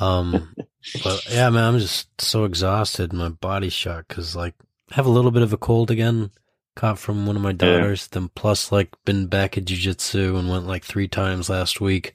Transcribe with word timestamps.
um, 0.00 0.54
but 1.04 1.26
yeah, 1.30 1.50
man, 1.50 1.74
I'm 1.74 1.78
just 1.78 2.20
so 2.20 2.44
exhausted. 2.44 3.12
My 3.12 3.28
body's 3.30 3.72
shot 3.72 4.06
because 4.08 4.36
like 4.36 4.54
I 4.92 4.96
have 4.96 5.06
a 5.06 5.10
little 5.10 5.30
bit 5.30 5.42
of 5.42 5.52
a 5.52 5.58
cold 5.58 5.90
again. 5.90 6.30
Caught 6.76 6.98
from 6.98 7.26
one 7.26 7.36
of 7.36 7.42
my 7.42 7.52
daughters. 7.52 8.06
Then 8.08 8.28
plus 8.34 8.70
like 8.72 8.90
been 9.04 9.28
back 9.28 9.56
at 9.56 9.64
jujitsu 9.64 10.38
and 10.38 10.50
went 10.50 10.66
like 10.66 10.84
three 10.84 11.08
times 11.08 11.48
last 11.48 11.80
week 11.80 12.14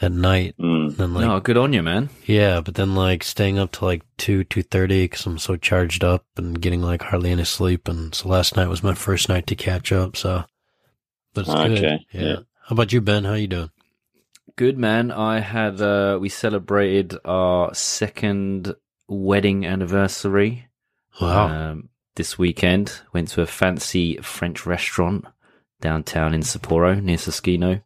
at 0.00 0.12
night. 0.12 0.54
Mm. 0.58 0.96
Then 0.96 1.14
like 1.14 1.26
no, 1.26 1.40
good 1.40 1.56
on 1.56 1.72
you, 1.72 1.82
man. 1.82 2.08
Yeah, 2.24 2.60
but 2.60 2.74
then 2.74 2.94
like 2.94 3.24
staying 3.24 3.58
up 3.58 3.72
to 3.72 3.84
like 3.84 4.02
two 4.16 4.44
two 4.44 4.62
thirty 4.62 5.04
because 5.04 5.26
I'm 5.26 5.38
so 5.38 5.56
charged 5.56 6.04
up 6.04 6.24
and 6.36 6.60
getting 6.60 6.82
like 6.82 7.02
hardly 7.02 7.30
any 7.30 7.44
sleep, 7.44 7.88
and 7.88 8.14
so 8.14 8.28
last 8.28 8.56
night 8.56 8.68
was 8.68 8.82
my 8.82 8.94
first 8.94 9.28
night 9.28 9.46
to 9.48 9.56
catch 9.56 9.92
up. 9.92 10.16
So, 10.16 10.44
but 11.34 11.42
it's 11.42 11.54
good. 11.54 11.82
Yeah. 11.82 11.98
yeah. 12.12 12.36
How 12.66 12.74
about 12.74 12.92
you, 12.92 13.00
Ben? 13.00 13.24
How 13.24 13.34
you 13.34 13.46
doing? 13.48 13.70
Good 14.56 14.78
man. 14.78 15.10
I 15.10 15.40
had 15.40 15.80
uh 15.80 16.18
we 16.20 16.28
celebrated 16.28 17.16
our 17.24 17.72
second 17.74 18.74
wedding 19.06 19.64
anniversary 19.64 20.68
Wow. 21.20 21.46
um 21.48 21.88
this 22.16 22.38
weekend. 22.38 22.92
Went 23.12 23.28
to 23.28 23.42
a 23.42 23.46
fancy 23.46 24.16
French 24.18 24.66
restaurant 24.66 25.24
downtown 25.80 26.34
in 26.34 26.40
Sapporo 26.40 27.00
near 27.00 27.16
Susukino. 27.16 27.82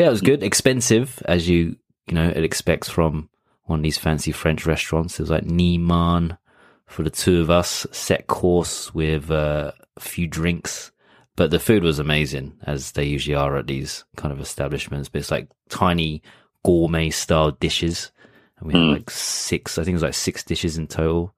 Yeah, 0.00 0.06
it 0.06 0.12
was 0.12 0.22
good. 0.22 0.42
Expensive 0.42 1.22
as 1.26 1.46
you 1.46 1.76
you 2.06 2.14
know, 2.14 2.28
it 2.28 2.42
expects 2.42 2.88
from 2.88 3.28
one 3.64 3.80
of 3.80 3.82
these 3.82 3.98
fancy 3.98 4.32
French 4.32 4.64
restaurants. 4.64 5.20
It 5.20 5.24
was 5.24 5.30
like 5.30 5.44
Nieman 5.44 6.38
for 6.86 7.02
the 7.02 7.10
two 7.10 7.42
of 7.42 7.50
us, 7.50 7.86
set 7.92 8.26
course 8.26 8.94
with 8.94 9.30
uh, 9.30 9.72
a 9.96 10.00
few 10.00 10.26
drinks. 10.26 10.90
But 11.36 11.50
the 11.50 11.58
food 11.60 11.82
was 11.82 11.98
amazing, 11.98 12.54
as 12.64 12.92
they 12.92 13.04
usually 13.04 13.34
are 13.34 13.56
at 13.58 13.66
these 13.66 14.04
kind 14.16 14.32
of 14.32 14.40
establishments. 14.40 15.10
But 15.10 15.20
it's 15.20 15.30
like 15.30 15.48
tiny 15.68 16.22
gourmet 16.64 17.10
style 17.10 17.50
dishes. 17.52 18.10
And 18.58 18.66
we 18.68 18.72
had 18.72 18.82
Mm. 18.82 18.92
like 18.92 19.10
six, 19.10 19.76
I 19.78 19.84
think 19.84 19.92
it 19.92 20.00
was 20.00 20.02
like 20.02 20.14
six 20.14 20.42
dishes 20.42 20.78
in 20.78 20.86
total. 20.86 21.34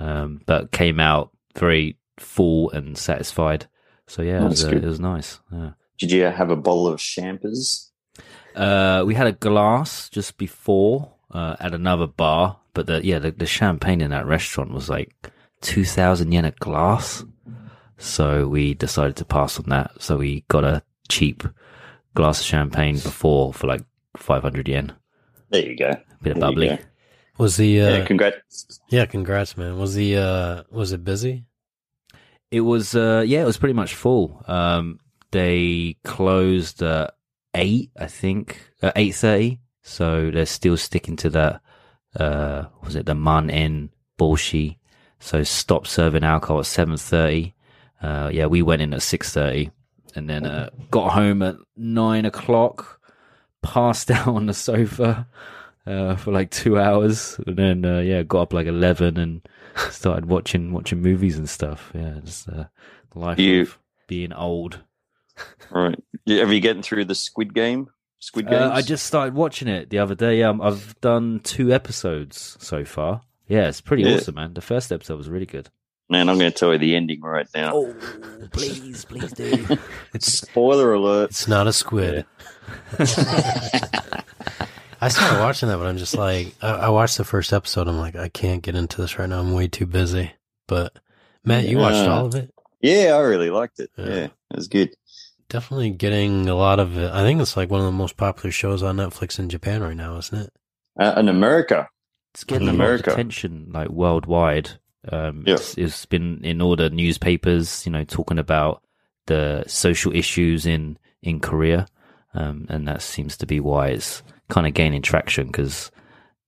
Um, 0.00 0.40
but 0.46 0.72
came 0.72 1.00
out 1.00 1.30
very 1.54 1.98
full 2.18 2.70
and 2.70 2.96
satisfied. 2.96 3.66
So 4.06 4.22
yeah, 4.22 4.42
it 4.42 4.48
was, 4.48 4.64
uh, 4.64 4.70
it 4.70 4.84
was 4.84 5.00
nice. 5.00 5.38
Yeah. 5.52 5.72
Did 5.98 6.12
you 6.12 6.22
have 6.24 6.50
a 6.50 6.56
bowl 6.56 6.86
of 6.88 6.98
champers? 6.98 7.85
Uh, 8.56 9.04
we 9.06 9.14
had 9.14 9.26
a 9.26 9.32
glass 9.32 10.08
just 10.08 10.38
before 10.38 11.12
uh, 11.30 11.56
at 11.60 11.74
another 11.74 12.06
bar, 12.06 12.58
but 12.74 12.86
the 12.86 13.04
yeah, 13.04 13.18
the, 13.18 13.30
the 13.30 13.46
champagne 13.46 14.00
in 14.00 14.10
that 14.10 14.26
restaurant 14.26 14.72
was 14.72 14.88
like 14.88 15.14
two 15.60 15.84
thousand 15.84 16.32
yen 16.32 16.44
a 16.46 16.50
glass. 16.52 17.24
So 17.98 18.48
we 18.48 18.74
decided 18.74 19.16
to 19.16 19.24
pass 19.24 19.58
on 19.58 19.66
that. 19.68 19.90
So 20.02 20.16
we 20.18 20.44
got 20.48 20.64
a 20.64 20.82
cheap 21.08 21.42
glass 22.14 22.40
of 22.40 22.46
champagne 22.46 22.94
before 22.94 23.52
for 23.52 23.66
like 23.66 23.82
five 24.16 24.42
hundred 24.42 24.68
yen. 24.68 24.92
There 25.50 25.62
you 25.62 25.76
go. 25.76 25.90
A 25.90 26.22
bit 26.22 26.32
of 26.32 26.40
There 26.40 26.40
bubbly. 26.40 26.78
was 27.38 27.56
the 27.56 27.80
uh, 27.80 27.88
yeah, 27.88 27.96
yeah, 27.98 28.04
congrats. 28.06 28.80
Congrats, 29.10 29.56
man. 29.56 29.78
Was 29.78 29.94
the 29.94 30.16
uh, 30.16 30.62
was 30.70 30.92
it 30.92 31.04
busy? 31.04 31.44
It 32.50 32.60
was 32.60 32.94
uh 32.94 33.22
yeah, 33.26 33.42
it 33.42 33.46
was 33.46 33.58
pretty 33.58 33.74
much 33.74 33.94
full. 33.94 34.42
Um 34.46 34.98
they 35.32 35.96
closed 36.04 36.80
at 36.82 37.14
eight, 37.56 37.90
I 37.98 38.06
think. 38.06 38.60
Uh, 38.82 38.92
eight 38.96 39.14
thirty. 39.14 39.58
So 39.82 40.30
they're 40.30 40.46
still 40.46 40.76
sticking 40.76 41.16
to 41.16 41.30
that 41.30 41.60
uh 42.18 42.64
was 42.82 42.96
it 42.96 43.06
the 43.06 43.14
man 43.14 43.50
in 43.50 43.90
bolshi. 44.18 44.76
So 45.20 45.42
stop 45.42 45.86
serving 45.86 46.24
alcohol 46.24 46.60
at 46.60 46.66
seven 46.66 46.96
thirty. 46.96 47.54
Uh 48.02 48.30
yeah, 48.32 48.46
we 48.46 48.62
went 48.62 48.82
in 48.82 48.94
at 48.94 49.02
six 49.02 49.32
thirty 49.32 49.70
and 50.14 50.28
then 50.30 50.44
uh 50.46 50.70
got 50.90 51.12
home 51.12 51.42
at 51.42 51.56
nine 51.76 52.24
o'clock, 52.24 53.00
passed 53.62 54.10
out 54.16 54.28
on 54.28 54.46
the 54.46 54.54
sofa 54.54 55.26
uh 55.86 56.16
for 56.16 56.32
like 56.32 56.50
two 56.50 56.78
hours 56.80 57.38
and 57.46 57.56
then 57.56 57.84
uh 57.84 57.98
yeah, 58.00 58.22
got 58.22 58.42
up 58.42 58.52
like 58.52 58.66
eleven 58.66 59.16
and 59.18 59.46
started 59.90 60.26
watching 60.26 60.72
watching 60.72 61.00
movies 61.02 61.36
and 61.38 61.48
stuff. 61.48 61.92
Yeah, 61.94 62.18
just 62.24 62.48
uh, 62.48 62.64
life 63.14 63.38
You- 63.38 63.62
of 63.62 63.78
being 64.08 64.32
old. 64.32 64.80
Right. 65.70 65.94
Are 65.94 66.02
you 66.24 66.40
ever 66.40 66.58
getting 66.58 66.82
through 66.82 67.04
the 67.06 67.14
Squid 67.14 67.54
Game? 67.54 67.88
Squid 68.18 68.48
Game. 68.48 68.62
Uh, 68.62 68.70
I 68.70 68.82
just 68.82 69.06
started 69.06 69.34
watching 69.34 69.68
it 69.68 69.90
the 69.90 69.98
other 69.98 70.14
day. 70.14 70.42
Um, 70.42 70.60
I've 70.62 70.98
done 71.00 71.40
two 71.44 71.72
episodes 71.72 72.56
so 72.60 72.84
far. 72.84 73.20
Yeah, 73.48 73.68
it's 73.68 73.80
pretty 73.80 74.02
Yeah. 74.04 74.16
awesome, 74.16 74.34
man. 74.36 74.54
The 74.54 74.60
first 74.60 74.90
episode 74.92 75.16
was 75.18 75.28
really 75.28 75.46
good. 75.46 75.68
Man, 76.08 76.28
I'm 76.28 76.38
going 76.38 76.50
to 76.52 76.56
tell 76.56 76.72
you 76.72 76.78
the 76.78 76.94
ending 76.94 77.20
right 77.20 77.48
now. 77.54 77.72
Oh, 77.74 77.94
please, 78.52 79.04
please 79.04 79.32
do. 79.32 79.66
It's 80.14 80.32
Spoiler 80.32 80.92
alert. 80.94 81.30
it's 81.30 81.48
not 81.48 81.66
a 81.66 81.72
squid. 81.72 82.24
I 84.98 85.08
started 85.08 85.40
watching 85.40 85.68
that, 85.68 85.76
but 85.76 85.86
I'm 85.86 85.98
just 85.98 86.16
like, 86.16 86.54
I, 86.62 86.70
I 86.70 86.88
watched 86.88 87.18
the 87.18 87.24
first 87.24 87.52
episode. 87.52 87.86
I'm 87.86 87.98
like, 87.98 88.16
I 88.16 88.28
can't 88.28 88.62
get 88.62 88.74
into 88.74 89.00
this 89.00 89.18
right 89.18 89.28
now. 89.28 89.40
I'm 89.40 89.52
way 89.52 89.68
too 89.68 89.86
busy. 89.86 90.32
But 90.66 90.96
Matt, 91.44 91.64
you 91.68 91.78
watched 91.78 91.96
Yeah. 91.96 92.12
all 92.18 92.26
of 92.26 92.34
it. 92.34 92.52
Yeah, 92.80 93.12
I 93.16 93.20
really 93.20 93.50
liked 93.50 93.78
it. 93.80 93.90
Yeah. 93.96 94.04
Yeah, 94.06 94.24
it 94.24 94.32
was 94.56 94.68
good. 94.68 94.94
Definitely 95.48 95.90
getting 95.90 96.48
a 96.48 96.54
lot 96.56 96.80
of 96.80 96.96
it. 96.98 97.10
I 97.12 97.22
think 97.22 97.40
it's 97.40 97.56
like 97.56 97.70
one 97.70 97.80
of 97.80 97.86
the 97.86 97.92
most 97.92 98.16
popular 98.16 98.50
shows 98.50 98.82
on 98.82 98.96
Netflix 98.96 99.38
in 99.38 99.48
Japan 99.48 99.82
right 99.82 99.96
now, 99.96 100.16
isn't 100.18 100.38
it? 100.38 100.52
Uh, 100.98 101.14
in 101.18 101.28
America. 101.28 101.88
It's 102.34 102.44
getting 102.44 102.68
In 102.68 102.74
a 102.74 102.78
lot 102.78 102.84
of 102.84 102.86
America. 102.90 103.12
attention, 103.12 103.70
like 103.72 103.88
worldwide. 103.88 104.70
Um, 105.10 105.44
Yeah. 105.46 105.54
it's, 105.54 105.78
it's 105.78 106.04
been 106.06 106.40
in 106.44 106.60
all 106.60 106.74
the 106.74 106.90
newspapers, 106.90 107.86
you 107.86 107.92
know, 107.92 108.04
talking 108.04 108.38
about 108.38 108.82
the 109.26 109.64
social 109.66 110.14
issues 110.14 110.66
in 110.66 110.98
in 111.22 111.40
Korea, 111.40 111.86
um, 112.34 112.66
and 112.68 112.86
that 112.86 113.02
seems 113.02 113.36
to 113.38 113.46
be 113.46 113.58
why 113.58 113.88
it's 113.88 114.22
kind 114.48 114.66
of 114.66 114.74
gaining 114.74 115.02
traction 115.02 115.46
because 115.48 115.90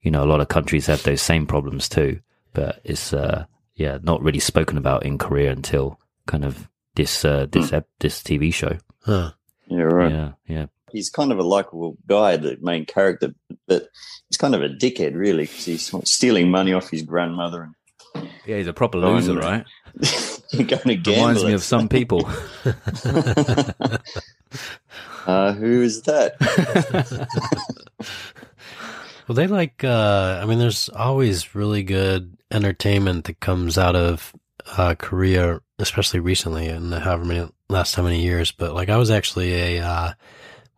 you 0.03 0.11
know 0.11 0.23
a 0.23 0.27
lot 0.27 0.41
of 0.41 0.49
countries 0.49 0.87
have 0.87 1.03
those 1.03 1.21
same 1.23 1.47
problems 1.47 1.89
too, 1.89 2.21
but 2.53 2.81
it's 2.85 3.12
uh, 3.12 3.44
yeah 3.75 3.99
not 4.03 4.23
really 4.23 4.39
spoken 4.41 4.77
about 4.79 5.05
in 5.06 5.19
Korea 5.19 5.51
until 5.51 5.99
kind 6.27 6.44
of 6.44 6.69
this 6.94 7.25
uh, 7.25 7.47
this 7.51 7.73
ep- 7.73 7.89
this 8.01 8.23
TV 8.23 8.53
show. 8.55 8.77
Huh. 9.00 9.33
Yeah, 9.67 9.83
right. 9.83 10.11
Yeah, 10.11 10.33
yeah. 10.47 10.67
He's 10.91 11.11
kind 11.11 11.33
of 11.33 11.39
a 11.39 11.43
likable 11.43 11.99
guy, 12.06 12.37
the 12.39 12.56
main 12.61 12.87
character, 12.87 13.35
but 13.67 13.89
he's 14.29 14.39
kind 14.39 14.55
of 14.55 14.62
a 14.62 14.69
dickhead, 14.69 15.15
really, 15.15 15.45
because 15.45 15.65
he's 15.67 15.95
stealing 16.05 16.50
money 16.50 16.73
off 16.73 16.89
his 16.91 17.03
grandmother 17.03 17.71
and 18.15 18.29
Yeah, 18.47 18.56
he's 18.56 18.67
a 18.67 18.73
proper 18.73 18.99
loser, 18.99 19.35
no. 19.35 19.41
right? 19.41 19.65
going 20.53 20.67
to 20.67 20.97
gamble. 20.97 21.21
Reminds 21.21 21.45
me 21.45 21.53
of 21.53 21.62
some 21.62 21.89
people. 21.89 22.29
Uh, 25.27 25.53
who 25.53 25.83
is 25.83 26.03
that? 26.05 26.37
well, 29.29 29.35
they 29.35 29.47
like. 29.47 29.85
Uh, 29.85 30.41
I 30.43 30.47
mean, 30.47 30.59
there's 30.59 30.89
always 30.89 31.55
really 31.55 31.83
good 31.83 32.39
entertainment 32.51 33.27
that 33.27 33.39
comes 33.39 33.77
out 33.77 33.94
of 33.94 34.33
uh, 34.79 34.94
Korea, 34.99 35.61
especially 35.79 36.21
recently, 36.21 36.67
in 36.67 36.93
however 36.93 37.25
many 37.25 37.49
last 37.69 37.95
how 37.95 38.03
many 38.03 38.23
years. 38.23 38.53
But 38.53 38.75
like, 38.75 38.89
I 38.89 38.97
was 38.97 39.11
actually 39.11 39.79
a 39.79 39.85
uh, 39.85 40.13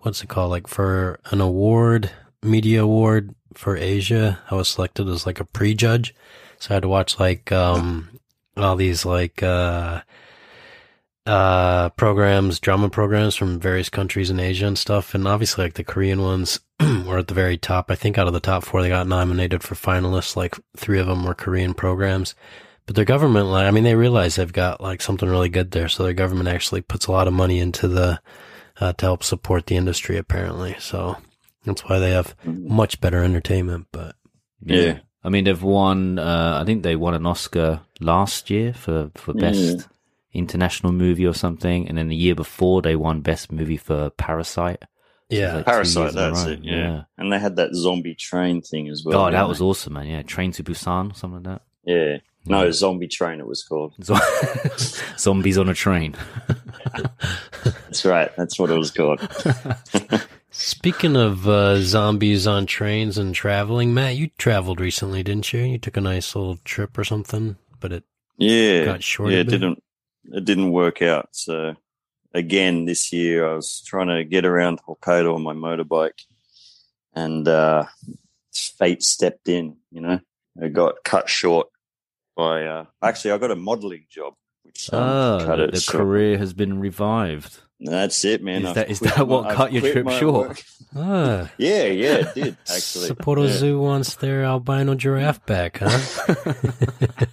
what's 0.00 0.23
it 0.23 0.29
called? 0.29 0.50
Like 0.50 0.67
for 0.67 1.20
an 1.26 1.41
award, 1.41 2.11
media 2.43 2.82
award 2.82 3.35
for 3.55 3.76
Asia, 3.76 4.41
I 4.50 4.55
was 4.55 4.69
selected 4.69 5.08
as 5.08 5.26
like 5.26 5.41
a 5.41 5.44
pre-judge, 5.44 6.14
so 6.58 6.70
I 6.70 6.75
had 6.75 6.82
to 6.82 6.88
watch 6.88 7.19
like 7.19 7.50
um 7.52 8.11
all 8.56 8.76
these 8.76 9.05
like 9.05 9.43
uh 9.43 10.02
uh 11.26 11.91
programs, 11.91 12.61
drama 12.61 12.88
programs 12.91 13.35
from 13.35 13.61
various 13.61 13.88
countries 13.88 14.31
in 14.31 14.41
Asia 14.41 14.67
and 14.67 14.79
stuff, 14.79 15.14
and 15.14 15.26
obviously 15.26 15.64
like 15.64 15.75
the 15.75 15.85
Korean 15.85 16.23
ones 16.23 16.61
were 16.81 17.19
at 17.19 17.29
the 17.29 17.35
very 17.35 17.58
top. 17.58 17.91
I 17.91 17.94
think 17.94 18.19
out 18.19 18.26
of 18.26 18.32
the 18.32 18.41
top 18.41 18.64
four, 18.64 18.82
they 18.82 18.88
got 18.88 19.06
nominated 19.06 19.62
for 19.62 19.75
finalists. 19.75 20.37
Like 20.37 20.58
three 20.76 20.99
of 20.99 21.06
them 21.06 21.25
were 21.25 21.35
Korean 21.35 21.75
programs. 21.75 22.35
But 22.90 22.96
their 22.96 23.04
government, 23.04 23.46
like, 23.46 23.69
I 23.69 23.70
mean, 23.70 23.84
they 23.84 23.94
realize 23.94 24.34
they've 24.34 24.52
got 24.52 24.81
like 24.81 25.00
something 25.00 25.28
really 25.28 25.48
good 25.48 25.70
there. 25.70 25.87
So 25.88 26.02
their 26.02 26.12
government 26.12 26.48
actually 26.48 26.81
puts 26.81 27.06
a 27.06 27.12
lot 27.12 27.28
of 27.28 27.32
money 27.32 27.60
into 27.60 27.87
the, 27.87 28.20
uh, 28.81 28.94
to 28.94 29.06
help 29.06 29.22
support 29.22 29.66
the 29.66 29.76
industry 29.76 30.16
apparently. 30.16 30.75
So 30.81 31.16
that's 31.64 31.84
why 31.84 32.00
they 32.00 32.10
have 32.10 32.34
much 32.44 33.00
better 33.00 33.22
entertainment. 33.22 33.87
But 33.92 34.16
Yeah. 34.60 34.98
I 35.22 35.28
mean, 35.28 35.44
they've 35.44 35.62
won. 35.62 36.19
Uh, 36.19 36.58
I 36.60 36.64
think 36.64 36.82
they 36.82 36.96
won 36.96 37.14
an 37.14 37.26
Oscar 37.26 37.82
last 38.00 38.50
year 38.50 38.72
for 38.72 39.12
for 39.14 39.34
best 39.34 39.87
international 40.32 40.90
movie 40.92 41.26
or 41.26 41.34
something, 41.34 41.87
and 41.88 41.96
then 41.96 42.08
the 42.08 42.16
year 42.16 42.34
before 42.34 42.82
they 42.82 42.96
won 42.96 43.20
best 43.20 43.52
movie 43.52 43.76
for 43.76 44.10
Parasite. 44.10 44.82
yeah, 45.28 45.56
like 45.56 45.66
Parasite, 45.66 46.02
years 46.02 46.12
in 46.14 46.19
a 46.19 46.22
that's 46.22 46.44
row, 46.44 46.52
it. 46.52 46.60
Yeah. 46.64 46.75
yeah. 46.75 47.02
and 47.19 47.32
they 47.32 47.38
had 47.38 47.54
that 47.56 47.72
zombie 47.75 48.16
train 48.16 48.62
thing 48.62 48.88
as 48.88 49.04
well. 49.04 49.26
Oh, 49.26 49.31
that 49.31 49.46
was 49.46 49.58
they? 49.60 49.64
awesome, 49.64 49.92
man! 49.92 50.08
Yeah, 50.08 50.22
Train 50.22 50.50
to 50.52 50.64
Busan, 50.64 51.14
something 51.14 51.42
like 51.44 51.52
that. 51.52 51.62
Yeah, 51.84 52.16
no, 52.46 52.70
zombie 52.70 53.08
train. 53.08 53.40
It 53.40 53.46
was 53.46 53.62
called. 53.62 53.94
Zo- 54.02 54.16
Zombies 55.19 55.58
on 55.58 55.69
a 55.69 55.75
train. 55.75 56.16
That's 57.64 58.04
right. 58.04 58.34
That's 58.37 58.58
what 58.58 58.70
it 58.70 58.78
was 58.78 58.90
called. 58.90 59.20
Speaking 60.52 61.16
of 61.16 61.48
uh, 61.48 61.81
zombies 61.81 62.46
on 62.46 62.66
trains 62.66 63.16
and 63.16 63.34
traveling, 63.34 63.94
Matt, 63.94 64.16
you 64.16 64.31
traveled 64.37 64.81
recently, 64.81 65.22
didn't 65.22 65.52
you? 65.52 65.60
You 65.60 65.78
took 65.78 65.96
a 65.96 66.00
nice 66.00 66.34
little 66.34 66.56
trip 66.64 66.98
or 66.98 67.04
something, 67.04 67.56
but 67.78 67.92
it 67.92 68.04
Yeah, 68.37 68.84
Got 68.84 69.02
short 69.02 69.31
yeah, 69.31 69.38
it 69.38 69.48
didn't 69.48 69.82
it 70.32 70.44
didn't 70.44 70.72
work 70.72 71.02
out. 71.02 71.28
So 71.32 71.76
again, 72.34 72.84
this 72.84 73.12
year 73.12 73.48
I 73.48 73.54
was 73.54 73.82
trying 73.87 74.08
to 74.08 74.25
get 74.25 74.44
around 74.44 74.81
Hokkaido 74.82 75.34
on 75.34 75.42
my 75.42 75.54
motorbike, 75.54 76.25
and 77.14 77.46
uh, 77.46 77.84
fate 78.52 79.02
stepped 79.02 79.48
in. 79.48 79.76
You 79.90 80.00
know, 80.00 80.20
I 80.60 80.69
got 80.69 81.04
cut 81.04 81.28
short 81.28 81.69
by. 82.40 82.64
Uh, 82.64 82.84
actually, 83.02 83.32
I 83.32 83.38
got 83.38 83.50
a 83.50 83.56
modelling 83.56 84.06
job, 84.10 84.34
which 84.64 84.88
um, 84.92 85.02
Oh, 85.02 85.42
cut 85.46 85.56
the, 85.56 85.64
it 85.64 85.72
the 85.75 85.81
short. 85.81 85.98
career 85.98 86.38
has 86.38 86.52
been 86.54 86.81
revived. 86.81 87.60
That's 87.82 88.25
it, 88.25 88.42
man. 88.42 88.62
Is 88.62 88.69
I've 88.69 88.75
that- 88.75 88.90
is 88.90 89.00
that 89.00 89.26
what 89.28 89.44
my- 89.44 89.54
cut 89.54 89.66
I've 89.69 89.72
your 89.72 89.92
trip 89.92 90.08
short? 90.19 90.48
work. 90.48 90.62
ah, 90.96 91.50
Yeah, 91.58 91.84
yeah, 91.87 92.16
it 92.25 92.34
did 92.34 92.56
actually. 92.69 93.08
Sapporo 93.08 93.46
Yeah. 93.46 93.52
Zoo 93.56 93.81
wants 93.81 94.16
their 94.16 94.44
albino 94.44 94.94
giraffe 94.94 95.44
back, 95.46 95.78
huh? 95.82 95.98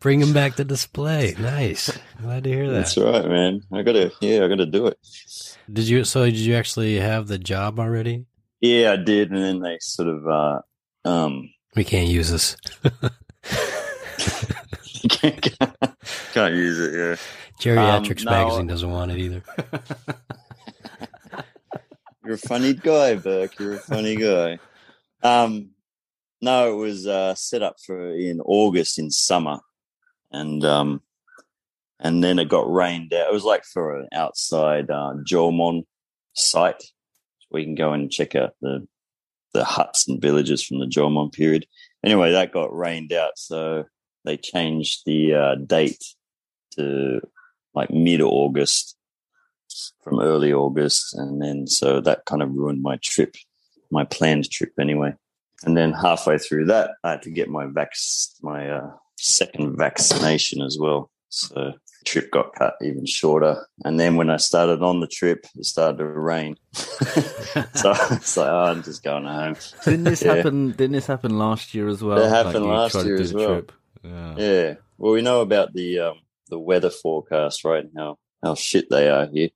Bring 0.00 0.20
him 0.20 0.32
back 0.32 0.56
to 0.56 0.64
display. 0.64 1.34
Nice. 1.38 1.96
Glad 2.20 2.44
to 2.44 2.50
hear 2.50 2.66
that. 2.68 2.74
That's 2.74 2.96
right, 2.98 3.24
man. 3.26 3.62
I 3.72 3.82
gotta, 3.82 4.12
yeah, 4.20 4.44
I 4.44 4.48
gotta 4.48 4.66
do 4.66 4.86
it. 4.86 4.98
Did 5.72 5.88
you? 5.88 6.04
So 6.04 6.24
did 6.24 6.36
you 6.36 6.54
actually 6.54 6.96
have 7.00 7.26
the 7.28 7.38
job 7.38 7.78
already? 7.80 8.26
Yeah, 8.60 8.92
I 8.92 8.96
did, 8.96 9.30
and 9.30 9.42
then 9.42 9.60
they 9.60 9.78
sort 9.80 10.08
of, 10.08 10.26
uh, 10.26 10.60
um, 11.08 11.50
We 11.74 11.84
can't 11.84 12.08
use 12.08 12.30
this. 12.30 12.56
Can't 15.08 15.58
can't 16.32 16.54
use 16.54 16.78
it. 16.78 16.94
Yeah. 16.94 17.16
Geriatrics 17.60 18.20
Um, 18.20 18.24
no. 18.24 18.30
magazine 18.30 18.66
doesn't 18.66 18.90
want 18.90 19.10
it 19.12 19.18
either. 19.18 19.42
You're 22.24 22.34
a 22.34 22.38
funny 22.38 22.74
guy, 22.74 23.14
Burke. 23.14 23.58
You're 23.58 23.74
a 23.74 23.78
funny 23.78 24.16
guy. 24.16 24.58
Um, 25.22 25.70
no, 26.42 26.72
it 26.72 26.76
was 26.76 27.06
uh, 27.06 27.34
set 27.34 27.62
up 27.62 27.76
for 27.84 28.12
in 28.14 28.40
August 28.40 28.98
in 28.98 29.10
summer, 29.10 29.60
and 30.32 30.64
um, 30.64 31.02
and 32.00 32.22
then 32.24 32.38
it 32.38 32.48
got 32.48 32.70
rained 32.70 33.12
out. 33.14 33.28
It 33.28 33.32
was 33.32 33.44
like 33.44 33.64
for 33.64 34.00
an 34.00 34.08
outside 34.12 34.90
uh, 34.90 35.14
Jomon 35.24 35.84
site, 36.34 36.82
where 37.48 37.60
you 37.60 37.66
can 37.66 37.74
go 37.76 37.92
and 37.92 38.10
check 38.10 38.34
out 38.34 38.54
the 38.60 38.86
the 39.54 39.64
huts 39.64 40.08
and 40.08 40.20
villages 40.20 40.62
from 40.62 40.80
the 40.80 40.86
Jomon 40.86 41.32
period. 41.32 41.64
Anyway, 42.04 42.32
that 42.32 42.52
got 42.52 42.76
rained 42.76 43.12
out, 43.12 43.32
so 43.38 43.84
they 44.26 44.36
changed 44.36 45.02
the 45.06 45.32
uh, 45.34 45.54
date 45.54 46.04
to 46.72 47.20
like 47.74 47.90
mid 47.90 48.20
August 48.20 48.96
from 50.02 50.20
early 50.20 50.52
August, 50.52 51.14
and 51.14 51.40
then 51.40 51.66
so 51.66 52.00
that 52.02 52.26
kind 52.26 52.42
of 52.42 52.50
ruined 52.52 52.82
my 52.82 52.98
trip, 53.02 53.34
my 53.90 54.04
planned 54.04 54.50
trip 54.50 54.72
anyway. 54.78 55.14
And 55.64 55.74
then 55.76 55.92
halfway 55.92 56.36
through 56.38 56.66
that, 56.66 56.90
I 57.02 57.12
had 57.12 57.22
to 57.22 57.30
get 57.30 57.48
my 57.48 57.66
vac 57.66 57.92
my 58.42 58.68
uh, 58.70 58.90
second 59.16 59.76
vaccination 59.78 60.60
as 60.60 60.76
well. 60.78 61.10
So 61.30 61.54
the 61.54 61.74
trip 62.04 62.30
got 62.30 62.54
cut 62.54 62.74
even 62.82 63.06
shorter. 63.06 63.66
And 63.84 63.98
then 63.98 64.16
when 64.16 64.30
I 64.30 64.36
started 64.36 64.82
on 64.82 65.00
the 65.00 65.06
trip, 65.06 65.46
it 65.56 65.64
started 65.64 65.98
to 65.98 66.06
rain. 66.06 66.56
so 66.72 67.94
it's 68.12 68.36
like, 68.36 68.48
oh, 68.48 68.64
I'm 68.70 68.82
just 68.82 69.02
going 69.02 69.24
home. 69.24 69.56
Didn't 69.84 70.04
this 70.04 70.22
Yeah. 70.24 70.36
happen? 70.36 70.70
Didn't 70.72 70.92
this 70.92 71.06
happen 71.06 71.38
last 71.38 71.74
year 71.74 71.88
as 71.88 72.02
well? 72.02 72.18
It 72.18 72.28
happened 72.28 72.64
you 72.64 72.70
last 72.70 72.94
year 73.04 73.20
as 73.20 73.32
well. 73.32 73.46
trip. 73.48 73.72
Yeah. 74.06 74.34
Yeah. 74.36 74.74
Well, 74.98 75.12
we 75.12 75.22
know 75.22 75.40
about 75.40 75.72
the 75.74 75.98
um, 76.00 76.20
the 76.48 76.58
weather 76.58 76.90
forecast, 76.90 77.64
right? 77.64 77.84
and 77.84 77.92
How 77.96 78.18
how 78.42 78.54
shit 78.54 78.88
they 78.90 79.08
are 79.08 79.26
here. 79.26 79.50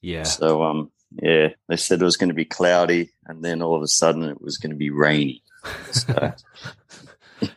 Yeah. 0.00 0.24
So 0.24 0.62
um 0.62 0.90
yeah, 1.20 1.48
they 1.68 1.76
said 1.76 2.00
it 2.00 2.04
was 2.04 2.16
going 2.16 2.28
to 2.28 2.34
be 2.34 2.44
cloudy, 2.44 3.10
and 3.26 3.44
then 3.44 3.62
all 3.62 3.74
of 3.76 3.82
a 3.82 3.88
sudden 3.88 4.22
it 4.24 4.40
was 4.40 4.58
going 4.58 4.70
to 4.70 4.76
be 4.76 4.90
rainy. 4.90 5.42
So 5.90 6.12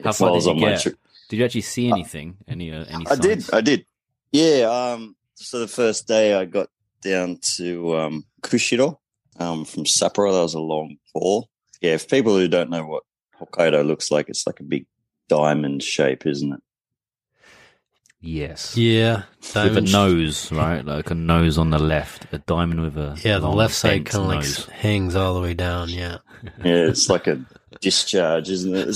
How 0.04 0.14
far 0.14 0.31
did 0.34 0.44
you 0.46 0.60
get? 0.60 0.81
trip. 0.81 0.98
Did 1.30 1.38
you 1.38 1.46
actually 1.46 1.62
see 1.62 1.90
anything? 1.90 2.38
Any 2.48 2.72
uh, 2.72 2.86
any? 2.90 3.06
I 3.08 3.16
did. 3.16 3.54
I 3.54 3.62
did. 3.62 3.86
Yeah. 4.31 4.94
Um. 4.94 5.16
So 5.36 5.60
the 5.60 5.68
first 5.68 6.08
day 6.08 6.34
I 6.34 6.46
got 6.46 6.70
down 7.02 7.40
to 7.58 7.98
um 7.98 8.25
Kushiro, 8.42 8.98
um 9.39 9.65
from 9.65 9.84
Sapporo. 9.84 10.32
That 10.32 10.42
was 10.42 10.53
a 10.53 10.60
long 10.60 10.98
haul. 11.13 11.50
Yeah. 11.82 11.98
For 11.98 12.08
people 12.08 12.38
who 12.38 12.48
don't 12.48 12.70
know 12.70 12.86
what 12.86 13.03
Hokkaido 13.39 13.86
looks 13.86 14.10
like, 14.10 14.30
it's 14.30 14.48
like 14.48 14.60
a 14.60 14.63
big 14.63 14.86
diamond 15.30 15.84
shape, 15.84 16.25
isn't 16.25 16.53
it? 16.53 16.62
Yes. 18.25 18.77
Yeah, 18.77 19.24
With 19.53 19.77
a 19.77 19.82
nose, 19.82 20.50
right? 20.50 20.84
Like 20.86 21.12
a 21.12 21.15
nose 21.15 21.58
on 21.58 21.72
the 21.72 21.77
left, 21.77 22.25
a 22.32 22.38
diamond 22.38 22.80
with 22.82 22.98
a 22.98 23.20
Yeah, 23.22 23.39
the 23.39 23.50
left 23.50 23.74
side 23.74 24.06
kind 24.06 24.24
of 24.24 24.30
like 24.30 24.46
hangs 24.70 25.13
all 25.15 25.34
the 25.34 25.42
way 25.42 25.53
down. 25.53 25.89
Yeah. 25.89 26.18
Yeah, 26.63 26.88
it's 26.88 27.10
like 27.10 27.27
a 27.27 27.42
discharge, 27.80 28.50
isn't 28.50 28.75
it? 28.75 28.88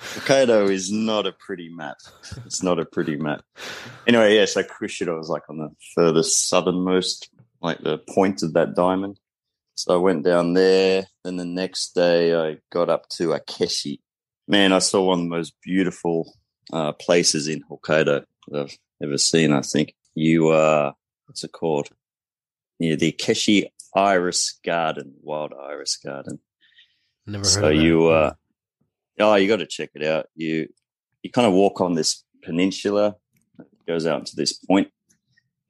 Hokkaido 0.00 0.68
is 0.70 0.90
not 0.90 1.26
a 1.26 1.32
pretty 1.32 1.68
map. 1.68 1.98
It's 2.44 2.64
not 2.64 2.80
a 2.80 2.84
pretty 2.84 3.16
map. 3.16 3.42
Anyway, 4.08 4.34
yeah, 4.34 4.46
so 4.46 4.64
Kushiro 4.64 5.16
was 5.16 5.28
like 5.28 5.48
on 5.48 5.58
the 5.58 5.70
furthest 5.94 6.48
southernmost, 6.48 7.30
like 7.62 7.78
the 7.78 7.98
point 7.98 8.42
of 8.42 8.54
that 8.54 8.74
diamond. 8.74 9.20
So 9.76 9.94
I 9.94 9.98
went 9.98 10.24
down 10.24 10.54
there. 10.54 11.06
Then 11.22 11.36
the 11.36 11.44
next 11.44 11.94
day 11.94 12.34
I 12.34 12.58
got 12.72 12.88
up 12.90 13.08
to 13.10 13.28
Akkeshi. 13.28 14.00
Man, 14.48 14.72
I 14.72 14.78
saw 14.78 15.02
one 15.02 15.18
of 15.18 15.24
the 15.24 15.30
most 15.30 15.54
beautiful 15.62 16.32
uh, 16.72 16.92
places 16.92 17.48
in 17.48 17.64
Hokkaido 17.64 18.24
that 18.48 18.60
I've 18.60 18.78
ever 19.02 19.18
seen, 19.18 19.52
I 19.52 19.60
think. 19.60 19.94
You, 20.14 20.50
uh, 20.50 20.92
what's 21.26 21.42
it 21.42 21.52
called? 21.52 21.88
Yeah, 22.78 22.94
the 22.94 23.10
Akkeshi 23.10 23.66
Iris 23.94 24.58
Garden, 24.64 25.14
Wild 25.20 25.52
Iris 25.52 25.96
Garden. 25.96 26.38
Never 27.26 27.44
heard 27.44 27.46
So 27.46 27.68
you, 27.70 28.06
uh, 28.06 28.34
oh, 29.18 29.34
you 29.34 29.48
got 29.48 29.56
to 29.56 29.66
check 29.66 29.90
it 29.94 30.04
out. 30.04 30.26
You, 30.36 30.68
you 31.22 31.30
kind 31.30 31.46
of 31.48 31.52
walk 31.52 31.80
on 31.80 31.94
this 31.94 32.22
peninsula, 32.44 33.16
it 33.58 33.66
goes 33.88 34.06
out 34.06 34.26
to 34.26 34.36
this 34.36 34.52
point, 34.52 34.88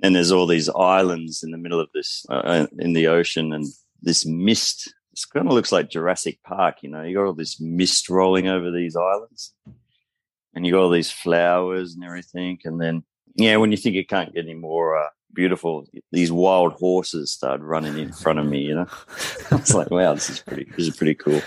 and 0.02 0.14
there's 0.14 0.33
all 0.33 0.47
these 0.47 0.68
islands 0.68 1.42
in 1.42 1.50
the 1.50 1.59
middle 1.59 1.80
of 1.80 1.88
this, 1.95 2.26
uh, 2.28 2.66
in 2.78 2.92
the 2.92 3.06
ocean, 3.06 3.54
and 3.54 3.64
this 4.02 4.26
mist. 4.26 4.92
It 5.16 5.32
kind 5.32 5.46
of 5.46 5.54
looks 5.54 5.73
like 5.73 5.90
Jurassic 5.90 6.42
Park, 6.42 6.82
you 6.82 6.90
know. 6.90 7.02
You 7.02 7.16
got 7.16 7.25
all 7.25 7.32
this 7.32 7.61
mist 7.61 8.11
rolling 8.11 8.49
over 8.49 8.70
these 8.70 8.96
islands, 8.96 9.54
and 10.54 10.66
you 10.66 10.73
got 10.73 10.82
all 10.82 10.90
these 10.90 11.11
flowers 11.11 11.94
and 11.94 12.04
everything, 12.04 12.58
and 12.64 12.80
then 12.80 13.04
yeah, 13.35 13.56
when 13.56 13.70
you 13.70 13.76
think 13.76 13.96
it 13.96 14.08
can't 14.08 14.35
get 14.35 14.44
any 14.44 14.54
more 14.54 14.96
uh, 14.96 15.08
beautiful. 15.37 15.87
These 16.11 16.32
wild 16.32 16.73
horses 16.73 17.30
started 17.30 17.62
running 17.62 17.99
in 17.99 18.12
front 18.12 18.40
of 18.40 18.46
me. 18.46 18.62
You 18.62 18.75
know, 18.76 18.87
I 19.52 19.56
was 19.56 19.75
like, 19.75 19.90
wow, 19.90 20.14
this 20.14 20.30
is 20.30 20.40
pretty. 20.40 20.64
This 20.76 20.88
is 20.88 20.96
pretty 20.96 21.14
cool. 21.14 21.40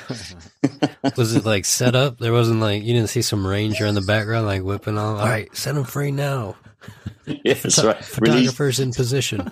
Was 1.18 1.36
it 1.36 1.44
like 1.46 1.66
set 1.66 1.96
up? 1.96 2.20
There 2.20 2.32
wasn't 2.32 2.62
like 2.62 2.84
you 2.84 2.94
didn't 2.94 3.10
see 3.10 3.24
some 3.24 3.46
ranger 3.46 3.86
in 3.86 3.96
the 3.96 4.02
background 4.02 4.46
like 4.46 4.62
whipping 4.62 4.98
on. 4.98 5.18
All 5.18 5.26
right, 5.26 5.54
set 5.56 5.76
them 5.76 5.84
free 5.84 6.12
now. 6.12 6.56
yeah, 7.26 7.56
that's 7.56 7.84
right. 7.84 7.98
Release, 7.98 8.16
Photographers 8.16 8.80
in 8.80 8.94
position. 8.94 9.52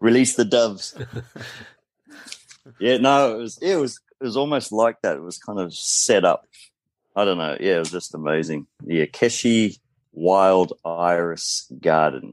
release 0.00 0.36
the 0.36 0.44
doves. 0.44 0.94
Yeah, 2.80 2.96
no, 2.98 3.34
it 3.36 3.38
was 3.38 3.58
it 3.62 3.76
was 3.76 4.00
it 4.20 4.24
was 4.24 4.36
almost 4.36 4.72
like 4.72 5.00
that. 5.02 5.16
It 5.16 5.22
was 5.22 5.38
kind 5.38 5.58
of 5.60 5.72
set 5.74 6.24
up. 6.24 6.46
I 7.16 7.24
don't 7.24 7.38
know. 7.38 7.56
Yeah, 7.60 7.76
it 7.76 7.78
was 7.80 7.90
just 7.90 8.14
amazing. 8.14 8.66
The 8.84 9.06
Akkeshi 9.06 9.78
Wild 10.12 10.72
Iris 10.84 11.70
Garden. 11.80 12.32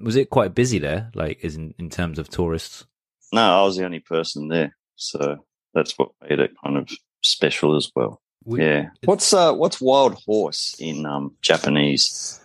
Was 0.00 0.16
it 0.16 0.30
quite 0.30 0.54
busy 0.54 0.78
there? 0.78 1.10
Like, 1.14 1.44
is 1.44 1.56
in, 1.56 1.74
in 1.78 1.90
terms 1.90 2.18
of 2.18 2.28
tourists? 2.28 2.86
No, 3.32 3.60
I 3.60 3.62
was 3.64 3.76
the 3.76 3.84
only 3.84 4.00
person 4.00 4.48
there, 4.48 4.74
so 4.96 5.44
that's 5.74 5.98
what 5.98 6.10
made 6.28 6.40
it 6.40 6.52
kind 6.64 6.76
of 6.76 6.88
special 7.22 7.76
as 7.76 7.90
well. 7.94 8.20
We- 8.44 8.60
yeah. 8.62 8.90
What's 9.04 9.32
uh 9.32 9.52
what's 9.54 9.80
wild 9.80 10.14
horse 10.26 10.74
in 10.78 11.06
um 11.06 11.36
Japanese? 11.42 12.40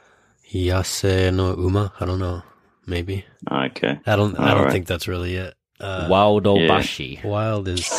Yase 0.52 1.32
no 1.34 1.54
uma. 1.56 1.92
I 2.00 2.06
don't 2.06 2.20
know. 2.20 2.44
Maybe 2.86 3.26
Okay. 3.52 4.00
I 4.06 4.16
don't. 4.16 4.40
I 4.40 4.50
don't 4.50 4.58
Alright. 4.60 4.72
think 4.72 4.88
that's 4.88 5.08
really 5.10 5.36
it. 5.36 5.54
Uh, 5.80 6.08
Wild 6.10 6.46
yeah. 6.46 6.52
Obashi. 6.52 7.24
Wild 7.24 7.68
is 7.68 7.88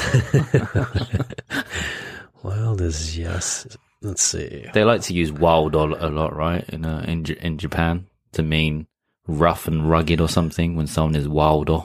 wild 2.43 2.81
is 2.81 3.19
yes. 3.19 3.67
Let's 4.03 4.23
see. 4.23 4.67
They 4.75 4.85
like 4.85 5.03
to 5.03 5.15
use 5.15 5.33
wild 5.33 5.75
a 5.75 6.07
a 6.07 6.11
lot, 6.11 6.35
right? 6.35 6.69
In 6.71 6.85
uh, 6.85 7.05
in 7.07 7.25
J- 7.25 7.39
in 7.41 7.59
Japan 7.59 8.07
to 8.33 8.43
mean 8.43 8.87
rough 9.27 9.67
and 9.69 9.89
rugged 9.89 10.21
or 10.21 10.29
something. 10.29 10.77
When 10.77 10.87
someone 10.87 11.17
is 11.17 11.29
wilder, 11.29 11.81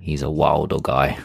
he's 0.00 0.22
a 0.22 0.30
wilder 0.30 0.78
guy 0.82 1.18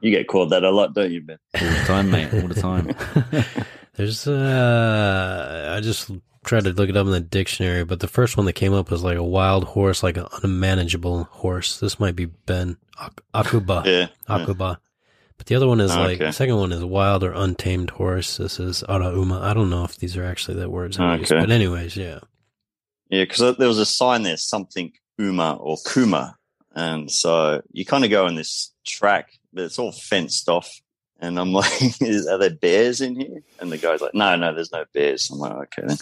You 0.00 0.10
get 0.10 0.26
called 0.28 0.50
that 0.50 0.64
a 0.64 0.70
lot, 0.70 0.94
don't 0.94 1.12
you, 1.12 1.20
Ben? 1.20 1.38
all 1.54 1.60
the 1.68 1.84
time, 1.86 2.10
mate. 2.10 2.32
All 2.34 2.48
the 2.48 2.60
time. 2.60 2.94
There's 3.94 4.26
uh, 4.26 5.74
I 5.76 5.80
just 5.80 6.10
tried 6.44 6.64
to 6.64 6.72
look 6.72 6.88
it 6.88 6.96
up 6.96 7.06
in 7.06 7.12
the 7.12 7.20
dictionary, 7.20 7.84
but 7.84 8.00
the 8.00 8.08
first 8.08 8.36
one 8.36 8.46
that 8.46 8.54
came 8.54 8.72
up 8.74 8.90
was 8.90 9.04
like 9.04 9.16
a 9.16 9.22
wild 9.22 9.64
horse, 9.64 10.02
like 10.02 10.16
an 10.16 10.26
unmanageable 10.42 11.24
horse. 11.24 11.78
This 11.78 12.00
might 12.00 12.16
be 12.16 12.26
Ben 12.26 12.76
Ak- 13.00 13.22
Akuba. 13.34 13.84
Yeah. 13.84 14.08
Akuba. 14.28 14.78
But 15.38 15.46
the 15.46 15.54
other 15.54 15.66
one 15.68 15.80
is 15.80 15.90
Oh, 15.92 16.00
like 16.00 16.20
okay. 16.20 16.30
second 16.32 16.56
one 16.56 16.72
is 16.72 16.84
wild 16.84 17.24
or 17.24 17.32
untamed 17.32 17.90
horse. 17.90 18.36
This 18.36 18.58
is 18.60 18.82
Arauma. 18.88 19.40
I 19.42 19.54
don't 19.54 19.70
know 19.70 19.84
if 19.84 19.96
these 19.96 20.16
are 20.16 20.24
actually 20.24 20.58
the 20.58 20.68
words 20.70 20.98
I 20.98 21.16
use, 21.16 21.30
Okay. 21.30 21.40
but 21.40 21.50
anyways, 21.50 21.96
yeah. 21.96 22.20
Yeah, 23.08 23.24
because 23.24 23.56
there 23.56 23.68
was 23.68 23.78
a 23.78 23.86
sign 23.86 24.22
there, 24.22 24.36
something 24.36 24.92
Uma 25.18 25.54
or 25.56 25.76
Kuma. 25.92 26.36
And 26.74 27.10
so 27.10 27.60
you 27.72 27.84
kind 27.84 28.04
of 28.04 28.10
go 28.10 28.26
on 28.26 28.34
this 28.34 28.72
track, 28.86 29.30
but 29.52 29.64
it's 29.64 29.78
all 29.78 29.92
fenced 29.92 30.48
off. 30.48 30.70
And 31.22 31.38
I'm 31.38 31.52
like, 31.52 31.70
are 32.02 32.36
there 32.36 32.50
bears 32.50 33.00
in 33.00 33.18
here? 33.18 33.42
And 33.60 33.72
the 33.72 33.78
guy's 33.78 34.00
like, 34.00 34.12
no, 34.12 34.36
no, 34.36 34.52
there's 34.52 34.72
no 34.72 34.84
bears. 34.92 35.30
I'm 35.30 35.38
like, 35.38 35.78
okay. 35.78 35.94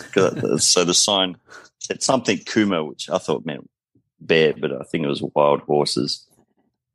So 0.59 0.85
the 0.85 0.95
sign 0.95 1.37
said 1.79 2.03
something 2.03 2.39
Kuma, 2.39 2.85
which 2.85 3.09
I 3.11 3.19
thought 3.19 3.47
meant 3.47 3.69
bear, 4.21 4.55
but 4.55 4.73
I 4.73 4.83
think 4.85 5.05
it 5.05 5.09
was 5.09 5.23
wild 5.35 5.61
horses. 5.61 6.27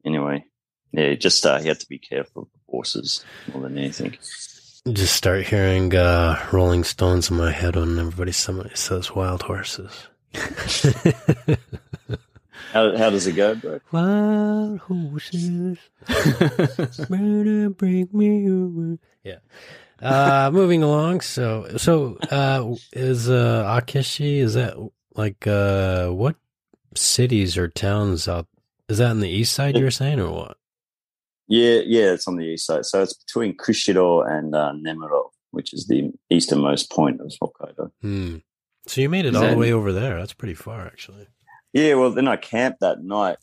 Anyway, 0.04 0.44
yeah, 0.92 1.14
just 1.14 1.46
uh, 1.46 1.60
you 1.62 1.70
have 1.70 1.80
to 1.80 1.88
be 1.88 2.00
careful 2.00 2.44
of 2.44 2.48
horses 2.68 3.24
more 3.54 3.64
than 3.64 3.78
anything. 3.78 4.18
Just 4.92 5.16
start 5.16 5.48
hearing 5.48 5.96
uh, 5.96 6.44
Rolling 6.52 6.84
Stones 6.84 7.32
in 7.32 7.38
my 7.38 7.52
head 7.52 7.76
when 7.76 7.98
everybody 7.98 8.32
says 8.32 9.16
wild 9.16 9.44
horses. 9.44 10.08
How, 12.76 12.98
how 12.98 13.10
does 13.10 13.26
it 13.26 13.38
go, 13.38 13.56
bro? 13.56 13.80
Wild 13.94 14.80
horses, 14.80 15.78
better 17.10 17.70
break 17.70 18.14
me 18.14 18.52
over. 18.52 18.98
Yeah. 19.24 19.38
Uh, 20.02 20.52
moving 20.52 20.84
along. 20.84 21.22
So, 21.22 21.78
so, 21.78 22.18
uh, 22.30 22.76
is, 22.92 23.30
uh, 23.30 23.64
Akkeshi, 23.64 24.40
is 24.40 24.56
that 24.56 24.76
like, 25.14 25.48
uh, 25.48 26.10
what 26.10 26.36
cities 26.96 27.58
or 27.58 27.70
towns 27.70 28.28
out, 28.28 28.48
is 28.90 28.98
that 28.98 29.12
in 29.12 29.22
the 29.22 29.30
east 29.30 29.54
side 29.54 29.78
you 29.78 29.86
were 29.86 29.90
saying 29.90 30.20
or 30.20 30.32
what? 30.32 30.58
Yeah, 31.48 31.80
yeah, 31.86 32.12
it's 32.12 32.28
on 32.28 32.36
the 32.36 32.44
east 32.44 32.66
side. 32.66 32.86
So 32.86 33.02
it's 33.02 33.14
between 33.14 33.56
Kushiro 33.56 34.30
and 34.30 34.54
uh, 34.54 34.74
Nemuro, 34.74 35.30
which 35.52 35.74
is 35.74 35.88
the 35.88 36.12
easternmost 36.30 36.92
point 36.92 37.22
of 37.22 37.32
Hokkaido. 37.42 37.92
Hmm. 38.02 38.38
So 38.86 39.00
you 39.00 39.08
made 39.08 39.26
it 39.26 39.34
Is 39.34 39.42
all 39.42 39.48
the 39.48 39.56
way 39.56 39.72
over 39.72 39.94
there. 39.94 40.18
That's 40.18 40.34
pretty 40.34 40.56
far 40.56 40.86
actually. 40.86 41.28
Yeah, 41.76 41.96
well, 41.96 42.12
then 42.12 42.30
I 42.30 42.38
camped 42.38 42.80
that 42.80 43.04
night 43.04 43.36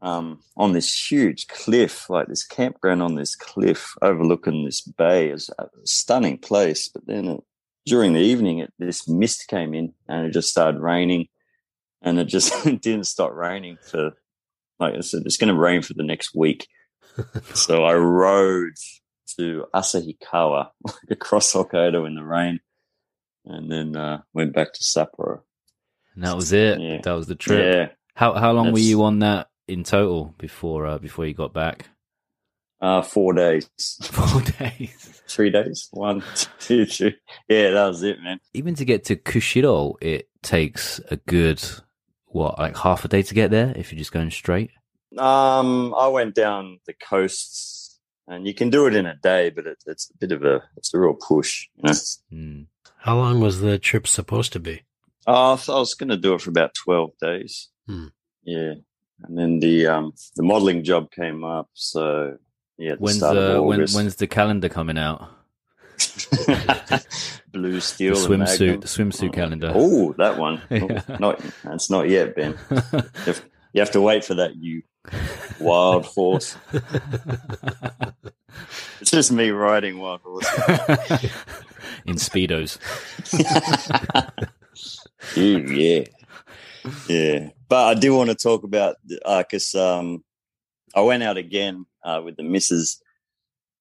um, 0.00 0.40
on 0.56 0.72
this 0.72 1.10
huge 1.10 1.48
cliff, 1.48 2.08
like 2.08 2.28
this 2.28 2.42
campground 2.42 3.02
on 3.02 3.14
this 3.14 3.36
cliff 3.36 3.94
overlooking 4.00 4.64
this 4.64 4.80
bay. 4.80 5.28
It 5.28 5.32
was 5.34 5.50
a 5.58 5.66
stunning 5.84 6.38
place. 6.38 6.88
But 6.88 7.06
then 7.06 7.26
it, 7.26 7.44
during 7.84 8.14
the 8.14 8.20
evening, 8.20 8.60
it, 8.60 8.72
this 8.78 9.06
mist 9.06 9.48
came 9.48 9.74
in 9.74 9.92
and 10.08 10.24
it 10.24 10.30
just 10.30 10.48
started 10.48 10.80
raining. 10.80 11.28
And 12.00 12.18
it 12.18 12.24
just 12.24 12.64
didn't 12.80 13.04
stop 13.04 13.34
raining 13.34 13.76
for, 13.90 14.12
like 14.80 14.94
I 14.94 15.00
said, 15.00 15.24
it's 15.26 15.36
going 15.36 15.54
to 15.54 15.60
rain 15.60 15.82
for 15.82 15.92
the 15.92 16.04
next 16.04 16.34
week. 16.34 16.66
so 17.52 17.84
I 17.84 17.92
rode 17.96 18.78
to 19.36 19.66
Asahikawa, 19.74 20.70
like 20.86 20.96
across 21.10 21.52
Hokkaido 21.52 22.06
in 22.06 22.14
the 22.14 22.24
rain, 22.24 22.60
and 23.44 23.70
then 23.70 23.94
uh, 23.94 24.22
went 24.32 24.54
back 24.54 24.72
to 24.72 24.80
Sapporo. 24.82 25.42
And 26.14 26.24
that 26.24 26.36
was 26.36 26.52
it. 26.52 26.80
Yeah. 26.80 27.00
That 27.02 27.12
was 27.12 27.26
the 27.26 27.34
trip. 27.34 27.74
Yeah. 27.74 27.88
How 28.14 28.34
how 28.34 28.52
long 28.52 28.72
were 28.72 28.78
you 28.78 29.02
on 29.02 29.20
that 29.20 29.48
in 29.66 29.84
total 29.84 30.34
before 30.38 30.86
uh, 30.86 30.98
before 30.98 31.26
you 31.26 31.34
got 31.34 31.52
back? 31.52 31.88
Uh, 32.80 33.02
four 33.02 33.32
days. 33.32 33.70
Four 34.02 34.42
days. 34.42 35.22
three 35.26 35.48
days. 35.48 35.88
One, 35.92 36.22
two, 36.60 36.84
three. 36.84 37.16
Yeah, 37.48 37.70
that 37.70 37.86
was 37.86 38.02
it, 38.02 38.20
man. 38.20 38.40
Even 38.52 38.74
to 38.74 38.84
get 38.84 39.04
to 39.04 39.16
Kushiro, 39.16 39.94
it 40.02 40.28
takes 40.42 41.00
a 41.10 41.16
good 41.16 41.62
what, 42.26 42.58
like 42.58 42.76
half 42.76 43.04
a 43.04 43.08
day 43.08 43.22
to 43.22 43.34
get 43.34 43.50
there 43.50 43.72
if 43.74 43.90
you're 43.90 43.98
just 43.98 44.12
going 44.12 44.30
straight. 44.30 44.70
Um, 45.16 45.94
I 45.96 46.08
went 46.08 46.34
down 46.34 46.80
the 46.86 46.92
coasts, 46.92 48.00
and 48.28 48.46
you 48.46 48.52
can 48.52 48.68
do 48.68 48.86
it 48.86 48.94
in 48.94 49.06
a 49.06 49.16
day, 49.16 49.48
but 49.48 49.66
it, 49.66 49.82
it's 49.86 50.10
a 50.10 50.18
bit 50.18 50.32
of 50.32 50.44
a 50.44 50.62
it's 50.76 50.92
a 50.92 50.98
real 50.98 51.14
push, 51.14 51.68
you 51.76 51.84
know. 51.84 51.92
Mm. 52.32 52.66
How 52.98 53.16
long 53.16 53.40
was 53.40 53.60
the 53.60 53.78
trip 53.78 54.06
supposed 54.06 54.52
to 54.52 54.60
be? 54.60 54.82
Uh, 55.26 55.56
I 55.68 55.78
was 55.78 55.94
going 55.94 56.10
to 56.10 56.16
do 56.16 56.34
it 56.34 56.40
for 56.40 56.50
about 56.50 56.74
twelve 56.74 57.12
days. 57.20 57.68
Hmm. 57.86 58.06
Yeah, 58.42 58.74
and 59.22 59.38
then 59.38 59.60
the 59.60 59.86
um 59.86 60.12
the 60.36 60.42
modeling 60.42 60.84
job 60.84 61.10
came 61.10 61.44
up, 61.44 61.68
so 61.72 62.36
yeah. 62.78 62.94
the 62.94 63.00
When's 63.00 63.22
of 63.22 63.36
uh, 63.36 63.62
when, 63.62 63.86
when's 63.88 64.16
the 64.16 64.26
calendar 64.26 64.68
coming 64.68 64.98
out? 64.98 65.30
blue 67.52 67.80
steel 67.80 68.16
and 68.16 68.42
swimsuit, 68.42 68.80
the 68.80 68.88
swimsuit 68.88 69.32
calendar. 69.32 69.72
Oh, 69.74 70.12
that 70.18 70.38
one. 70.38 70.60
Yeah. 70.70 71.02
Not 71.20 71.40
that's 71.62 71.88
not 71.90 72.08
yet, 72.08 72.34
Ben. 72.34 72.58
If, 73.26 73.44
you 73.72 73.80
have 73.80 73.92
to 73.92 74.00
wait 74.00 74.24
for 74.24 74.34
that, 74.34 74.56
you 74.56 74.82
wild 75.58 76.04
horse. 76.06 76.56
It's 79.00 79.10
just 79.10 79.32
me 79.32 79.50
riding 79.50 79.98
wild 79.98 80.20
horse. 80.20 80.46
In 82.06 82.16
speedos. 82.16 82.78
Ooh, 85.36 85.58
yeah, 85.72 86.04
yeah. 87.08 87.48
But 87.68 87.84
I 87.84 87.94
do 87.98 88.14
want 88.14 88.30
to 88.30 88.36
talk 88.36 88.62
about 88.64 88.96
because 89.08 89.74
um, 89.74 90.22
I 90.94 91.00
went 91.00 91.22
out 91.22 91.36
again 91.36 91.86
uh, 92.04 92.20
with 92.24 92.36
the 92.36 92.42
missus 92.42 93.00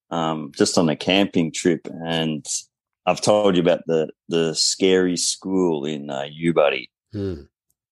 um, 0.10 0.52
just 0.56 0.78
on 0.78 0.90
a 0.90 0.96
camping 0.96 1.52
trip, 1.52 1.88
and 2.06 2.46
I've 3.06 3.22
told 3.22 3.56
you 3.56 3.62
about 3.62 3.82
the 3.88 4.10
the 4.30 4.54
scary 4.56 5.18
school 5.18 5.86
in 5.86 6.10
uh, 6.10 6.24
Yubari, 6.24 6.90
Hmm. 7.12 7.42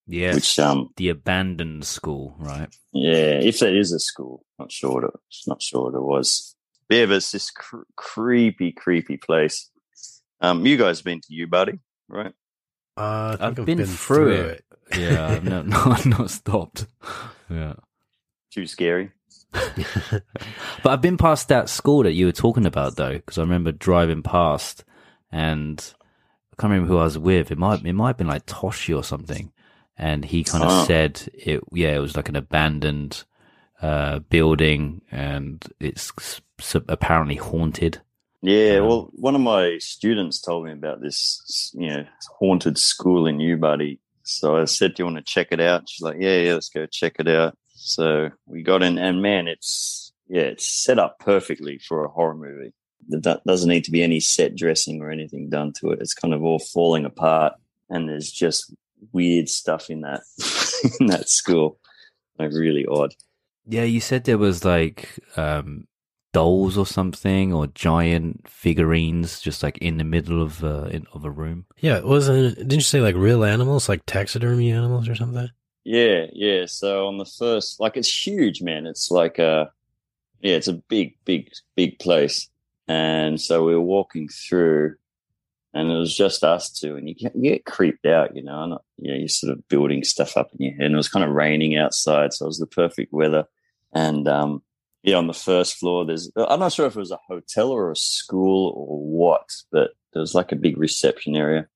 Yes. 0.07 0.35
which 0.35 0.59
um, 0.59 0.89
the 0.97 1.09
abandoned 1.09 1.85
school, 1.85 2.35
right? 2.39 2.69
yeah, 2.93 3.39
if 3.39 3.59
there 3.59 3.75
is 3.75 3.91
a 3.93 3.99
school, 3.99 4.43
not 4.59 4.71
sure 4.71 4.93
what 4.93 5.03
it, 5.05 5.11
not 5.47 5.61
sure 5.61 5.85
what 5.85 5.95
it 5.97 6.01
was. 6.01 6.55
But 6.89 6.97
yeah, 6.97 7.05
but 7.05 7.15
it's 7.17 7.31
this 7.31 7.49
cr- 7.51 7.83
creepy, 7.95 8.71
creepy 8.73 9.15
place. 9.17 9.69
Um, 10.41 10.65
you 10.65 10.75
guys 10.77 11.01
been 11.01 11.21
to 11.21 11.33
Yubari, 11.33 11.79
right? 12.09 12.33
Uh, 12.97 13.37
I 13.39 13.45
think 13.47 13.59
I've 13.59 13.65
been 13.65 13.85
through 13.85 14.31
it. 14.31 14.65
Yeah, 14.97 15.25
I've 15.29 15.45
not, 15.45 15.65
no, 15.67 15.77
I've 15.85 16.05
not 16.05 16.29
stopped. 16.29 16.85
Yeah. 17.49 17.75
Too 18.53 18.67
scary. 18.67 19.11
But 19.53 20.91
I've 20.91 21.01
been 21.01 21.17
past 21.17 21.47
that 21.49 21.69
school 21.69 22.03
that 22.03 22.11
you 22.13 22.25
were 22.25 22.31
talking 22.31 22.65
about 22.65 22.95
though, 22.97 23.13
because 23.13 23.37
I 23.37 23.41
remember 23.41 23.71
driving 23.71 24.21
past 24.23 24.83
and 25.31 25.79
I 26.51 26.61
can't 26.61 26.71
remember 26.71 26.89
who 26.91 26.97
I 26.99 27.03
was 27.05 27.17
with. 27.17 27.51
It 27.51 27.57
might 27.57 27.85
it 27.85 27.93
might 27.93 28.07
have 28.07 28.17
been 28.17 28.27
like 28.27 28.45
Toshi 28.47 28.95
or 28.95 29.03
something. 29.03 29.51
And 29.97 30.25
he 30.25 30.43
kind 30.43 30.63
of 30.63 30.69
Oh. 30.71 30.83
said 30.85 31.21
it 31.33 31.61
yeah, 31.71 31.95
it 31.95 31.99
was 31.99 32.15
like 32.17 32.27
an 32.29 32.35
abandoned 32.35 33.23
uh 33.81 34.19
building 34.19 35.01
and 35.11 35.63
it's 35.79 36.11
s- 36.19 36.41
apparently 36.89 37.35
haunted. 37.35 38.01
Yeah, 38.41 38.77
Um, 38.77 38.87
well, 38.87 39.09
one 39.13 39.35
of 39.35 39.41
my 39.41 39.77
students 39.79 40.41
told 40.41 40.65
me 40.65 40.71
about 40.71 41.01
this, 41.01 41.71
you 41.73 41.89
know, 41.89 42.05
haunted 42.39 42.77
school 42.77 43.27
in 43.27 43.37
Yubari. 43.37 43.99
So 44.23 44.57
I 44.57 44.65
said, 44.65 44.93
"Do 44.93 45.01
you 45.01 45.05
want 45.05 45.17
to 45.17 45.31
check 45.33 45.49
it 45.51 45.59
out?" 45.59 45.89
She's 45.89 46.01
like, 46.01 46.17
"Yeah, 46.19 46.37
yeah, 46.39 46.53
let's 46.53 46.69
go 46.69 46.85
check 46.85 47.15
it 47.19 47.27
out." 47.27 47.57
So 47.73 48.29
we 48.45 48.63
got 48.63 48.83
in, 48.83 48.97
and 48.97 49.21
man, 49.21 49.47
it's 49.47 50.13
yeah, 50.27 50.43
it's 50.43 50.67
set 50.67 50.99
up 50.99 51.19
perfectly 51.19 51.79
for 51.79 52.03
a 52.03 52.09
horror 52.09 52.35
movie. 52.35 52.73
There 53.07 53.39
doesn't 53.45 53.69
need 53.69 53.83
to 53.85 53.91
be 53.91 54.03
any 54.03 54.19
set 54.19 54.55
dressing 54.55 55.01
or 55.01 55.11
anything 55.11 55.49
done 55.49 55.73
to 55.79 55.91
it. 55.91 55.99
It's 56.01 56.13
kind 56.13 56.33
of 56.33 56.43
all 56.43 56.59
falling 56.59 57.05
apart, 57.05 57.53
and 57.89 58.07
there's 58.07 58.31
just 58.31 58.73
weird 59.11 59.49
stuff 59.49 59.89
in 59.89 60.01
that 60.01 60.21
in 60.99 61.07
that 61.07 61.29
school, 61.29 61.79
like 62.39 62.51
really 62.51 62.85
odd. 62.85 63.13
Yeah, 63.67 63.83
you 63.83 63.99
said 63.99 64.23
there 64.23 64.37
was 64.37 64.63
like 64.63 65.19
um, 65.35 65.87
dolls 66.33 66.77
or 66.77 66.85
something, 66.85 67.53
or 67.53 67.67
giant 67.67 68.47
figurines, 68.47 69.39
just 69.39 69.63
like 69.63 69.77
in 69.79 69.97
the 69.97 70.03
middle 70.03 70.41
of 70.41 70.63
uh, 70.63 70.85
in, 70.85 71.05
of 71.13 71.25
a 71.25 71.29
room. 71.31 71.65
Yeah, 71.79 71.97
it 71.97 72.05
wasn't. 72.05 72.55
Didn't 72.55 72.73
you 72.73 72.81
say 72.81 73.01
like 73.01 73.15
real 73.15 73.43
animals, 73.43 73.89
like 73.89 74.05
taxidermy 74.05 74.71
animals 74.71 75.09
or 75.09 75.15
something? 75.15 75.49
Yeah, 75.83 76.25
yeah. 76.33 76.65
So 76.67 77.07
on 77.07 77.17
the 77.17 77.25
first, 77.25 77.79
like 77.79 77.97
it's 77.97 78.25
huge, 78.25 78.61
man. 78.61 78.85
It's 78.85 79.09
like 79.09 79.39
a, 79.39 79.71
yeah, 80.41 80.55
it's 80.55 80.67
a 80.67 80.73
big, 80.73 81.15
big, 81.25 81.51
big 81.75 81.99
place. 81.99 82.47
And 82.87 83.39
so 83.39 83.63
we 83.63 83.73
were 83.73 83.81
walking 83.81 84.27
through, 84.27 84.95
and 85.73 85.91
it 85.91 85.95
was 85.95 86.15
just 86.15 86.43
us 86.43 86.69
two, 86.69 86.97
and 86.97 87.07
you 87.07 87.15
get, 87.15 87.35
you 87.35 87.43
get 87.43 87.65
creeped 87.65 88.05
out, 88.05 88.35
you 88.35 88.43
know. 88.43 88.65
Not, 88.65 88.83
you 88.97 89.11
know, 89.11 89.17
you're 89.17 89.27
sort 89.27 89.53
of 89.53 89.67
building 89.69 90.03
stuff 90.03 90.37
up 90.37 90.51
in 90.53 90.65
your 90.65 90.73
head, 90.73 90.85
and 90.85 90.93
it 90.93 90.97
was 90.97 91.09
kind 91.09 91.25
of 91.25 91.35
raining 91.35 91.77
outside, 91.77 92.33
so 92.33 92.45
it 92.45 92.49
was 92.49 92.59
the 92.59 92.67
perfect 92.67 93.11
weather. 93.11 93.45
And 93.93 94.27
um, 94.27 94.61
yeah, 95.03 95.15
on 95.15 95.27
the 95.27 95.33
first 95.33 95.77
floor, 95.77 96.05
there's 96.05 96.31
I'm 96.35 96.59
not 96.59 96.73
sure 96.73 96.85
if 96.85 96.95
it 96.95 96.99
was 96.99 97.11
a 97.11 97.19
hotel 97.27 97.71
or 97.71 97.91
a 97.91 97.95
school 97.95 98.73
or 98.75 98.99
what, 98.99 99.49
but 99.71 99.91
there 100.13 100.19
was 100.19 100.35
like 100.35 100.51
a 100.51 100.57
big 100.57 100.77
reception 100.77 101.35
area, 101.35 101.67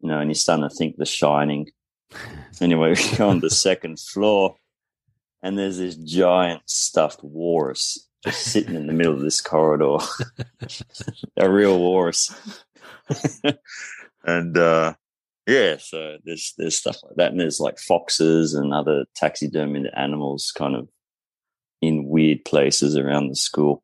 you 0.00 0.08
know, 0.08 0.18
and 0.18 0.28
you're 0.28 0.34
starting 0.34 0.68
to 0.68 0.74
think 0.74 0.96
The 0.96 1.06
Shining. 1.06 1.70
Anyway, 2.60 2.90
we 3.12 3.16
go 3.16 3.28
on 3.28 3.40
the 3.40 3.50
second 3.50 4.00
floor, 4.00 4.56
and 5.42 5.56
there's 5.56 5.78
this 5.78 5.94
giant 5.94 6.62
stuffed 6.66 7.22
walrus 7.22 8.08
just 8.24 8.42
sitting 8.42 8.74
in 8.74 8.86
the 8.86 8.92
middle 8.92 9.14
of 9.14 9.20
this 9.20 9.40
corridor, 9.40 9.98
a 11.36 11.50
real 11.50 11.78
walrus. 11.78 12.34
and 14.24 14.56
uh, 14.56 14.94
yeah, 15.46 15.76
so 15.78 16.18
there's 16.24 16.54
there's 16.58 16.76
stuff 16.76 16.98
like 17.04 17.16
that, 17.16 17.30
and 17.32 17.40
there's 17.40 17.60
like 17.60 17.78
foxes 17.78 18.54
and 18.54 18.72
other 18.72 19.04
taxidermied 19.20 19.90
animals, 19.96 20.52
kind 20.56 20.76
of 20.76 20.88
in 21.82 22.08
weird 22.08 22.44
places 22.44 22.96
around 22.96 23.28
the 23.28 23.36
school. 23.36 23.82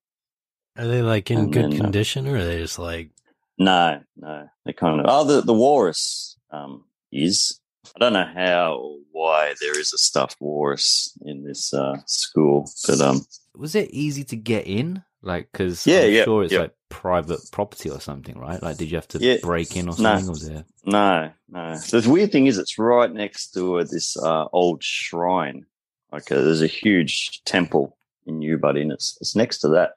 Are 0.79 0.87
they 0.87 1.03
like 1.03 1.31
in 1.31 1.39
and 1.39 1.53
good 1.53 1.73
then, 1.73 1.73
uh, 1.73 1.83
condition, 1.85 2.27
or 2.27 2.37
are 2.37 2.45
they 2.45 2.59
just 2.59 2.79
like? 2.79 3.11
No, 3.59 4.01
no, 4.17 4.49
they 4.65 4.73
kind 4.73 5.01
of. 5.01 5.07
Oh, 5.09 5.25
the 5.25 5.43
the 5.43 5.53
walrus 5.53 6.39
um, 6.51 6.85
is. 7.13 7.61
I 7.97 7.99
don't 7.99 8.13
know 8.13 8.31
how 8.33 8.75
or 8.75 8.99
why 9.11 9.55
there 9.61 9.79
is 9.79 9.93
a 9.93 9.99
stuffed 9.99 10.37
walrus 10.41 11.17
in 11.23 11.43
this 11.43 11.75
uh, 11.75 11.97
school, 12.07 12.71
but 12.87 13.01
um, 13.01 13.27
was 13.57 13.75
it 13.75 13.91
easy 13.91 14.25
to 14.25 14.37
get 14.37 14.67
in? 14.67 15.03
Like, 15.21 15.49
because 15.51 15.85
yeah, 15.87 16.03
I'm 16.03 16.13
yeah, 16.13 16.25
sure 16.25 16.45
it's 16.45 16.53
yeah. 16.53 16.61
like 16.61 16.75
private 16.91 17.41
property 17.51 17.91
or 17.91 18.01
something, 18.01 18.39
right? 18.39 18.63
Like, 18.63 18.77
did 18.77 18.91
you 18.91 18.97
have 18.97 19.09
to 19.09 19.19
Yeah. 19.19 19.39
break 19.43 19.75
in 19.75 19.87
or 19.89 19.97
No. 19.99 20.17
something? 20.17 20.29
Or 20.29 20.33
was 20.33 20.49
there? 20.49 20.65
No, 20.85 21.33
no. 21.49 21.79
The 21.79 22.09
weird 22.09 22.31
thing 22.31 22.47
is, 22.47 22.57
it's 22.57 22.79
right 22.79 23.11
next 23.11 23.51
to 23.55 23.83
this 23.85 24.17
uh, 24.17 24.45
old 24.53 24.85
shrine. 24.85 25.67
Like, 26.13 26.31
uh, 26.33 26.37
there's 26.37 26.63
a 26.63 26.67
huge 26.67 27.43
temple 27.45 27.97
in 28.27 28.41
Newbuddy, 28.41 28.83
and 28.83 28.93
it's 28.93 29.17
it's 29.21 29.37
next 29.37 29.59
to 29.59 29.69
that. 29.69 29.93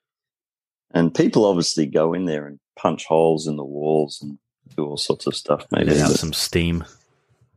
And 0.93 1.13
people 1.13 1.45
obviously 1.45 1.85
go 1.85 2.13
in 2.13 2.25
there 2.25 2.45
and 2.47 2.59
punch 2.77 3.05
holes 3.05 3.47
in 3.47 3.55
the 3.55 3.63
walls 3.63 4.19
and 4.21 4.37
do 4.75 4.85
all 4.85 4.97
sorts 4.97 5.25
of 5.27 5.35
stuff. 5.35 5.65
Maybe 5.71 5.91
Let 5.91 6.01
out 6.01 6.11
some 6.11 6.33
steam. 6.33 6.83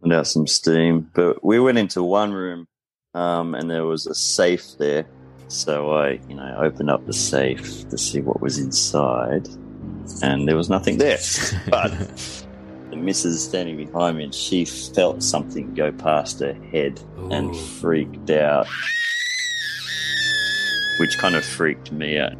let 0.03 0.19
out 0.21 0.27
some 0.29 0.47
steam. 0.47 1.11
But 1.15 1.45
we 1.45 1.59
went 1.59 1.79
into 1.79 2.03
one 2.03 2.33
room, 2.33 2.69
um, 3.15 3.55
and 3.55 3.69
there 3.71 3.85
was 3.87 4.07
a 4.07 4.15
safe 4.15 4.77
there. 4.79 5.05
So 5.49 5.93
I, 5.93 6.21
you 6.29 6.35
know, 6.37 6.57
opened 6.61 6.91
up 6.91 7.07
the 7.07 7.13
safe 7.13 7.89
to 7.91 7.99
see 7.99 8.21
what 8.21 8.41
was 8.41 8.59
inside, 8.59 9.49
and 10.23 10.47
there 10.49 10.57
was 10.57 10.71
nothing 10.71 10.99
there. 10.99 11.19
But 11.71 11.93
the 12.95 13.01
missus 13.03 13.45
standing 13.45 13.77
behind 13.77 14.19
me, 14.19 14.25
and 14.25 14.35
she 14.35 14.65
felt 14.65 15.23
something 15.23 15.75
go 15.75 15.91
past 15.93 16.41
her 16.41 16.55
head 16.73 17.01
and 17.31 17.57
freaked 17.57 18.31
out, 18.31 18.67
which 21.01 21.19
kind 21.19 21.35
of 21.35 21.45
freaked 21.45 21.91
me 21.93 22.19
out. 22.19 22.35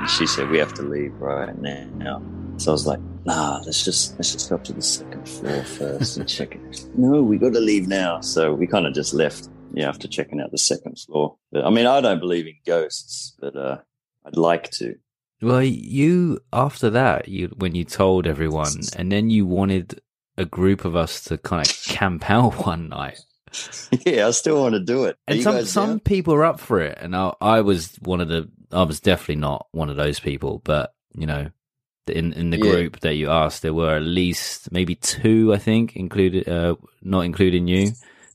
And 0.00 0.10
she 0.10 0.26
said, 0.26 0.50
"We 0.50 0.58
have 0.58 0.74
to 0.74 0.82
leave 0.82 1.14
right 1.20 1.56
now." 1.58 2.22
So 2.58 2.70
I 2.70 2.72
was 2.72 2.86
like, 2.86 3.00
"Nah, 3.24 3.62
let's 3.64 3.84
just 3.84 4.14
let's 4.18 4.32
just 4.32 4.48
go 4.48 4.56
up 4.56 4.64
to 4.64 4.72
the 4.72 4.82
second 4.82 5.28
floor 5.28 5.62
first 5.62 6.16
and 6.16 6.28
check 6.28 6.54
it." 6.54 6.86
No, 6.96 7.22
we 7.22 7.36
got 7.36 7.52
to 7.52 7.60
leave 7.60 7.86
now. 7.88 8.20
So 8.20 8.54
we 8.54 8.66
kind 8.66 8.86
of 8.86 8.94
just 8.94 9.14
left. 9.14 9.48
Yeah, 9.72 9.88
after 9.88 10.08
checking 10.08 10.40
out 10.40 10.52
the 10.52 10.58
second 10.58 10.98
floor. 10.98 11.36
But 11.52 11.66
I 11.66 11.70
mean, 11.70 11.86
I 11.86 12.00
don't 12.00 12.20
believe 12.20 12.46
in 12.46 12.54
ghosts, 12.64 13.36
but 13.38 13.54
uh, 13.54 13.78
I'd 14.24 14.36
like 14.36 14.70
to. 14.72 14.96
Well, 15.42 15.62
you 15.62 16.40
after 16.52 16.90
that, 16.90 17.28
you 17.28 17.48
when 17.56 17.74
you 17.74 17.84
told 17.84 18.26
everyone, 18.26 18.80
and 18.96 19.10
then 19.12 19.30
you 19.30 19.46
wanted 19.46 20.00
a 20.38 20.44
group 20.44 20.84
of 20.84 20.96
us 20.96 21.22
to 21.24 21.38
kind 21.38 21.68
of 21.68 21.82
camp 21.84 22.30
out 22.30 22.66
one 22.66 22.88
night. 22.88 23.18
yeah, 24.04 24.26
I 24.26 24.30
still 24.32 24.60
want 24.60 24.74
to 24.74 24.80
do 24.80 25.04
it. 25.04 25.16
Are 25.28 25.34
And 25.34 25.42
some 25.42 25.64
some 25.66 25.88
down? 25.90 26.00
people 26.00 26.34
are 26.34 26.44
up 26.44 26.60
for 26.60 26.80
it, 26.80 26.98
and 27.00 27.14
I, 27.14 27.32
I 27.40 27.60
was 27.60 27.96
one 27.96 28.20
of 28.20 28.28
the. 28.28 28.48
I 28.72 28.82
was 28.82 29.00
definitely 29.00 29.36
not 29.36 29.68
one 29.72 29.88
of 29.90 29.96
those 29.96 30.18
people, 30.18 30.60
but 30.64 30.92
you 31.14 31.26
know, 31.26 31.50
in 32.08 32.32
in 32.32 32.50
the 32.50 32.56
Yeah. 32.58 32.62
group 32.72 33.00
that 33.00 33.14
you 33.14 33.30
asked, 33.30 33.62
there 33.62 33.74
were 33.74 33.96
at 33.96 34.02
least 34.02 34.72
maybe 34.72 34.94
two, 34.96 35.52
I 35.54 35.58
think, 35.58 35.96
included, 35.96 36.48
uh, 36.48 36.76
not 37.02 37.20
including 37.20 37.68
you, 37.68 37.92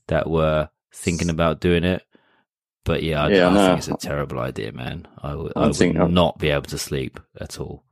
that 0.08 0.28
were 0.30 0.70
thinking 0.94 1.30
about 1.30 1.60
doing 1.60 1.84
it. 1.84 2.02
But 2.84 3.02
yeah, 3.02 3.24
I, 3.24 3.28
Yeah, 3.30 3.48
I 3.48 3.54
no. 3.54 3.66
think 3.66 3.78
it's 3.78 3.88
a 3.88 3.96
terrible 4.08 4.38
idea, 4.40 4.72
man. 4.72 5.06
I 5.18 5.34
would, 5.34 5.52
I 5.54 5.60
I 5.62 5.66
would 5.66 5.76
think 5.76 5.96
I'm- 5.96 6.14
not 6.14 6.38
be 6.38 6.48
able 6.50 6.62
to 6.70 6.78
sleep 6.78 7.20
at 7.40 7.60
all. 7.60 7.84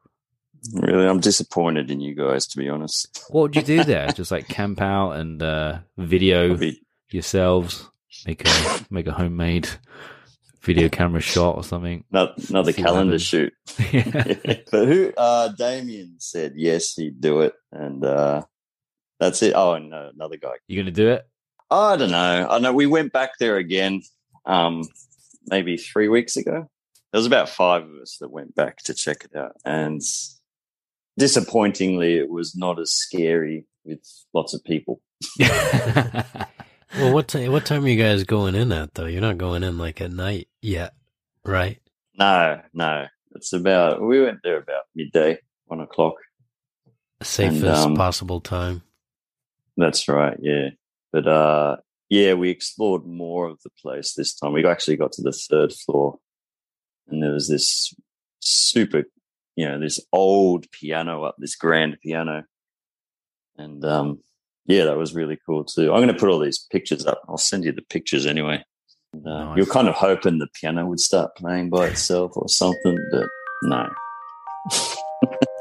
Really, 0.75 1.07
I'm 1.07 1.21
disappointed 1.21 1.91
in 1.91 2.01
you 2.01 2.15
guys, 2.15 2.47
to 2.49 2.59
be 2.59 2.69
honest. 2.69 3.25
What 3.31 3.43
would 3.43 3.57
you 3.57 3.63
do 3.63 3.83
there? 3.85 4.09
Just 4.15 4.31
like 4.31 4.47
camp 4.49 4.81
out 4.83 5.13
and 5.13 5.43
uh, 5.43 5.79
video 5.97 6.55
be- 6.55 6.83
yourselves, 7.11 7.89
make 8.27 8.47
a 8.47 8.81
make 8.91 9.07
a 9.07 9.13
homemade 9.13 9.69
video 10.61 10.91
camera 10.91 11.23
shot 11.23 11.57
or 11.57 11.65
something. 11.65 12.05
no- 12.11 12.35
another 12.51 12.73
See 12.73 12.83
calendar 12.83 13.19
shoot. 13.19 13.55
yeah. 13.91 14.05
but 14.71 14.87
who? 14.87 15.13
Uh, 15.17 15.49
Damien 15.49 16.17
said 16.19 16.53
yes, 16.57 16.93
he'd 16.95 17.23
do 17.23 17.41
it, 17.41 17.55
and 17.73 18.05
uh, 18.05 18.43
that's 19.19 19.43
it. 19.43 19.55
Oh, 19.57 19.73
and 19.75 19.95
uh, 19.95 20.11
another 20.15 20.37
guy. 20.37 20.55
You 20.69 20.79
gonna 20.83 20.91
do 20.91 21.09
it? 21.09 21.27
I 21.71 21.97
don't 21.97 22.11
know. 22.11 22.49
I 22.51 22.59
know 22.59 22.75
we 22.75 22.87
went 22.87 23.13
back 23.15 23.31
there 23.39 23.57
again, 23.57 24.03
um, 24.47 24.83
maybe 25.47 25.77
three 25.77 26.09
weeks 26.09 26.37
ago. 26.37 26.69
There 27.13 27.19
was 27.19 27.27
about 27.27 27.49
five 27.49 27.83
of 27.83 27.95
us 28.03 28.19
that 28.21 28.31
went 28.31 28.55
back 28.55 28.79
to 28.85 28.95
check 28.95 29.25
it 29.25 29.37
out, 29.37 29.53
and 29.65 30.01
disappointingly, 31.19 32.17
it 32.17 32.31
was 32.31 32.55
not 32.55 32.79
as 32.79 32.93
scary 32.93 33.67
with 33.85 34.01
lots 34.33 34.55
of 34.55 34.63
people. 34.65 35.01
Well, 36.97 37.13
what 37.13 37.29
ti 37.29 37.49
what 37.49 37.65
time 37.65 37.85
are 37.85 37.89
you 37.89 38.03
guys 38.03 38.25
going 38.25 38.55
in 38.55 38.73
at 38.73 38.95
though? 38.95 39.07
You're 39.07 39.21
not 39.21 39.39
going 39.39 39.63
in 39.63 39.79
like 39.79 40.01
at 40.01 40.11
night 40.11 40.49
yet, 40.61 40.95
right? 41.45 41.79
No, 42.19 42.61
no, 42.75 43.07
it's 43.33 43.53
about. 43.53 44.03
We 44.03 44.21
went 44.23 44.41
there 44.43 44.59
about 44.59 44.83
midday, 44.95 45.39
one 45.67 45.81
o'clock. 45.81 46.15
Safest 47.23 47.87
um, 47.87 47.95
possible 47.95 48.41
time. 48.41 48.83
That's 49.77 50.09
right, 50.09 50.37
yeah. 50.41 50.71
But 51.13 51.29
uh 51.29 51.77
yeah, 52.11 52.35
we 52.35 52.51
explored 52.51 53.07
more 53.07 53.47
of 53.47 53.59
the 53.63 53.71
place 53.81 54.13
this 54.13 54.35
time. 54.35 54.53
We 54.53 54.67
actually 54.67 54.97
got 54.97 55.13
to 55.13 55.23
the 55.23 55.33
third 55.33 55.73
floor 55.73 56.19
and 57.09 57.23
there 57.23 57.33
was 57.33 57.49
this 57.49 57.95
super 58.41 59.05
you 59.57 59.69
know, 59.69 59.79
this 59.79 60.01
old 60.13 60.71
piano 60.71 61.25
up, 61.25 61.35
this 61.39 61.57
grand 61.57 61.99
piano. 62.03 62.45
And 63.57 63.85
um 63.85 64.21
yeah, 64.67 64.85
that 64.85 64.99
was 64.99 65.15
really 65.15 65.39
cool 65.47 65.65
too. 65.65 65.93
I'm 65.93 66.01
gonna 66.01 66.15
put 66.15 66.29
all 66.29 66.41
these 66.41 66.67
pictures 66.71 67.07
up. 67.07 67.23
I'll 67.29 67.39
send 67.39 67.65
you 67.65 67.73
the 67.73 67.83
pictures 67.83 68.27
anyway. 68.27 68.65
And, 69.13 69.27
uh, 69.27 69.45
Nice. 69.45 69.57
You're 69.57 69.67
kind 69.67 69.89
of 69.89 69.95
hoping 69.95 70.39
the 70.39 70.49
piano 70.61 70.87
would 70.87 71.01
start 71.01 71.37
playing 71.37 71.71
by 71.71 71.89
itself 71.89 72.33
or 72.37 72.49
something, 72.49 72.99
but 73.11 73.27
no. 73.63 73.89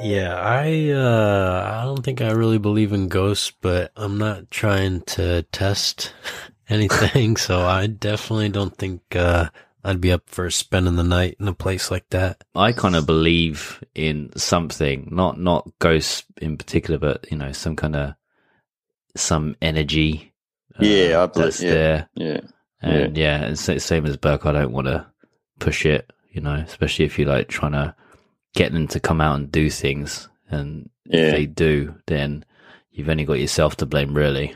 Yeah, 0.02 0.36
I 0.36 0.90
uh 0.92 1.80
I 1.82 1.86
don't 1.86 2.04
think 2.04 2.22
I 2.22 2.32
really 2.32 2.58
believe 2.58 2.94
in 2.94 3.10
ghosts, 3.10 3.52
but 3.62 3.92
I'm 3.98 4.18
not 4.18 4.50
trying 4.50 5.02
to 5.02 5.44
test 5.52 6.14
anything, 6.70 7.36
so 7.38 7.62
I 7.62 7.88
definitely 7.88 8.50
don't 8.50 8.76
think 8.76 9.02
uh 9.16 9.50
I'd 9.84 10.02
be 10.02 10.12
up 10.12 10.24
for 10.30 10.50
spending 10.50 10.96
the 10.96 11.04
night 11.04 11.38
in 11.40 11.48
a 11.48 11.54
place 11.54 11.90
like 11.92 12.10
that. 12.10 12.44
I 12.56 12.72
kind 12.74 12.96
of 12.96 13.06
believe 13.06 13.84
in 13.96 14.32
something, 14.38 15.10
not 15.12 15.40
not 15.40 15.70
ghosts 15.80 16.24
in 16.42 16.58
particular, 16.58 16.98
but 17.00 17.26
you 17.32 17.38
know, 17.38 17.52
some 17.52 17.76
kind 17.76 17.96
of 17.96 18.14
some 19.18 19.56
energy. 19.62 20.34
uh, 20.76 20.86
Yeah, 20.86 21.24
I 21.24 21.26
believe- 21.26 21.46
that's 21.46 21.62
yeah. 21.62 21.72
there. 21.74 22.10
Yeah. 22.16 22.40
And 22.82 23.18
yeah, 23.18 23.48
it's 23.48 23.66
the 23.66 23.78
same 23.82 24.06
as 24.06 24.16
Burke. 24.16 24.46
I 24.46 24.54
don't 24.54 24.72
want 24.72 24.88
to 24.88 25.06
push 25.60 25.86
it, 25.86 26.10
you 26.32 26.40
know, 26.40 26.54
especially 26.54 27.04
if 27.04 27.20
you're 27.20 27.28
like 27.28 27.50
trying 27.50 27.74
to 27.74 27.94
get 28.54 28.72
them 28.74 28.88
to 28.90 29.00
come 29.00 29.22
out 29.22 29.36
and 29.36 29.52
do 29.52 29.70
things. 29.70 30.28
And 30.50 30.90
Yeah. 31.06 31.20
if 31.28 31.32
they 31.34 31.46
do, 31.46 31.96
then 32.08 32.46
you've 32.92 33.10
only 33.10 33.26
got 33.26 33.40
yourself 33.40 33.76
to 33.78 33.86
blame, 33.86 34.14
really. 34.16 34.56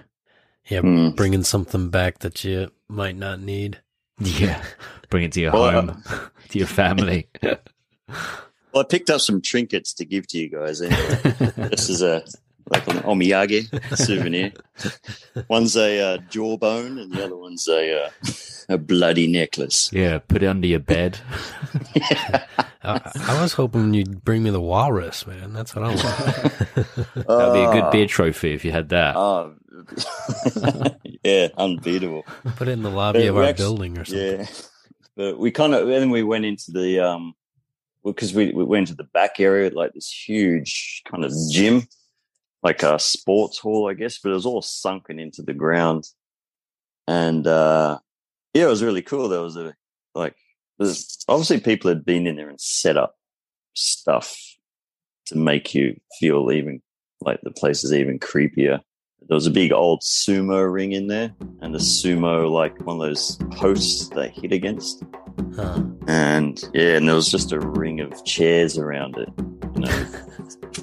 Yeah, 0.69 0.81
Mm. 0.81 1.15
bringing 1.15 1.43
something 1.43 1.89
back 1.89 2.19
that 2.19 2.43
you 2.43 2.71
might 2.87 3.15
not 3.17 3.39
need. 3.41 3.79
Yeah, 4.19 4.63
bring 5.09 5.23
it 5.23 5.31
to 5.33 5.41
your 5.41 5.51
Well, 5.53 5.71
home, 5.87 6.03
to 6.49 6.57
your 6.57 6.67
family. 6.67 7.27
Well, 8.73 8.81
I 8.81 8.87
picked 8.89 9.11
up 9.11 9.21
some 9.21 9.39
trinkets 9.39 9.93
to 9.95 10.05
give 10.05 10.25
to 10.29 10.37
you 10.39 10.49
guys. 10.49 10.81
Anyway. 10.81 11.19
this 11.69 11.89
is 11.89 12.01
a 12.01 12.23
like 12.69 12.87
an 12.87 12.97
omiyage 12.99 13.67
souvenir. 13.97 14.51
One's 15.49 15.75
a 15.77 15.99
uh, 15.99 16.17
jawbone, 16.29 16.97
and 16.99 17.11
the 17.11 17.23
other 17.25 17.35
one's 17.37 17.67
a 17.67 18.05
uh, 18.05 18.09
a 18.69 18.77
bloody 18.77 19.27
necklace. 19.27 19.89
yeah, 19.93 20.19
put 20.19 20.43
it 20.43 20.47
under 20.47 20.67
your 20.67 20.79
bed. 20.79 21.19
I, 22.85 22.99
I 23.27 23.41
was 23.41 23.53
hoping 23.53 23.93
you'd 23.93 24.23
bring 24.25 24.43
me 24.43 24.49
the 24.49 24.59
walrus, 24.61 25.25
man. 25.25 25.53
That's 25.53 25.73
what 25.75 25.85
I 25.85 25.87
want. 25.87 25.99
That'd 26.75 27.53
be 27.53 27.63
a 27.63 27.71
good 27.71 27.83
Ah. 27.83 27.91
beer 27.91 28.07
trophy 28.07 28.53
if 28.53 28.65
you 28.65 28.71
had 28.71 28.89
that. 28.89 29.15
Oh, 29.15 29.55
yeah, 31.23 31.47
unbeatable. 31.57 32.25
Put 32.55 32.67
it 32.67 32.71
in 32.71 32.83
the 32.83 32.89
lobby 32.89 33.19
But 33.19 33.27
of 33.29 33.37
our 33.37 33.43
actu- 33.43 33.63
building 33.63 33.97
or 33.97 34.05
something. 34.05 34.39
Yeah, 34.41 34.45
but 35.15 35.39
we 35.39 35.51
kind 35.51 35.73
of 35.73 35.87
then 35.87 36.09
we 36.09 36.23
went 36.23 36.45
into 36.45 36.71
the 36.71 36.99
um 36.99 37.35
because 38.03 38.33
we, 38.33 38.51
we 38.51 38.65
went 38.65 38.87
to 38.89 38.95
the 38.95 39.05
back 39.05 39.39
area 39.39 39.69
like 39.73 39.93
this 39.93 40.11
huge 40.11 41.03
kind 41.09 41.23
of 41.23 41.31
gym, 41.51 41.87
like 42.63 42.81
a 42.83 42.97
sports 42.97 43.59
hall, 43.59 43.89
I 43.89 43.93
guess, 43.93 44.19
but 44.19 44.31
it 44.31 44.35
was 44.35 44.45
all 44.45 44.61
sunken 44.61 45.19
into 45.19 45.41
the 45.41 45.53
ground, 45.53 46.07
and 47.07 47.45
uh 47.45 47.99
yeah, 48.53 48.63
it 48.63 48.69
was 48.69 48.83
really 48.83 49.01
cool. 49.01 49.29
There 49.29 49.41
was 49.41 49.57
a 49.57 49.75
like 50.15 50.35
there's 50.79 51.23
obviously 51.27 51.59
people 51.59 51.89
had 51.89 52.05
been 52.05 52.27
in 52.27 52.35
there 52.35 52.49
and 52.49 52.61
set 52.61 52.97
up 52.97 53.15
stuff 53.73 54.37
to 55.27 55.37
make 55.37 55.73
you 55.73 55.99
feel 56.19 56.51
even 56.51 56.81
like 57.21 57.41
the 57.41 57.51
place 57.51 57.83
is 57.83 57.93
even 57.93 58.19
creepier. 58.19 58.79
There 59.27 59.35
was 59.35 59.47
a 59.47 59.51
big 59.51 59.71
old 59.71 60.01
sumo 60.01 60.71
ring 60.71 60.91
in 60.91 61.07
there, 61.07 61.33
and 61.61 61.73
a 61.75 61.79
sumo 61.79 62.51
like 62.51 62.77
one 62.85 62.97
of 62.97 63.01
those 63.01 63.37
posts 63.51 64.09
they 64.09 64.29
hit 64.29 64.51
against. 64.51 65.03
Huh. 65.55 65.83
And 66.07 66.61
yeah, 66.73 66.97
and 66.97 67.07
there 67.07 67.15
was 67.15 67.31
just 67.31 67.53
a 67.53 67.59
ring 67.59 68.01
of 68.01 68.25
chairs 68.25 68.77
around 68.77 69.17
it. 69.17 69.29
You 69.75 69.81
know. 69.81 70.82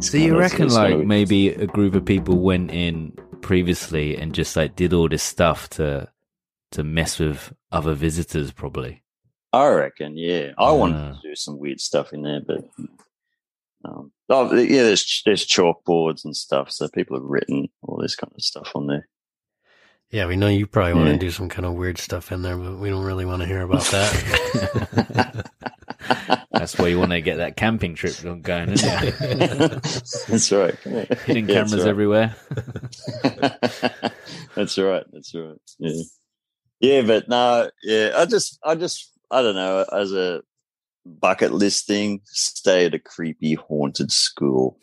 So 0.00 0.16
you 0.18 0.38
reckon 0.38 0.68
like 0.68 0.90
kinda- 0.90 1.06
maybe 1.06 1.48
a 1.48 1.66
group 1.66 1.94
of 1.94 2.04
people 2.04 2.38
went 2.38 2.70
in 2.70 3.12
previously 3.40 4.16
and 4.16 4.34
just 4.34 4.56
like 4.56 4.76
did 4.76 4.92
all 4.92 5.08
this 5.08 5.22
stuff 5.22 5.68
to 5.70 6.08
to 6.72 6.84
mess 6.84 7.18
with 7.18 7.52
other 7.72 7.94
visitors 7.94 8.52
probably. 8.52 9.02
I 9.52 9.68
reckon, 9.68 10.16
yeah. 10.18 10.52
I 10.58 10.72
wanted 10.72 10.96
Ah. 10.98 11.12
to 11.14 11.28
do 11.28 11.34
some 11.34 11.58
weird 11.58 11.80
stuff 11.80 12.12
in 12.12 12.22
there, 12.22 12.40
but 12.46 12.68
um, 13.84 14.12
oh, 14.28 14.54
yeah, 14.54 14.82
there's 14.82 15.22
there's 15.24 15.46
chalkboards 15.46 16.24
and 16.24 16.36
stuff, 16.36 16.70
so 16.70 16.88
people 16.88 17.16
have 17.16 17.24
written 17.24 17.68
all 17.82 17.96
this 17.96 18.16
kind 18.16 18.32
of 18.34 18.42
stuff 18.42 18.72
on 18.74 18.86
there. 18.86 19.08
Yeah, 20.10 20.26
we 20.26 20.36
know 20.36 20.48
you 20.48 20.66
probably 20.66 20.94
want 20.94 21.08
to 21.08 21.16
do 21.18 21.30
some 21.30 21.48
kind 21.48 21.64
of 21.66 21.74
weird 21.74 21.98
stuff 21.98 22.32
in 22.32 22.42
there, 22.42 22.56
but 22.56 22.78
we 22.78 22.88
don't 22.90 23.04
really 23.04 23.24
want 23.26 23.40
to 23.42 23.46
hear 23.48 23.60
about 23.62 23.82
that. 23.84 25.50
That's 26.58 26.78
why 26.78 26.88
you 26.88 26.98
want 26.98 27.12
to 27.12 27.20
get 27.20 27.36
that 27.38 27.56
camping 27.56 27.94
trip 27.94 28.14
going, 28.42 28.70
isn't 28.70 29.04
it? 29.04 29.18
that's 30.28 30.52
right. 30.52 30.74
Hidden 30.84 31.48
Yeah, 31.48 31.54
cameras 31.54 31.76
right. 31.82 31.86
everywhere. 31.88 32.36
that's 34.54 34.78
right. 34.78 35.04
That's 35.12 35.34
right. 35.34 35.56
Yeah. 35.78 36.02
Yeah, 36.80 37.02
but 37.02 37.28
no, 37.28 37.70
yeah. 37.82 38.12
I 38.16 38.24
just, 38.26 38.58
I 38.64 38.74
just, 38.74 39.12
I 39.30 39.42
don't 39.42 39.54
know. 39.56 39.84
As 39.92 40.12
a 40.12 40.42
bucket 41.04 41.52
list 41.52 41.86
thing, 41.86 42.20
stay 42.24 42.86
at 42.86 42.94
a 42.94 42.98
creepy 42.98 43.54
haunted 43.54 44.12
school 44.12 44.78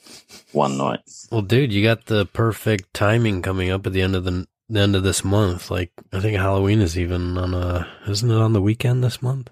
one 0.52 0.78
night. 0.78 1.00
well, 1.32 1.42
dude, 1.42 1.72
you 1.72 1.84
got 1.84 2.08
the 2.08 2.26
perfect 2.26 2.94
timing 2.94 3.42
coming 3.42 3.70
up 3.70 3.86
at 3.88 3.94
the 3.94 4.02
end 4.02 4.16
of 4.16 4.24
the, 4.26 4.48
the 4.70 4.80
end 4.82 4.96
of 4.96 5.04
this 5.04 5.24
month. 5.24 5.70
Like, 5.72 5.92
I 6.12 6.20
think 6.20 6.36
Halloween 6.38 6.82
is 6.82 6.98
even 6.98 7.38
on 7.38 7.54
a, 7.54 7.88
isn't 8.08 8.30
it 8.32 8.36
on 8.36 8.54
the 8.54 8.62
weekend 8.62 9.04
this 9.04 9.22
month? 9.22 9.50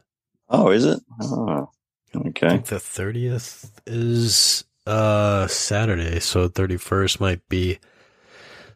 Oh, 0.50 0.70
is 0.70 0.86
it? 0.86 1.00
Oh, 1.22 1.70
I 2.15 2.28
okay. 2.30 2.49
think 2.49 2.65
the 2.65 2.76
30th 2.78 3.71
is 3.86 4.63
uh 4.86 5.47
Saturday, 5.47 6.19
so 6.19 6.49
31st 6.49 7.19
might 7.19 7.47
be 7.49 7.80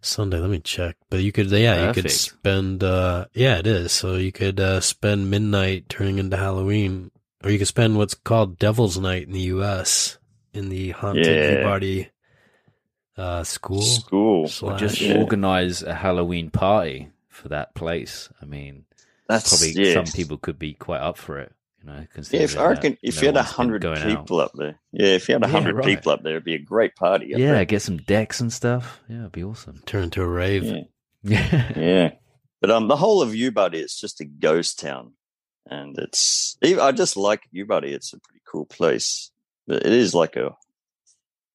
Sunday. 0.02 0.40
Let 0.40 0.50
me 0.50 0.60
check. 0.60 0.96
But 1.10 1.22
you 1.22 1.32
could 1.32 1.52
yeah, 1.52 1.88
you 1.88 1.94
could 1.94 2.10
spend 2.12 2.84
uh 2.84 3.26
yeah, 3.34 3.58
it 3.58 3.68
is. 3.68 3.92
So 3.92 4.16
you 4.16 4.32
could 4.32 4.60
uh 4.60 4.80
spend 4.80 5.30
midnight 5.30 5.90
turning 5.90 6.18
into 6.20 6.38
Halloween 6.38 7.12
or 7.44 7.52
you 7.52 7.58
could 7.58 7.68
spend 7.68 7.98
what's 7.98 8.14
called 8.14 8.58
Devil's 8.58 8.98
Night 8.98 9.24
in 9.28 9.34
the 9.34 9.52
US 9.56 10.18
in 10.54 10.70
the 10.70 10.92
haunted 10.92 11.26
Yeah. 11.26 11.56
Peabody 11.58 12.10
uh 13.18 13.44
school. 13.44 13.82
School. 13.82 14.44
Or 14.44 14.48
Slash- 14.48 14.80
just 14.80 15.02
Yeah. 15.02 15.18
organize 15.18 15.84
a 15.84 15.94
Halloween 15.94 16.50
party 16.52 17.10
for 17.30 17.50
that 17.50 17.76
place. 17.76 18.30
I 18.42 18.46
mean, 18.46 18.86
That's 19.28 19.50
probably 19.50 19.74
yeah. 19.90 19.94
some 19.94 20.06
people 20.06 20.38
could 20.38 20.58
be 20.58 20.74
quite 20.74 21.02
up 21.02 21.18
for 21.18 21.38
it. 21.40 21.52
You 21.88 21.94
know, 21.94 22.00
Yeah, 22.00 22.06
considering 22.14 22.44
if 22.44 22.58
I 22.58 22.66
reckon 22.68 22.92
that 22.94 23.00
if 23.02 23.16
no 23.16 23.22
you 23.22 23.28
had 23.28 23.38
a 23.38 23.44
hundred 23.44 23.82
going 23.82 23.98
out. 24.02 24.08
people 24.20 24.40
up 24.42 24.52
there, 24.56 24.80
yeah, 24.92 25.08
if 25.08 25.30
you 25.30 25.34
had 25.36 25.44
a 25.44 25.48
Yeah, 25.48 25.52
hundred 25.52 25.76
right. 25.76 25.86
people 25.86 26.12
up 26.12 26.22
there, 26.24 26.34
it'd 26.34 26.44
be 26.44 26.56
a 26.56 26.60
great 26.60 26.96
party. 26.96 27.28
yeah, 27.30 27.38
there. 27.54 27.66
get 27.66 27.82
some 27.82 27.98
decks 27.98 28.40
and 28.42 28.52
stuff. 28.52 29.00
Yeah, 29.10 29.20
it'd 29.20 29.32
be 29.32 29.44
awesome. 29.44 29.82
Turn 29.86 30.04
into 30.04 30.22
a 30.22 30.28
rave. 30.28 30.64
yeah, 30.66 30.82
Yeah, 31.24 31.72
yeah. 31.78 32.12
But 32.62 32.72
um, 32.72 32.88
the 32.88 32.96
whole 32.98 33.22
of 33.22 33.30
Yubari, 33.30 33.76
it's 33.76 34.00
just 34.00 34.20
a 34.20 34.26
ghost 34.26 34.80
town, 34.80 35.14
and 35.70 35.98
it's. 35.98 36.58
I 36.64 36.92
just 36.92 37.16
like 37.16 37.44
Yubari. 37.56 37.94
It's 37.94 38.14
a 38.14 38.20
pretty 38.20 38.42
cool 38.52 38.66
place, 38.66 39.32
but 39.68 39.86
it 39.86 39.94
is 39.94 40.14
like 40.14 40.36
a. 40.36 40.56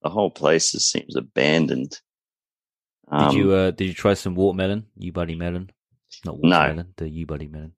The 0.02 0.10
whole 0.10 0.30
place 0.30 0.72
just 0.72 0.90
seems 0.90 1.14
abandoned. 1.16 2.00
did 3.18 3.32
you 3.34 3.52
Um, 3.54 3.58
uh 3.58 3.70
did 3.72 3.86
you 3.88 3.94
try 3.94 4.14
some 4.14 4.34
watermelon? 4.34 4.86
Yubari 4.98 5.36
melon? 5.36 5.70
Not 6.24 6.38
No. 6.42 6.58
watermelon, 6.58 6.94
the 6.96 7.04
Yubari 7.06 7.50
melon. 7.50 7.72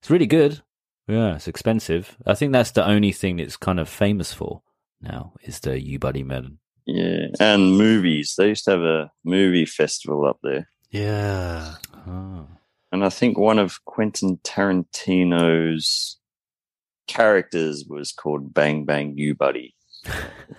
It's 0.00 0.10
really 0.10 0.26
good. 0.26 0.62
Yeah, 1.08 1.36
it's 1.36 1.48
expensive. 1.48 2.16
I 2.26 2.34
think 2.34 2.52
that's 2.52 2.72
the 2.72 2.86
only 2.86 3.12
thing 3.12 3.38
it's 3.38 3.56
kind 3.56 3.80
of 3.80 3.88
famous 3.88 4.32
for 4.32 4.62
now 5.00 5.32
is 5.42 5.60
the 5.60 5.70
Yubari 5.70 6.24
melon. 6.24 6.58
yeah, 6.86 7.26
and 7.40 7.76
movies. 7.76 8.34
They 8.36 8.48
used 8.48 8.64
to 8.66 8.72
have 8.72 8.82
a 8.82 9.10
movie 9.24 9.64
festival 9.66 10.26
up 10.26 10.38
there. 10.42 10.68
Yeah. 10.90 11.74
Oh. 12.06 12.46
And 12.92 13.04
I 13.04 13.08
think 13.10 13.38
one 13.38 13.58
of 13.58 13.84
Quentin 13.84 14.38
Tarantino's 14.44 16.18
characters 17.06 17.84
was 17.88 18.12
called 18.12 18.52
Bang 18.54 18.84
Bang 18.84 19.16
Yubari. 19.16 19.72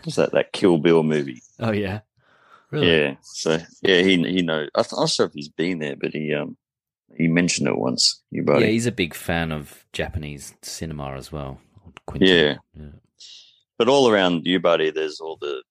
Was 0.05 0.15
that 0.15 0.31
that 0.33 0.51
Kill 0.53 0.77
Bill 0.77 1.03
movie? 1.03 1.41
oh 1.59 1.71
yeah. 1.71 2.01
Really? 2.71 2.87
Yeah. 2.91 3.15
So 3.23 3.57
yeah, 3.81 4.01
he 4.01 4.17
he 4.29 4.41
knows. 4.43 4.69
I- 4.75 4.81
I'm 4.81 4.99
not 4.99 5.09
sure 5.09 5.25
if 5.25 5.33
he's 5.33 5.49
been 5.49 5.79
there, 5.79 5.95
but 5.99 6.11
he 6.13 6.33
um 6.33 6.57
he 7.17 7.27
mentioned 7.27 7.67
it 7.67 7.77
once. 7.77 8.21
Yubari. 8.33 8.61
Yeah, 8.61 8.67
he's 8.67 8.85
a 8.85 8.91
big 8.91 9.13
fan 9.13 9.51
of 9.51 9.85
Japanese 9.93 10.53
cinema 10.61 11.15
as 11.15 11.31
well. 11.31 11.59
Yeah. 12.15 12.55
yeah. 12.73 12.85
But 13.77 13.89
all 13.89 14.09
around 14.09 14.45
Yubari, 14.45 14.93
there's 14.93 15.19
all 15.19 15.37
the 15.39 15.63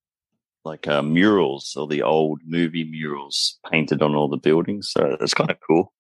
like 0.64 0.87
uh, 0.87 1.03
murals, 1.03 1.74
all 1.77 1.87
the 1.87 2.03
old 2.03 2.40
movie 2.44 2.85
murals 2.85 3.59
painted 3.70 4.03
on 4.03 4.14
all 4.14 4.29
the 4.29 4.37
buildings. 4.37 4.90
So 4.90 5.16
it's 5.20 5.35
kind 5.35 5.51
of 5.51 5.59
cool. 5.66 5.92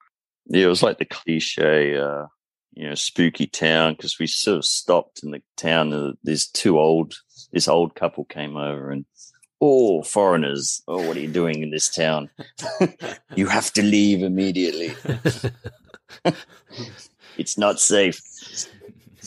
Yeah, 0.46 0.64
it 0.66 0.68
was 0.68 0.82
like 0.82 0.98
the 0.98 1.04
cliche, 1.04 1.96
uh, 1.96 2.26
you 2.72 2.88
know, 2.88 2.94
spooky 2.94 3.46
town 3.46 3.94
because 3.94 4.18
we 4.18 4.26
sort 4.26 4.58
of 4.58 4.64
stopped 4.64 5.20
in 5.22 5.30
the 5.30 5.42
town. 5.56 5.92
Uh, 5.92 6.12
there's 6.22 6.48
two 6.48 6.78
old, 6.78 7.14
this 7.52 7.68
old 7.68 7.94
couple 7.94 8.24
came 8.24 8.56
over 8.56 8.90
and, 8.90 9.04
oh, 9.60 10.02
foreigners, 10.02 10.82
oh, 10.88 11.06
what 11.06 11.16
are 11.16 11.20
you 11.20 11.28
doing 11.28 11.62
in 11.62 11.70
this 11.70 11.88
town? 11.88 12.30
you 13.34 13.46
have 13.46 13.72
to 13.72 13.82
leave 13.82 14.22
immediately. 14.22 14.94
it's 17.36 17.58
not 17.58 17.80
safe. 17.80 18.20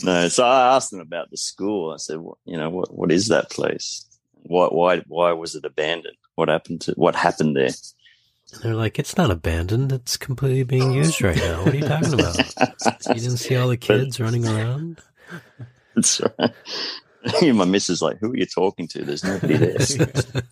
No, 0.03 0.27
so 0.29 0.45
I 0.45 0.75
asked 0.75 0.91
them 0.91 0.99
about 0.99 1.29
the 1.29 1.37
school. 1.37 1.93
I 1.93 1.97
said, 1.97 2.17
you 2.45 2.57
know, 2.57 2.69
what 2.69 2.93
what 2.93 3.11
is 3.11 3.27
that 3.27 3.49
place? 3.51 4.05
Why 4.43 4.67
why 4.67 4.99
why 5.07 5.31
was 5.33 5.55
it 5.55 5.65
abandoned? 5.65 6.17
What 6.35 6.49
happened 6.49 6.81
to 6.81 6.93
what 6.93 7.15
happened 7.15 7.55
there? 7.55 7.69
They're 8.61 8.75
like, 8.75 8.99
it's 8.99 9.15
not 9.15 9.31
abandoned. 9.31 9.91
It's 9.91 10.17
completely 10.17 10.63
being 10.63 10.91
used 10.91 11.21
right 11.21 11.37
now. 11.37 11.63
What 11.63 11.73
are 11.73 11.77
you 11.77 11.87
talking 11.87 12.13
about? 12.13 12.37
You 13.07 13.21
didn't 13.21 13.37
see 13.37 13.55
all 13.55 13.69
the 13.69 13.77
kids 13.77 14.19
running 14.19 14.47
around? 14.47 15.01
That's 15.95 16.21
right. 16.21 16.51
My 17.41 17.65
missus 17.65 18.01
like, 18.01 18.17
who 18.19 18.31
are 18.31 18.37
you 18.37 18.45
talking 18.45 18.87
to? 18.89 19.03
There's 19.03 19.23
nobody 19.23 19.57
there. 19.57 19.77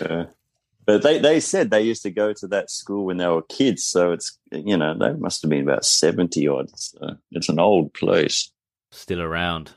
Uh, 0.00 0.24
but 0.86 1.02
they, 1.02 1.18
they 1.18 1.40
said 1.40 1.70
they 1.70 1.80
used 1.82 2.02
to 2.02 2.10
go 2.10 2.32
to 2.32 2.46
that 2.48 2.70
school 2.70 3.06
when 3.06 3.16
they 3.16 3.26
were 3.26 3.42
kids, 3.42 3.82
so 3.84 4.12
it's 4.12 4.38
you 4.50 4.76
know 4.76 4.96
they 4.96 5.12
must 5.14 5.42
have 5.42 5.50
been 5.50 5.62
about 5.62 5.84
seventy 5.84 6.46
odd. 6.46 6.68
So 6.78 7.16
it's 7.32 7.48
an 7.48 7.58
old 7.58 7.94
place. 7.94 8.50
Still 8.90 9.22
around. 9.22 9.72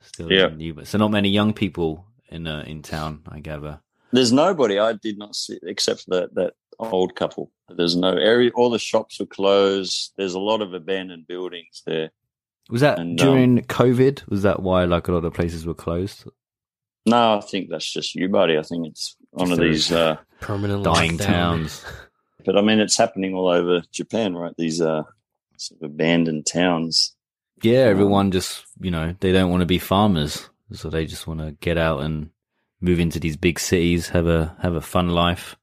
Still 0.00 0.32
Yeah. 0.32 0.48
new, 0.48 0.74
but 0.74 0.86
so 0.86 0.98
not 0.98 1.10
many 1.10 1.28
young 1.28 1.52
people 1.52 2.06
in 2.30 2.46
uh, 2.46 2.64
in 2.66 2.82
town, 2.82 3.22
I 3.28 3.40
gather. 3.40 3.80
There's 4.12 4.32
nobody 4.32 4.78
I 4.78 4.94
did 4.94 5.18
not 5.18 5.36
see 5.36 5.58
except 5.62 6.04
for 6.04 6.10
that 6.20 6.34
that 6.34 6.54
old 6.78 7.14
couple. 7.14 7.50
There's 7.68 7.96
no 7.96 8.16
area. 8.16 8.50
All 8.54 8.70
the 8.70 8.78
shops 8.78 9.20
were 9.20 9.26
closed. 9.26 10.12
There's 10.16 10.34
a 10.34 10.38
lot 10.40 10.62
of 10.62 10.72
abandoned 10.72 11.26
buildings 11.26 11.82
there. 11.86 12.10
Was 12.68 12.80
that 12.82 12.98
And, 12.98 13.20
um, 13.20 13.26
during 13.26 13.58
COVID? 13.62 14.28
Was 14.28 14.42
that 14.42 14.62
why 14.62 14.84
like 14.84 15.08
a 15.08 15.12
lot 15.12 15.24
of 15.24 15.32
places 15.34 15.66
were 15.66 15.74
closed? 15.74 16.24
No, 17.06 17.38
I 17.38 17.40
think 17.40 17.70
that's 17.70 17.90
just 17.90 18.14
Yubari. 18.16 18.58
I 18.58 18.62
think 18.62 18.86
it's 18.86 19.16
one 19.30 19.50
of 19.52 19.58
these. 19.58 19.90
Uh, 19.90 20.16
Permanent 20.40 20.84
dying 20.84 21.12
lockdown. 21.18 21.26
towns. 21.26 21.84
but 22.44 22.56
I 22.56 22.60
mean, 22.60 22.78
it's 22.80 22.96
happening 22.98 23.34
all 23.34 23.48
over 23.48 23.82
Japan, 23.90 24.34
right? 24.36 24.54
These 24.58 24.80
uh, 24.80 25.02
sort 25.56 25.82
of 25.82 25.90
abandoned 25.90 26.46
towns. 26.46 27.14
Yeah, 27.62 27.80
everyone 27.80 28.30
just 28.30 28.64
you 28.80 28.90
know 28.90 29.16
they 29.20 29.32
don't 29.32 29.50
want 29.50 29.62
to 29.62 29.66
be 29.66 29.78
farmers, 29.78 30.48
so 30.72 30.90
they 30.90 31.06
just 31.06 31.26
want 31.26 31.40
to 31.40 31.52
get 31.60 31.76
out 31.78 32.02
and 32.02 32.30
move 32.80 33.00
into 33.00 33.18
these 33.18 33.36
big 33.36 33.58
cities, 33.58 34.10
have 34.10 34.26
a 34.28 34.54
have 34.60 34.74
a 34.74 34.80
fun 34.80 35.08
life. 35.08 35.56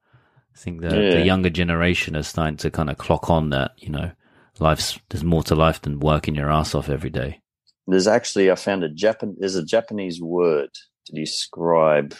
I 0.54 0.58
think 0.58 0.82
the, 0.82 0.88
Yeah. 0.88 1.10
the 1.20 1.26
younger 1.26 1.50
generation 1.50 2.16
is 2.16 2.28
starting 2.28 2.58
to 2.58 2.72
kind 2.72 2.90
of 2.90 2.98
clock 2.98 3.30
on 3.30 3.52
that 3.52 3.72
you 3.78 3.90
know 3.90 4.12
life's 4.60 5.00
there's 5.10 5.24
more 5.24 5.44
to 5.44 5.56
life 5.56 5.82
than 5.82 6.00
working 6.00 6.36
your 6.36 6.52
ass 6.52 6.76
off 6.76 6.90
every 6.90 7.10
day. 7.10 7.42
There's 7.88 8.08
actually 8.08 8.52
I 8.52 8.56
found 8.56 8.84
a 8.84 8.90
Japan. 8.90 9.36
There's 9.38 9.56
a 9.56 9.66
Japanese 9.66 10.22
word 10.22 10.70
to 11.06 11.14
describe 11.14 12.16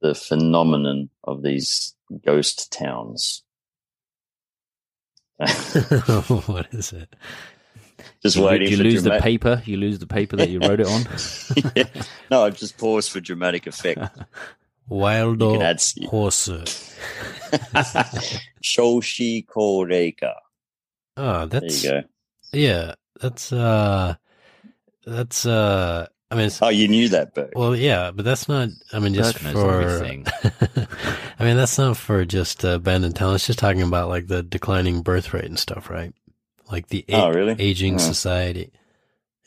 the 0.00 0.14
phenomenon 0.14 1.10
of 1.24 1.42
these 1.42 1.94
ghost 2.24 2.72
towns. 2.72 3.42
what 5.38 6.66
is 6.72 6.92
it? 6.92 7.14
just 8.22 8.36
you, 8.36 8.44
waiting 8.44 8.70
you 8.70 8.76
for 8.76 8.82
lose 8.82 9.02
the 9.02 9.18
paper, 9.20 9.62
you 9.64 9.76
lose 9.76 9.98
the 9.98 10.06
paper 10.06 10.36
that 10.36 10.48
you 10.48 10.60
wrote 10.60 10.80
it 10.80 10.86
on. 10.86 11.06
Yeah. 11.76 12.02
No, 12.30 12.44
I 12.44 12.50
just 12.50 12.78
paused 12.78 13.10
for 13.10 13.20
dramatic 13.20 13.66
effect. 13.66 14.00
Wild 14.88 15.40
You 15.96 16.08
horse. 16.08 16.48
Shoshi 18.64 19.44
Koreika. 19.46 20.34
Oh, 21.18 21.46
There 21.46 21.60
that's 21.60 21.84
you 21.84 21.90
go. 21.90 22.02
yeah. 22.52 22.94
That's 23.20 23.52
uh, 23.52 24.14
that's 25.04 25.44
uh. 25.46 26.06
I 26.30 26.34
mean, 26.34 26.46
it's, 26.46 26.60
Oh, 26.60 26.68
you 26.68 26.88
knew 26.88 27.08
that, 27.08 27.34
Bert. 27.34 27.54
well, 27.56 27.74
yeah, 27.74 28.10
but 28.10 28.24
that's 28.24 28.48
not. 28.48 28.68
I 28.92 28.98
mean, 28.98 29.14
just 29.14 29.42
Bert 29.42 29.52
for. 29.54 30.04
I 31.38 31.44
mean, 31.44 31.56
that's 31.56 31.78
not 31.78 31.96
for 31.96 32.24
just 32.24 32.64
uh, 32.64 32.68
abandoned 32.70 33.16
town. 33.16 33.34
It's 33.34 33.46
just 33.46 33.58
talking 33.58 33.82
about 33.82 34.08
like 34.08 34.26
the 34.26 34.42
declining 34.42 35.02
birth 35.02 35.32
rate 35.32 35.46
and 35.46 35.58
stuff, 35.58 35.88
right? 35.90 36.12
Like 36.70 36.88
the 36.88 37.04
a- 37.08 37.14
Oh, 37.22 37.30
really? 37.30 37.56
aging 37.58 37.94
Oh. 37.94 37.98
society. 37.98 38.72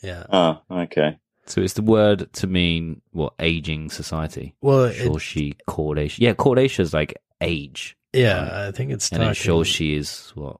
Yeah. 0.02 0.24
Oh, 0.30 0.60
okay. 0.70 1.18
So 1.46 1.60
it's 1.60 1.74
the 1.74 1.82
word 1.82 2.32
to 2.34 2.46
mean 2.48 3.00
what 3.12 3.34
aging 3.38 3.90
society. 3.90 4.54
Well, 4.60 4.84
it, 4.86 4.96
Shoshi 4.96 5.54
Kodaisha. 5.68 6.18
Yeah, 6.18 6.34
Kodaisha 6.34 6.80
is 6.80 6.92
like 6.92 7.16
age, 7.40 7.96
yeah, 8.12 8.66
I 8.68 8.72
think 8.72 8.90
it's 8.90 9.10
and 9.12 9.20
then 9.22 9.34
talking. 9.34 9.52
Shoshi 9.52 9.96
is 9.96 10.32
what 10.34 10.56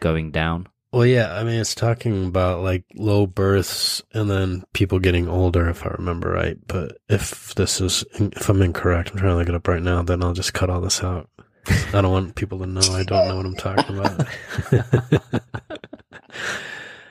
going 0.00 0.30
down. 0.30 0.68
Well, 0.92 1.04
yeah, 1.04 1.34
I 1.34 1.44
mean, 1.44 1.60
it's 1.60 1.74
talking 1.74 2.26
about 2.26 2.62
like 2.62 2.84
low 2.96 3.26
births 3.26 4.02
and 4.14 4.30
then 4.30 4.64
people 4.72 4.98
getting 4.98 5.28
older, 5.28 5.68
if 5.68 5.84
I 5.84 5.90
remember 5.90 6.30
right. 6.30 6.56
But 6.66 6.96
if 7.10 7.54
this 7.56 7.80
is, 7.80 8.04
if 8.14 8.48
I'm 8.48 8.62
incorrect, 8.62 9.10
I'm 9.10 9.18
trying 9.18 9.32
to 9.32 9.36
look 9.36 9.48
it 9.50 9.54
up 9.54 9.68
right 9.68 9.82
now, 9.82 10.00
then 10.02 10.22
I'll 10.24 10.32
just 10.32 10.54
cut 10.54 10.70
all 10.70 10.80
this 10.80 11.04
out. 11.04 11.28
I 11.92 12.00
don't 12.00 12.10
want 12.10 12.34
people 12.36 12.58
to 12.60 12.66
know 12.66 12.80
I 12.80 13.02
don't 13.02 13.28
know 13.28 13.36
what 13.36 13.46
I'm 13.46 13.56
talking 13.56 13.98
about. 13.98 14.26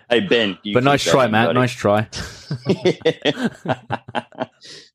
Hey, 0.09 0.21
Ben. 0.21 0.57
you 0.63 0.73
but 0.73 0.85
nice 0.85 1.03
try, 1.03 1.23
going, 1.23 1.31
Matt. 1.33 1.53
Nice 1.53 1.73
try. 1.73 2.07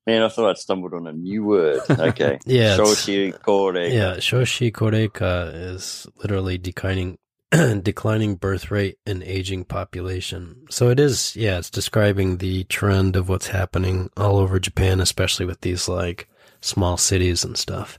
Man, 0.06 0.22
I 0.22 0.28
thought 0.28 0.48
I'd 0.50 0.56
stumbled 0.56 0.94
on 0.94 1.06
a 1.06 1.12
new 1.12 1.44
word. 1.44 1.80
Okay. 1.90 2.38
Yeah, 2.46 2.78
Shoshi 2.78 3.38
Koreka. 3.38 3.92
yeah, 3.92 4.14
Shoshi 4.16 4.72
Koreika 4.72 5.52
is 5.54 6.06
literally 6.16 6.56
declining, 6.56 7.18
declining 7.82 8.36
birth 8.36 8.70
rate 8.70 8.98
and 9.06 9.22
aging 9.22 9.64
population. 9.64 10.64
So 10.70 10.88
it 10.88 10.98
is, 10.98 11.36
yeah, 11.36 11.58
it's 11.58 11.70
describing 11.70 12.38
the 12.38 12.64
trend 12.64 13.14
of 13.14 13.28
what's 13.28 13.48
happening 13.48 14.10
all 14.16 14.38
over 14.38 14.58
Japan, 14.58 15.00
especially 15.00 15.44
with 15.44 15.60
these 15.60 15.88
like 15.88 16.28
small 16.60 16.96
cities 16.96 17.44
and 17.44 17.56
stuff. 17.56 17.98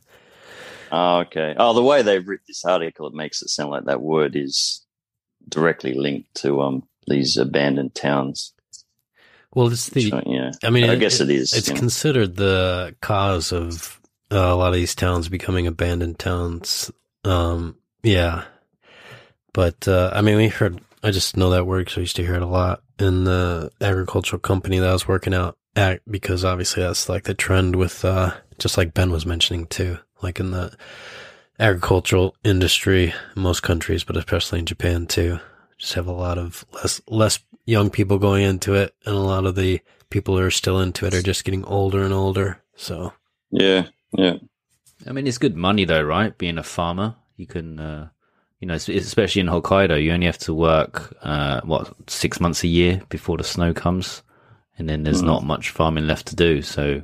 Oh, 0.91 1.19
okay. 1.19 1.55
Oh, 1.57 1.73
the 1.73 1.83
way 1.83 2.01
they've 2.01 2.27
written 2.27 2.45
this 2.47 2.65
article, 2.65 3.07
it 3.07 3.13
makes 3.13 3.41
it 3.41 3.49
sound 3.49 3.71
like 3.71 3.85
that 3.85 4.01
word 4.01 4.35
is 4.35 4.85
directly 5.49 5.93
linked 5.93 6.33
to 6.35 6.61
um 6.61 6.83
these 7.07 7.37
abandoned 7.37 7.93
towns. 7.93 8.53
Well, 9.53 9.67
it's 9.67 9.89
the, 9.89 10.09
So, 10.09 10.23
yeah. 10.25 10.51
I 10.63 10.71
mean, 10.71 10.89
I 10.89 10.95
guess 10.95 11.19
it 11.19 11.29
is, 11.29 11.53
It's 11.53 11.69
know. 11.69 11.75
considered 11.75 12.35
the 12.37 12.95
cause 13.01 13.51
of 13.51 13.99
uh, 14.31 14.37
a 14.37 14.55
lot 14.55 14.69
of 14.69 14.73
these 14.75 14.95
towns 14.95 15.29
becoming 15.29 15.67
abandoned 15.67 16.17
towns. 16.17 16.91
Um, 17.23 17.77
yeah, 18.01 18.45
but 19.53 19.87
uh, 19.87 20.11
I 20.13 20.21
mean, 20.21 20.37
we 20.37 20.47
heard. 20.47 20.81
I 21.03 21.11
just 21.11 21.35
know 21.35 21.49
that 21.49 21.67
word 21.67 21.85
because 21.85 21.97
I 21.97 22.01
used 22.01 22.15
to 22.15 22.25
hear 22.25 22.35
it 22.35 22.41
a 22.41 22.47
lot 22.47 22.81
in 22.97 23.25
the 23.25 23.71
agricultural 23.81 24.39
company 24.39 24.79
that 24.79 24.89
I 24.89 24.93
was 24.93 25.07
working 25.07 25.33
out 25.33 25.57
at. 25.75 26.01
Because 26.09 26.43
obviously, 26.43 26.83
that's 26.83 27.09
like 27.09 27.23
the 27.23 27.33
trend 27.33 27.75
with, 27.75 28.03
uh, 28.05 28.33
just 28.57 28.77
like 28.77 28.93
Ben 28.93 29.11
was 29.11 29.25
mentioning 29.25 29.67
too, 29.67 29.97
like 30.21 30.39
in 30.39 30.51
the 30.51 30.75
agricultural 31.59 32.35
industry 32.43 33.13
in 33.35 33.41
most 33.41 33.61
countries, 33.61 34.03
but 34.03 34.17
especially 34.17 34.59
in 34.59 34.65
Japan 34.65 35.05
too. 35.05 35.39
Just 35.77 35.93
have 35.93 36.07
a 36.07 36.11
lot 36.11 36.37
of 36.37 36.65
less 36.73 37.01
less 37.07 37.39
young 37.65 37.89
people 37.89 38.17
going 38.17 38.43
into 38.43 38.73
it, 38.73 38.95
and 39.05 39.15
a 39.15 39.19
lot 39.19 39.45
of 39.45 39.55
the 39.55 39.81
people 40.09 40.37
who 40.37 40.43
are 40.43 40.51
still 40.51 40.79
into 40.79 41.05
it 41.05 41.13
are 41.13 41.21
just 41.21 41.43
getting 41.43 41.65
older 41.65 42.03
and 42.03 42.13
older. 42.13 42.61
So 42.75 43.13
Yeah. 43.51 43.87
Yeah. 44.17 44.35
I 45.07 45.11
mean, 45.11 45.27
it's 45.27 45.37
good 45.37 45.55
money 45.55 45.85
though, 45.85 46.03
right? 46.03 46.37
Being 46.37 46.57
a 46.57 46.63
farmer, 46.63 47.15
you 47.35 47.47
can, 47.47 47.79
uh, 47.79 48.09
you 48.63 48.67
know, 48.67 48.75
especially 48.75 49.41
in 49.41 49.47
Hokkaido, 49.47 50.01
you 50.01 50.13
only 50.13 50.25
have 50.25 50.37
to 50.37 50.53
work 50.53 51.13
uh, 51.21 51.59
what 51.65 51.93
six 52.07 52.39
months 52.39 52.63
a 52.63 52.67
year 52.67 53.01
before 53.09 53.35
the 53.35 53.43
snow 53.43 53.73
comes, 53.73 54.23
and 54.77 54.87
then 54.87 55.03
there's 55.03 55.21
Mm. 55.21 55.25
not 55.25 55.43
much 55.43 55.69
farming 55.69 56.07
left 56.07 56.27
to 56.27 56.35
do. 56.37 56.61
So 56.61 57.01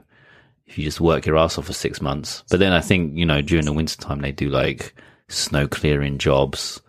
if 0.68 0.78
you 0.78 0.86
just 0.86 1.02
work 1.02 1.26
your 1.26 1.36
ass 1.38 1.58
off 1.58 1.66
for 1.66 1.74
six 1.74 2.02
months, 2.02 2.46
but 2.50 2.62
then 2.62 2.72
I 2.72 2.80
think 2.80 3.18
you 3.18 3.26
know 3.26 3.42
during 3.42 3.66
the 3.66 3.74
winter 3.74 3.98
time 3.98 4.22
they 4.22 4.32
do 4.32 4.48
like 4.48 4.96
snow 5.28 5.68
clearing 5.68 6.18
jobs 6.18 6.82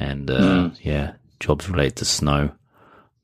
and 0.00 0.28
uh, 0.28 0.40
Mm. 0.40 0.76
yeah, 0.82 1.12
jobs 1.38 1.70
related 1.70 1.98
to 1.98 2.04
snow. 2.04 2.50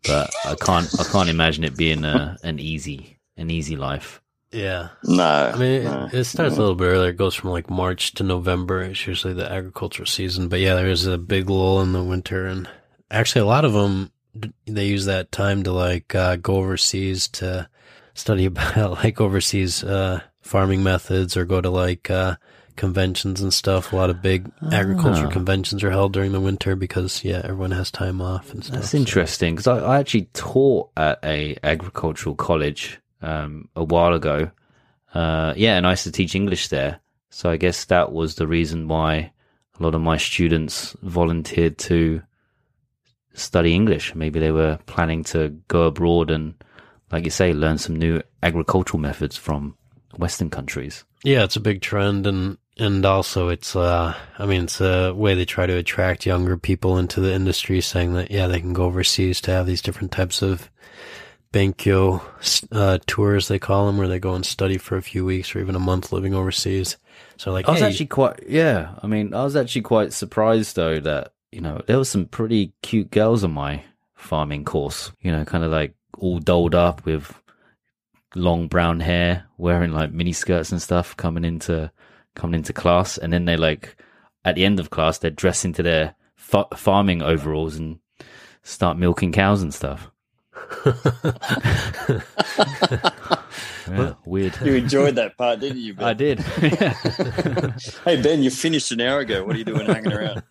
But 0.04 0.30
I 0.46 0.54
can't, 0.54 0.88
I 1.00 1.02
can't 1.02 1.28
imagine 1.28 1.64
it 1.64 1.76
being 1.76 2.04
a, 2.04 2.36
an 2.44 2.60
easy, 2.60 3.18
an 3.36 3.50
easy 3.50 3.74
life. 3.74 4.21
Yeah, 4.52 4.88
No. 5.04 5.22
I 5.24 5.56
mean, 5.56 5.84
no. 5.84 6.04
it, 6.12 6.14
it 6.14 6.24
starts 6.24 6.56
a 6.56 6.60
little 6.60 6.74
bit 6.74 6.86
earlier. 6.86 7.10
It 7.10 7.16
goes 7.16 7.34
from 7.34 7.50
like 7.50 7.70
March 7.70 8.12
to 8.14 8.22
November. 8.22 8.82
It's 8.82 9.06
usually 9.06 9.34
the 9.34 9.50
agricultural 9.50 10.06
season. 10.06 10.48
But 10.48 10.60
yeah, 10.60 10.74
there 10.74 10.88
is 10.88 11.06
a 11.06 11.18
big 11.18 11.48
lull 11.50 11.80
in 11.80 11.92
the 11.92 12.02
winter, 12.04 12.46
and 12.46 12.68
actually, 13.10 13.42
a 13.42 13.46
lot 13.46 13.64
of 13.64 13.72
them 13.72 14.10
they 14.66 14.86
use 14.86 15.04
that 15.06 15.30
time 15.32 15.62
to 15.64 15.72
like 15.72 16.14
uh, 16.14 16.36
go 16.36 16.56
overseas 16.56 17.28
to 17.28 17.68
study 18.14 18.44
about 18.46 18.92
like 19.04 19.20
overseas 19.20 19.82
uh, 19.84 20.20
farming 20.40 20.82
methods, 20.82 21.36
or 21.36 21.44
go 21.44 21.60
to 21.60 21.70
like 21.70 22.10
uh, 22.10 22.36
conventions 22.76 23.40
and 23.42 23.52
stuff. 23.52 23.92
A 23.92 23.96
lot 23.96 24.08
of 24.10 24.22
big 24.22 24.50
agriculture 24.70 25.26
Ah. 25.26 25.30
conventions 25.30 25.84
are 25.84 25.90
held 25.90 26.12
during 26.14 26.32
the 26.32 26.40
winter 26.40 26.74
because 26.76 27.22
yeah, 27.24 27.40
everyone 27.44 27.72
has 27.72 27.90
time 27.90 28.20
off 28.22 28.52
and 28.52 28.64
stuff. 28.64 28.76
That's 28.76 28.94
interesting 28.94 29.54
because 29.54 29.66
I, 29.66 29.78
I 29.78 29.98
actually 29.98 30.28
taught 30.32 30.90
at 30.96 31.18
a 31.22 31.56
agricultural 31.62 32.34
college 32.34 32.98
um, 33.22 33.68
a 33.74 33.84
while 33.84 34.14
ago. 34.14 34.50
Uh, 35.14 35.54
yeah, 35.56 35.76
and 35.76 35.86
I 35.86 35.90
used 35.90 36.04
to 36.04 36.12
teach 36.12 36.34
English 36.34 36.68
there. 36.68 37.00
So 37.30 37.50
I 37.50 37.56
guess 37.56 37.86
that 37.86 38.12
was 38.12 38.34
the 38.34 38.46
reason 38.46 38.88
why 38.88 39.32
a 39.78 39.82
lot 39.82 39.94
of 39.94 40.00
my 40.00 40.16
students 40.16 40.94
volunteered 41.02 41.78
to 41.78 42.22
study 43.34 43.74
English. 43.74 44.14
Maybe 44.14 44.38
they 44.38 44.52
were 44.52 44.78
planning 44.86 45.24
to 45.24 45.48
go 45.68 45.84
abroad 45.84 46.30
and, 46.30 46.54
like 47.10 47.24
you 47.24 47.30
say, 47.30 47.52
learn 47.52 47.78
some 47.78 47.96
new 47.96 48.22
agricultural 48.42 49.00
methods 49.00 49.36
from 49.36 49.76
Western 50.18 50.50
countries. 50.50 51.04
Yeah, 51.24 51.44
it's 51.44 51.56
a 51.56 51.60
big 51.60 51.80
trend 51.80 52.26
and 52.26 52.58
and 52.78 53.04
also 53.04 53.48
it's 53.48 53.76
uh 53.76 54.14
I 54.38 54.46
mean 54.46 54.64
it's 54.64 54.80
a 54.80 55.12
way 55.12 55.34
they 55.34 55.44
try 55.44 55.66
to 55.66 55.76
attract 55.76 56.26
younger 56.26 56.56
people 56.56 56.98
into 56.98 57.20
the 57.20 57.32
industry 57.32 57.80
saying 57.80 58.14
that 58.14 58.30
yeah, 58.30 58.46
they 58.46 58.60
can 58.60 58.72
go 58.72 58.84
overseas 58.84 59.40
to 59.42 59.52
have 59.52 59.66
these 59.66 59.82
different 59.82 60.10
types 60.10 60.42
of 60.42 60.70
Benkyo 61.52 62.22
uh 62.72 62.98
tours 63.06 63.48
they 63.48 63.58
call 63.58 63.86
them 63.86 63.98
where 63.98 64.08
they 64.08 64.18
go 64.18 64.34
and 64.34 64.44
study 64.44 64.78
for 64.78 64.96
a 64.96 65.02
few 65.02 65.24
weeks 65.24 65.54
or 65.54 65.60
even 65.60 65.76
a 65.76 65.80
month 65.80 66.10
living 66.10 66.34
overseas. 66.34 66.96
So 67.36 67.52
like 67.52 67.68
I 67.68 67.72
was 67.72 67.80
hey, 67.80 67.86
actually 67.88 68.06
quite, 68.06 68.40
yeah. 68.48 68.94
I 69.02 69.06
mean, 69.06 69.34
I 69.34 69.44
was 69.44 69.54
actually 69.54 69.82
quite 69.82 70.12
surprised 70.12 70.76
though 70.76 70.98
that 71.00 71.34
you 71.50 71.60
know 71.60 71.82
there 71.86 71.98
were 71.98 72.04
some 72.04 72.26
pretty 72.26 72.72
cute 72.82 73.10
girls 73.10 73.44
on 73.44 73.52
my 73.52 73.84
farming 74.14 74.64
course. 74.64 75.12
You 75.20 75.32
know, 75.32 75.44
kind 75.44 75.64
of 75.64 75.70
like 75.70 75.94
all 76.18 76.38
dolled 76.38 76.74
up 76.74 77.04
with 77.04 77.38
long 78.34 78.68
brown 78.68 79.00
hair, 79.00 79.44
wearing 79.58 79.92
like 79.92 80.12
mini 80.12 80.32
skirts 80.32 80.72
and 80.72 80.80
stuff, 80.80 81.16
coming 81.16 81.44
into 81.44 81.90
coming 82.34 82.54
into 82.58 82.72
class, 82.72 83.18
and 83.18 83.32
then 83.32 83.44
they 83.44 83.56
like 83.56 83.96
at 84.44 84.54
the 84.54 84.64
end 84.64 84.80
of 84.80 84.90
class 84.90 85.18
they're 85.18 85.30
dressed 85.30 85.64
into 85.64 85.82
their 85.82 86.14
fa- 86.34 86.68
farming 86.74 87.22
overalls 87.22 87.76
and 87.76 87.98
start 88.62 88.96
milking 88.96 89.32
cows 89.32 89.62
and 89.62 89.74
stuff. 89.74 90.11
Yeah, 93.88 94.14
weird. 94.24 94.56
you 94.64 94.74
enjoyed 94.74 95.16
that 95.16 95.36
part, 95.36 95.60
didn't 95.60 95.78
you, 95.78 95.94
Ben? 95.94 96.08
I 96.08 96.14
did. 96.14 96.38
Hey, 98.04 98.20
Ben, 98.22 98.42
you 98.42 98.50
finished 98.50 98.92
an 98.92 99.00
hour 99.00 99.20
ago. 99.20 99.44
What 99.44 99.56
are 99.56 99.58
you 99.58 99.64
doing 99.64 99.86
hanging 99.86 100.12
around? 100.12 100.42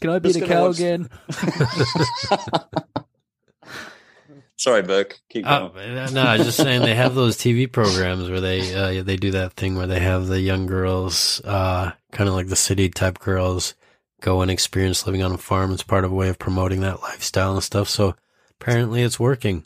Can 0.00 0.10
I 0.10 0.18
be 0.18 0.30
Just 0.30 0.40
the 0.40 0.46
cow 0.46 0.66
watch- 0.66 0.76
again? 0.78 1.08
Sorry, 4.56 4.82
Burke. 4.82 5.20
Keep 5.28 5.44
Oh, 5.46 5.68
going. 5.68 6.14
no, 6.14 6.22
I 6.22 6.38
was 6.38 6.46
just 6.46 6.56
saying 6.56 6.82
they 6.82 6.94
have 6.96 7.14
those 7.14 7.36
TV 7.36 7.70
programs 7.70 8.28
where 8.28 8.40
they 8.40 8.74
uh, 8.74 9.02
they 9.04 9.16
do 9.16 9.30
that 9.32 9.52
thing 9.52 9.76
where 9.76 9.86
they 9.86 10.00
have 10.00 10.26
the 10.26 10.40
young 10.40 10.66
girls, 10.66 11.40
uh, 11.44 11.92
kind 12.10 12.28
of 12.28 12.34
like 12.34 12.48
the 12.48 12.56
city 12.56 12.88
type 12.88 13.20
girls, 13.20 13.74
go 14.20 14.40
and 14.42 14.50
experience 14.50 15.06
living 15.06 15.22
on 15.22 15.30
a 15.32 15.38
farm. 15.38 15.72
It's 15.72 15.84
part 15.84 16.04
of 16.04 16.10
a 16.10 16.14
way 16.16 16.28
of 16.28 16.40
promoting 16.40 16.80
that 16.80 17.02
lifestyle 17.02 17.54
and 17.54 17.62
stuff. 17.62 17.88
So 17.88 18.16
apparently, 18.60 19.02
it's 19.02 19.18
working. 19.20 19.64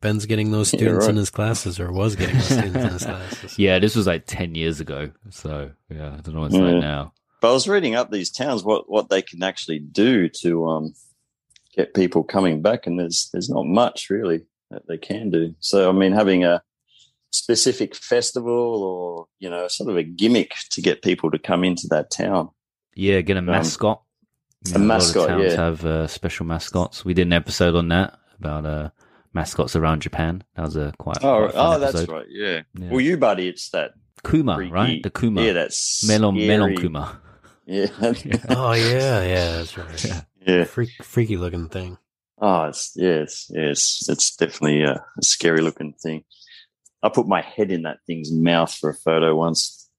Ben's 0.00 0.26
getting 0.26 0.50
those 0.52 0.72
Yeah, 0.72 0.78
students 0.78 1.06
in 1.06 1.16
his 1.16 1.30
classes, 1.30 1.80
or 1.80 1.90
was 1.92 2.16
getting 2.16 2.36
those 2.36 2.44
students 2.46 2.76
in 2.76 2.90
his 2.90 3.04
classes. 3.04 3.58
Yeah, 3.58 3.78
this 3.78 3.96
was 3.96 4.06
like 4.06 4.24
ten 4.26 4.54
years 4.54 4.80
ago. 4.80 5.10
So 5.30 5.70
yeah, 5.90 6.14
I 6.14 6.20
don't 6.20 6.34
know 6.34 6.40
what 6.40 6.46
it's 6.46 6.54
Yeah. 6.56 6.62
like 6.62 6.80
now. 6.80 7.12
But 7.40 7.50
I 7.50 7.52
was 7.52 7.68
reading 7.68 7.94
up 7.94 8.10
these 8.10 8.30
towns, 8.30 8.64
what 8.64 8.90
what 8.90 9.08
they 9.10 9.22
can 9.22 9.42
actually 9.42 9.78
do 9.78 10.28
to 10.40 10.66
um, 10.68 10.94
get 11.76 11.94
people 11.94 12.24
coming 12.24 12.62
back, 12.62 12.86
and 12.86 12.98
there's 12.98 13.28
there's 13.32 13.48
not 13.48 13.64
much 13.66 14.10
really 14.10 14.42
that 14.70 14.86
they 14.88 14.98
can 14.98 15.30
do. 15.30 15.54
So 15.60 15.88
I 15.88 15.92
mean, 15.92 16.12
having 16.12 16.44
a 16.44 16.62
specific 17.30 17.94
festival 17.94 18.82
or 18.82 19.26
you 19.38 19.50
know 19.50 19.68
sort 19.68 19.90
of 19.90 19.96
a 19.96 20.02
gimmick 20.02 20.54
to 20.70 20.80
get 20.80 21.02
people 21.02 21.30
to 21.30 21.38
come 21.38 21.64
into 21.64 21.86
that 21.90 22.10
town. 22.10 22.50
Yeah, 22.94 23.20
get 23.20 23.36
a 23.36 23.42
mascot. 23.42 24.02
a 24.66 24.68
lot 24.70 24.76
of 24.76 24.82
mascot, 24.82 25.28
towns 25.28 25.52
yeah. 25.52 25.56
have 25.56 25.84
uh, 25.84 26.06
special 26.08 26.46
mascots. 26.46 27.04
We 27.04 27.14
did 27.14 27.26
an 27.28 27.32
episode 27.32 27.76
on 27.76 27.88
that 27.88 28.18
about 28.38 28.66
uh, 28.66 28.90
mascots 29.32 29.76
around 29.76 30.02
Japan. 30.02 30.44
That 30.54 30.62
was 30.62 30.76
a 30.76 30.92
quite. 30.98 31.18
Oh, 31.22 31.48
quite 31.50 31.54
a 31.54 31.58
oh, 31.58 31.78
that's 31.78 32.08
right. 32.08 32.26
Yeah. 32.28 32.62
Yeah. 32.78 32.90
Well, 32.90 33.00
Yubari, 33.04 33.48
it's 33.48 33.70
that 33.70 33.92
Kuma, 34.26 34.56
freaky- 34.56 34.72
right? 34.72 35.02
The 35.02 35.10
Kuma. 35.10 35.42
Yeah, 35.42 35.52
that's 35.52 36.06
Melon, 36.06 36.34
melon 36.46 36.76
Kuma. 36.76 37.20
Yeah, 37.70 37.88
Oh 38.48 38.72
yeah, 38.72 39.22
yeah, 39.22 39.52
that's 39.58 39.76
right. 39.76 40.04
Yeah. 40.04 40.20
yeah. 40.46 40.64
Freak, 40.64 40.88
freaky 41.02 41.36
looking 41.36 41.68
thing. 41.68 41.98
Oh, 42.40 42.64
it's 42.64 42.92
yes, 42.96 43.50
yes. 43.54 44.06
It's 44.08 44.34
definitely 44.36 44.82
a, 44.84 44.92
a 44.94 45.22
scary 45.22 45.60
looking 45.60 45.92
thing. 45.92 46.24
I 47.02 47.10
put 47.10 47.28
my 47.28 47.42
head 47.42 47.70
in 47.70 47.82
that 47.82 47.98
thing's 48.06 48.32
mouth 48.32 48.72
for 48.74 48.88
a 48.90 48.94
photo 48.94 49.36
once. 49.36 49.90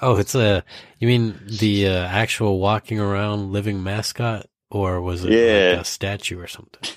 oh, 0.00 0.16
it's 0.18 0.34
a. 0.36 0.62
You 1.00 1.08
mean 1.08 1.38
the 1.46 1.88
uh, 1.88 2.04
actual 2.06 2.60
walking 2.60 3.00
around 3.00 3.50
living 3.52 3.82
mascot, 3.82 4.46
or 4.70 5.00
was 5.00 5.24
it 5.24 5.32
Yeah. 5.32 5.70
like 5.72 5.80
a 5.82 5.84
statue 5.84 6.38
or 6.38 6.46
something? 6.46 6.88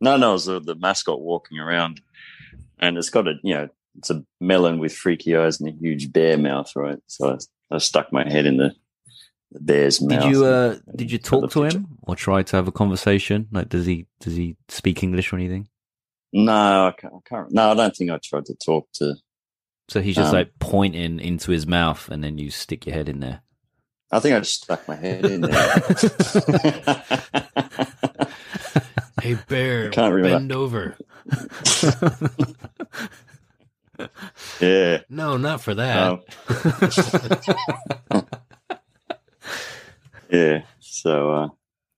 No, 0.00 0.16
no, 0.16 0.30
it 0.30 0.32
was 0.34 0.46
the, 0.46 0.60
the 0.60 0.74
mascot 0.74 1.20
walking 1.20 1.58
around, 1.58 2.00
and 2.78 2.98
it's 2.98 3.10
got 3.10 3.28
a 3.28 3.34
you 3.42 3.54
know 3.54 3.68
it's 3.98 4.10
a 4.10 4.24
melon 4.40 4.78
with 4.78 4.94
freaky 4.94 5.36
eyes 5.36 5.60
and 5.60 5.68
a 5.68 5.72
huge 5.72 6.12
bear 6.12 6.36
mouth, 6.36 6.70
right? 6.76 6.98
So 7.06 7.38
I, 7.70 7.76
I 7.76 7.78
stuck 7.78 8.12
my 8.12 8.28
head 8.28 8.46
in 8.46 8.58
the, 8.58 8.74
the 9.52 9.60
bear's 9.60 10.00
mouth. 10.00 10.22
Did 10.22 10.30
you 10.30 10.44
uh, 10.44 10.76
did 10.94 11.10
you 11.10 11.18
talk 11.18 11.50
to 11.50 11.62
picture. 11.62 11.78
him 11.78 11.98
or 12.02 12.16
try 12.16 12.42
to 12.42 12.56
have 12.56 12.68
a 12.68 12.72
conversation? 12.72 13.48
Like, 13.50 13.68
does 13.68 13.86
he 13.86 14.06
does 14.20 14.36
he 14.36 14.56
speak 14.68 15.02
English 15.02 15.32
or 15.32 15.36
anything? 15.36 15.68
No, 16.32 16.88
I 16.88 17.00
can't, 17.00 17.14
I 17.14 17.28
can't. 17.28 17.52
No, 17.52 17.70
I 17.70 17.74
don't 17.74 17.96
think 17.96 18.10
I 18.10 18.18
tried 18.22 18.46
to 18.46 18.54
talk 18.54 18.88
to. 18.94 19.14
So 19.88 20.02
he's 20.02 20.16
just 20.16 20.30
Um, 20.30 20.34
like 20.34 20.50
pointing 20.58 21.20
into 21.20 21.52
his 21.52 21.66
mouth, 21.66 22.08
and 22.10 22.22
then 22.22 22.38
you 22.38 22.50
stick 22.50 22.86
your 22.86 22.94
head 22.94 23.08
in 23.08 23.20
there. 23.20 23.40
I 24.10 24.20
think 24.20 24.34
I 24.34 24.40
just 24.40 24.62
stuck 24.62 24.86
my 24.86 24.96
head 24.96 25.24
in 25.24 25.40
there. 25.40 25.52
Hey 29.26 29.36
bear, 29.48 29.90
Can't 29.90 30.14
remember. 30.14 30.38
bend 30.38 30.52
over. 30.52 30.96
yeah. 34.60 35.00
No, 35.08 35.36
not 35.36 35.60
for 35.60 35.74
that. 35.74 36.06
Um, 36.06 36.20
yeah. 40.30 40.62
So, 40.78 41.32
uh, 41.32 41.48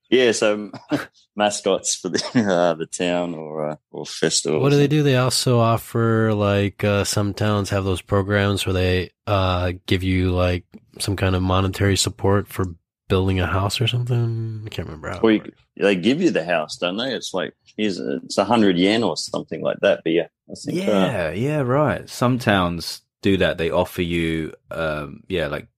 yeah. 0.08 0.32
So 0.32 0.70
mascots 1.36 1.96
for 1.96 2.08
the 2.08 2.24
uh, 2.50 2.72
the 2.74 2.86
town 2.86 3.34
or 3.34 3.72
uh, 3.72 3.76
or 3.90 4.06
festival. 4.06 4.60
What 4.60 4.70
do 4.70 4.78
they 4.78 4.88
do? 4.88 5.02
They 5.02 5.16
also 5.16 5.58
offer 5.58 6.32
like 6.32 6.82
uh, 6.82 7.04
some 7.04 7.34
towns 7.34 7.68
have 7.68 7.84
those 7.84 8.00
programs 8.00 8.64
where 8.64 8.72
they 8.72 9.10
uh, 9.26 9.72
give 9.84 10.02
you 10.02 10.30
like 10.30 10.64
some 10.98 11.14
kind 11.14 11.36
of 11.36 11.42
monetary 11.42 11.98
support 11.98 12.48
for 12.48 12.74
building 13.08 13.40
a 13.40 13.46
house 13.46 13.80
or 13.80 13.86
something. 13.86 14.62
I 14.64 14.68
can't 14.68 14.86
remember 14.86 15.10
how. 15.10 15.20
Well, 15.20 15.32
you, 15.32 15.52
they 15.76 15.96
give 15.96 16.20
you 16.20 16.30
the 16.30 16.44
house, 16.44 16.76
don't 16.76 16.96
they? 16.96 17.14
It's 17.14 17.34
like 17.34 17.54
here's 17.76 17.98
a, 17.98 18.16
it's 18.24 18.38
a 18.38 18.44
hundred 18.44 18.78
yen 18.78 19.02
or 19.02 19.16
something 19.16 19.62
like 19.62 19.78
that. 19.80 20.02
But 20.04 20.12
yeah, 20.12 20.26
I 20.50 20.54
think. 20.54 20.78
Uh, 20.78 20.82
Yeah, 20.82 21.30
yeah, 21.30 21.60
right. 21.60 22.08
Some 22.08 22.38
towns 22.38 23.02
do 23.22 23.36
that. 23.38 23.58
They 23.58 23.70
offer 23.70 24.02
you, 24.02 24.52
um, 24.70 25.22
yeah, 25.28 25.46
like 25.48 25.68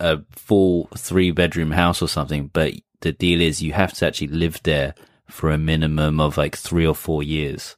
a 0.00 0.20
full 0.30 0.88
three 0.96 1.30
bedroom 1.30 1.70
house 1.70 2.02
or 2.02 2.08
something. 2.08 2.48
But 2.52 2.74
the 3.00 3.12
deal 3.12 3.40
is 3.40 3.62
you 3.62 3.72
have 3.72 3.92
to 3.94 4.06
actually 4.06 4.28
live 4.28 4.62
there 4.62 4.94
for 5.28 5.50
a 5.50 5.58
minimum 5.58 6.20
of 6.20 6.36
like 6.36 6.56
three 6.56 6.86
or 6.86 6.94
four 6.94 7.22
years. 7.22 7.76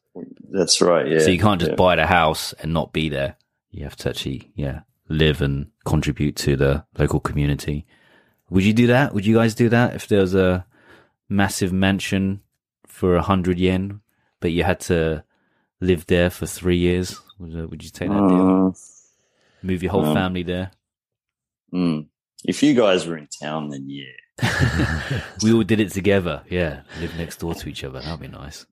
that's 0.50 0.80
right. 0.80 1.06
Yeah. 1.06 1.18
so 1.20 1.30
you 1.30 1.38
can't 1.38 1.60
just 1.60 1.72
yeah. 1.72 1.76
buy 1.76 1.96
the 1.96 2.06
house 2.06 2.52
and 2.54 2.72
not 2.72 2.92
be 2.92 3.08
there. 3.08 3.36
You 3.70 3.84
have 3.84 3.96
to 3.96 4.08
actually, 4.10 4.50
yeah, 4.54 4.80
live 5.08 5.42
and 5.42 5.70
contribute 5.84 6.36
to 6.36 6.56
the 6.56 6.84
local 6.98 7.20
community. 7.20 7.86
Would 8.50 8.64
you 8.64 8.72
do 8.72 8.86
that? 8.88 9.12
Would 9.14 9.26
you 9.26 9.34
guys 9.34 9.54
do 9.54 9.68
that 9.70 9.94
if 9.94 10.06
there 10.08 10.20
was 10.20 10.34
a 10.34 10.64
massive 11.28 11.72
mansion 11.72 12.40
for 12.86 13.16
a 13.16 13.22
hundred 13.22 13.58
yen, 13.58 14.00
but 14.40 14.52
you 14.52 14.62
had 14.62 14.80
to 14.80 15.24
live 15.80 16.06
there 16.06 16.30
for 16.30 16.46
three 16.46 16.76
years? 16.76 17.20
Would, 17.38 17.58
uh, 17.58 17.66
would 17.66 17.82
you 17.82 17.90
take 17.90 18.08
that 18.08 18.28
deal? 18.28 18.68
Uh, 18.68 18.72
Move 19.62 19.82
your 19.82 19.92
whole 19.92 20.06
um, 20.06 20.14
family 20.14 20.42
there? 20.42 20.70
mm. 21.72 22.06
If 22.44 22.62
you 22.62 22.74
guys 22.74 23.06
were 23.06 23.16
in 23.16 23.28
town, 23.42 23.70
then 23.70 23.86
yeah. 23.88 25.22
we 25.42 25.52
all 25.52 25.64
did 25.64 25.80
it 25.80 25.90
together. 25.90 26.42
Yeah, 26.48 26.82
live 27.00 27.16
next 27.16 27.40
door 27.40 27.54
to 27.54 27.68
each 27.68 27.82
other. 27.82 28.00
That'd 28.00 28.20
be 28.20 28.28
nice. 28.28 28.66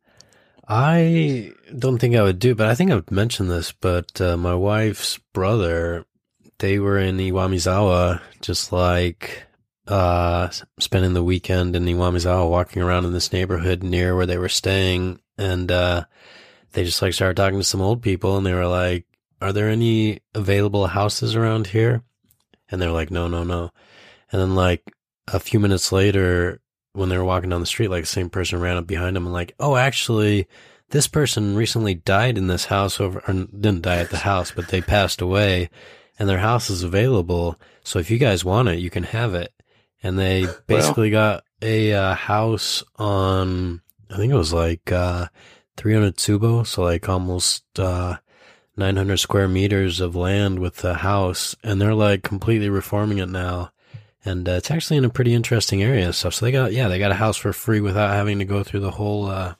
I 0.68 1.52
don't 1.76 1.98
think 1.98 2.14
I 2.14 2.22
would 2.22 2.38
do, 2.38 2.54
but 2.54 2.68
I 2.68 2.74
think 2.74 2.90
I 2.92 2.96
would 2.96 3.10
mention 3.10 3.48
this. 3.48 3.72
But 3.72 4.20
uh, 4.20 4.37
my 4.37 4.54
wife's 4.54 5.18
brother, 5.32 6.04
they 6.58 6.78
were 6.78 6.98
in 6.98 7.16
Iwamizawa, 7.16 8.20
just 8.40 8.72
like 8.72 9.42
uh, 9.87 10.49
spending 10.79 11.14
the 11.14 11.25
weekend 11.25 11.77
in 11.77 11.85
Iwamizawa, 11.85 12.49
walking 12.49 12.83
around 12.83 13.05
in 13.05 13.12
this 13.12 13.33
neighborhood 13.33 13.83
near 13.83 14.16
where 14.16 14.27
they 14.27 14.38
were 14.38 14.49
staying, 14.49 15.20
and 15.37 15.70
uh, 15.70 16.05
they 16.73 16.85
just 16.85 17.03
like 17.03 17.12
started 17.12 17.37
talking 17.37 17.59
to 17.59 17.64
some 17.64 17.81
old 17.81 18.03
people, 18.03 18.37
and 18.37 18.47
they 18.47 18.55
were 18.55 18.66
like, 18.66 19.07
"Are 19.40 19.53
there 19.53 19.68
any 19.68 20.20
available 20.35 20.87
houses 20.87 21.37
around 21.37 21.68
here?" 21.68 22.03
And 22.70 22.81
they're 22.81 22.90
like, 22.90 23.11
"No, 23.11 23.29
no, 23.29 23.44
no." 23.44 23.70
And 24.33 24.40
then 24.40 24.55
like 24.55 24.83
a 25.29 25.40
few 25.40 25.61
minutes 25.61 25.92
later, 25.92 26.61
when 26.92 27.09
they 27.09 27.18
were 27.18 27.25
walking 27.25 27.51
down 27.51 27.61
the 27.61 27.66
street, 27.66 27.90
like 27.90 28.05
the 28.05 28.09
same 28.09 28.31
person 28.31 28.61
ran 28.61 28.77
up 28.77 28.87
behind 28.87 29.16
them 29.16 29.27
and 29.27 29.33
like, 29.33 29.55
"Oh, 29.59 29.77
actually." 29.77 30.47
This 30.90 31.09
person 31.09 31.57
recently 31.57 31.94
died 31.94 32.37
in 32.38 32.47
this 32.47 32.66
house 32.66 33.01
over, 33.01 33.20
or 33.27 33.33
didn't 33.33 33.83
die 33.83 33.97
at 33.97 34.11
the 34.11 34.18
house, 34.18 34.53
but 34.53 34.68
they 34.68 34.83
passed 34.83 35.20
away 35.20 35.70
and 36.18 36.29
their 36.29 36.38
house 36.38 36.70
is 36.70 36.83
available. 36.83 37.59
So 37.83 37.99
if 37.99 38.11
you 38.11 38.18
guys 38.18 38.44
want 38.44 38.68
it, 38.68 38.79
you 38.79 38.90
can 38.90 39.05
have 39.05 39.35
it. 39.35 39.53
And 40.05 40.17
they 40.19 40.47
basically 40.69 41.11
got 41.11 41.43
a 41.61 41.93
uh, 41.95 42.14
house 42.14 42.85
on, 42.97 43.81
I 44.11 44.17
think 44.17 44.33
it 44.33 44.37
was 44.37 44.53
like 44.53 44.93
uh, 44.93 45.27
300 45.79 46.17
tsubo, 46.17 46.64
so 46.67 46.83
like 46.83 47.09
almost 47.09 47.64
uh, 47.81 48.19
900 48.77 49.17
square 49.17 49.49
meters 49.49 50.01
of 50.01 50.14
land 50.14 50.59
with 50.59 50.77
the 50.77 50.95
house, 50.95 51.57
and 51.64 51.81
they're 51.81 51.95
like 51.95 52.23
completely 52.23 52.69
reforming 52.69 53.19
it 53.19 53.29
now. 53.29 53.71
And 54.27 54.49
uh, 54.49 54.53
it's 54.53 54.71
actually 54.71 54.97
in 54.99 55.05
a 55.05 55.11
pretty 55.11 55.35
interesting 55.35 55.83
area 55.83 56.05
and 56.05 56.14
stuff. 56.14 56.35
So 56.35 56.47
they 56.47 56.53
got, 56.53 56.73
yeah, 56.73 56.88
they 56.88 56.99
got 56.99 57.11
a 57.11 57.14
house 57.14 57.37
for 57.37 57.53
free 57.53 57.81
without 57.81 58.11
having 58.11 58.38
to 58.38 58.45
go 58.45 58.62
through 58.62 58.81
the 58.81 58.90
whole 58.90 59.27
uh, 59.27 59.55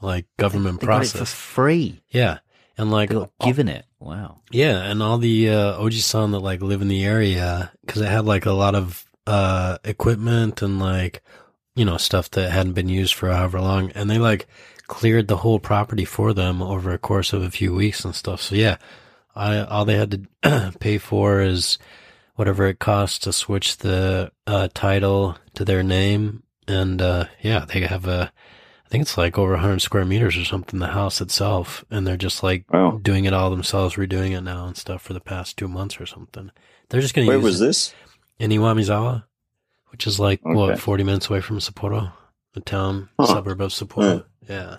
like 0.00 0.26
government 0.38 0.80
They 0.80 0.86
got 0.86 1.02
it 1.02 1.06
for 1.08 1.18
process. 1.18 1.32
free. 1.34 2.02
Yeah, 2.10 2.38
and 2.76 2.90
like 2.90 3.10
They 3.10 3.14
got 3.16 3.30
given 3.40 3.68
it. 3.68 3.84
Wow. 4.00 4.42
yeah, 4.52 4.82
and 4.84 5.02
all 5.02 5.18
the 5.18 5.50
uh, 5.50 5.78
Oji-san 5.80 6.30
that 6.30 6.38
like 6.38 6.62
live 6.62 6.82
in 6.82 6.88
the 6.88 7.04
area 7.04 7.72
because 7.84 8.00
it 8.00 8.08
had 8.08 8.24
like 8.26 8.46
a 8.46 8.52
lot 8.52 8.76
of 8.76 9.04
uh, 9.28 9.78
equipment 9.84 10.62
and 10.62 10.78
like 10.80 11.22
you 11.76 11.84
know 11.84 11.96
stuff 11.98 12.30
that 12.30 12.50
hadn't 12.50 12.72
been 12.72 12.88
used 12.88 13.14
for 13.14 13.28
however 13.30 13.60
long, 13.60 13.90
and 13.94 14.08
they 14.10 14.18
like 14.18 14.46
cleared 14.86 15.28
the 15.28 15.36
whole 15.38 15.60
property 15.60 16.04
for 16.04 16.32
them 16.32 16.62
over 16.62 16.90
a 16.92 16.98
course 16.98 17.32
of 17.34 17.42
a 17.42 17.50
few 17.50 17.74
weeks 17.74 18.04
and 18.04 18.14
stuff. 18.14 18.40
So 18.42 18.54
yeah, 18.54 18.76
I 19.36 19.58
all 19.60 19.84
they 19.84 19.96
had 19.98 20.28
to 20.42 20.72
pay 20.80 20.98
for 20.98 21.40
is 21.42 21.78
whatever 22.36 22.66
it 22.66 22.78
costs 22.78 23.18
to 23.20 23.32
switch 23.32 23.78
the 23.78 24.32
uh, 24.46 24.68
title 24.74 25.36
to 25.54 25.64
their 25.64 25.82
name, 25.82 26.42
and 26.66 27.02
uh, 27.02 27.24
yeah, 27.42 27.64
they 27.66 27.80
have 27.82 28.06
a. 28.08 28.32
I 28.86 28.90
think 28.90 29.02
it's 29.02 29.18
like 29.18 29.36
over 29.36 29.52
100 29.52 29.82
square 29.82 30.06
meters 30.06 30.34
or 30.38 30.46
something, 30.46 30.80
the 30.80 30.86
house 30.86 31.20
itself. 31.20 31.84
And 31.90 32.06
they're 32.06 32.16
just 32.16 32.42
like 32.42 32.64
Wow. 32.72 32.98
doing 33.02 33.26
it 33.26 33.34
all 33.34 33.50
themselves, 33.50 33.96
redoing 33.96 34.32
it 34.34 34.40
now 34.40 34.66
and 34.66 34.78
stuff 34.78 35.02
for 35.02 35.12
the 35.12 35.20
past 35.20 35.58
two 35.58 35.68
months 35.68 36.00
or 36.00 36.06
something. 36.06 36.50
They're 36.88 37.02
just 37.02 37.12
going 37.14 37.26
to 37.26 37.28
Where 37.28 37.38
was 37.38 37.60
it 37.60 37.66
this? 37.66 37.94
in 38.38 38.50
Iwamizawa, 38.50 39.24
which 39.90 40.06
is 40.06 40.18
like, 40.20 40.40
Okay. 40.44 40.54
what, 40.54 40.78
40 40.78 41.04
minutes 41.04 41.28
away 41.30 41.40
from 41.40 41.58
Sapporo, 41.58 42.12
the 42.54 42.60
town, 42.60 43.08
Huh. 43.18 43.26
suburb 43.26 43.60
of 43.60 43.70
Sapporo. 43.70 44.24
Yeah. 44.48 44.78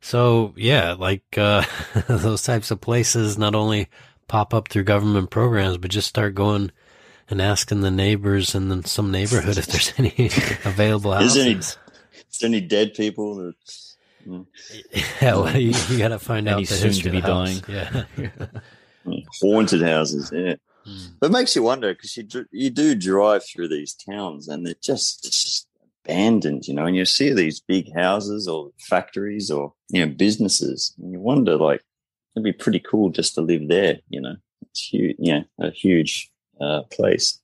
So, 0.00 0.54
yeah, 0.56 0.92
like 0.94 1.24
uh, 1.36 1.62
those 2.08 2.42
types 2.42 2.70
of 2.70 2.80
places 2.80 3.36
not 3.36 3.54
only 3.54 3.88
pop 4.28 4.54
up 4.54 4.68
through 4.68 4.84
government 4.84 5.30
programs, 5.30 5.76
but 5.78 5.90
just 5.90 6.08
start 6.08 6.34
going 6.34 6.70
and 7.28 7.40
asking 7.42 7.80
the 7.82 7.90
neighbors 7.90 8.54
in 8.54 8.68
the, 8.68 8.82
some 8.88 9.10
neighborhood 9.12 9.58
if 9.58 9.66
there's 9.66 9.92
any 9.98 10.14
available 10.64 11.12
Is 11.14 11.20
houses. 11.20 11.34
there 11.34 11.44
any- 11.44 11.54
Is 11.58 12.38
there 12.40 12.48
any 12.48 12.60
dead 12.60 12.94
people? 12.94 13.34
That, 13.36 13.54
Yeah, 15.22 15.34
well, 15.36 15.56
you, 15.56 15.74
you 15.88 15.98
got 15.98 16.08
to 16.08 16.18
find 16.18 16.48
out 16.48 16.58
he's 16.60 16.68
the 16.70 16.76
soon 16.76 16.86
history 16.88 17.10
to 17.10 17.16
be 17.16 17.20
the 17.20 17.26
house. 17.26 17.62
Yeah. 17.68 18.04
Haunted 19.40 19.82
houses, 19.82 20.30
yeah. 20.34 20.54
Mm. 20.90 21.06
But 21.20 21.26
it 21.30 21.32
makes 21.32 21.54
you 21.54 21.62
wonder 21.62 21.94
because 21.94 22.16
you 22.16 22.26
you 22.50 22.70
do 22.70 22.94
drive 22.94 23.44
through 23.44 23.68
these 23.68 23.94
towns 23.94 24.48
and 24.48 24.66
they're 24.66 24.74
just 24.82 25.26
it's 25.26 25.44
just 25.44 25.68
abandoned, 26.04 26.66
you 26.66 26.74
know. 26.74 26.86
And 26.86 26.96
you 26.96 27.04
see 27.04 27.32
these 27.32 27.60
big 27.60 27.94
houses 27.94 28.48
or 28.48 28.70
factories 28.78 29.50
or 29.50 29.74
you 29.90 30.04
know 30.04 30.12
businesses, 30.12 30.94
and 30.98 31.12
you 31.12 31.20
wonder 31.20 31.56
like 31.56 31.82
it'd 32.34 32.44
be 32.44 32.52
pretty 32.52 32.80
cool 32.80 33.10
just 33.10 33.34
to 33.34 33.40
live 33.40 33.68
there, 33.68 33.98
you 34.08 34.20
know. 34.20 34.36
It's 34.62 34.88
huge, 34.88 35.16
yeah, 35.18 35.42
a 35.58 35.70
huge 35.70 36.30
uh, 36.60 36.82
place 36.90 37.40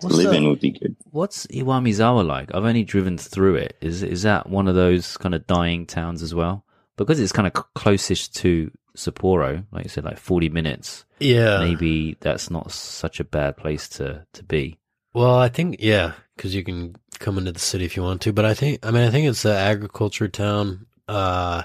to 0.00 0.06
What's 0.06 0.16
live 0.16 0.34
in 0.34 0.48
would 0.48 0.60
be 0.60 0.72
good. 0.72 0.96
What's 1.10 1.46
Iwamizawa 1.46 2.26
like? 2.26 2.54
I've 2.54 2.64
only 2.64 2.84
driven 2.84 3.18
through 3.18 3.56
it. 3.56 3.76
Is 3.80 4.02
is 4.02 4.22
that 4.22 4.48
one 4.48 4.68
of 4.68 4.74
those 4.74 5.16
kind 5.16 5.34
of 5.34 5.46
dying 5.46 5.86
towns 5.86 6.22
as 6.22 6.34
well? 6.34 6.64
Because 6.96 7.18
it's 7.18 7.32
kind 7.32 7.46
of 7.46 7.52
closest 7.74 8.36
to 8.36 8.70
Sapporo, 8.96 9.64
like 9.72 9.84
you 9.84 9.88
said, 9.90 10.04
like 10.04 10.18
forty 10.18 10.48
minutes. 10.48 11.04
yeah. 11.20 11.58
Maybe 11.58 12.16
that's 12.20 12.50
not 12.50 12.70
such 12.72 13.20
a 13.20 13.24
bad 13.24 13.56
place 13.56 13.88
to 13.90 14.26
to 14.32 14.42
be. 14.44 14.78
Well, 15.12 15.34
I 15.36 15.48
think 15.48 15.76
yeah, 15.80 16.12
because 16.36 16.54
you 16.54 16.64
can 16.64 16.96
come 17.18 17.38
into 17.38 17.52
the 17.52 17.58
city 17.60 17.84
if 17.84 17.96
you 17.96 18.02
want 18.02 18.20
to. 18.22 18.32
But 18.32 18.44
I 18.44 18.54
think 18.54 18.84
I 18.84 18.90
mean 18.90 19.02
I 19.02 19.10
think 19.10 19.26
it's 19.28 19.44
an 19.44 19.52
agriculture 19.52 20.28
town. 20.28 20.86
Uh, 21.08 21.62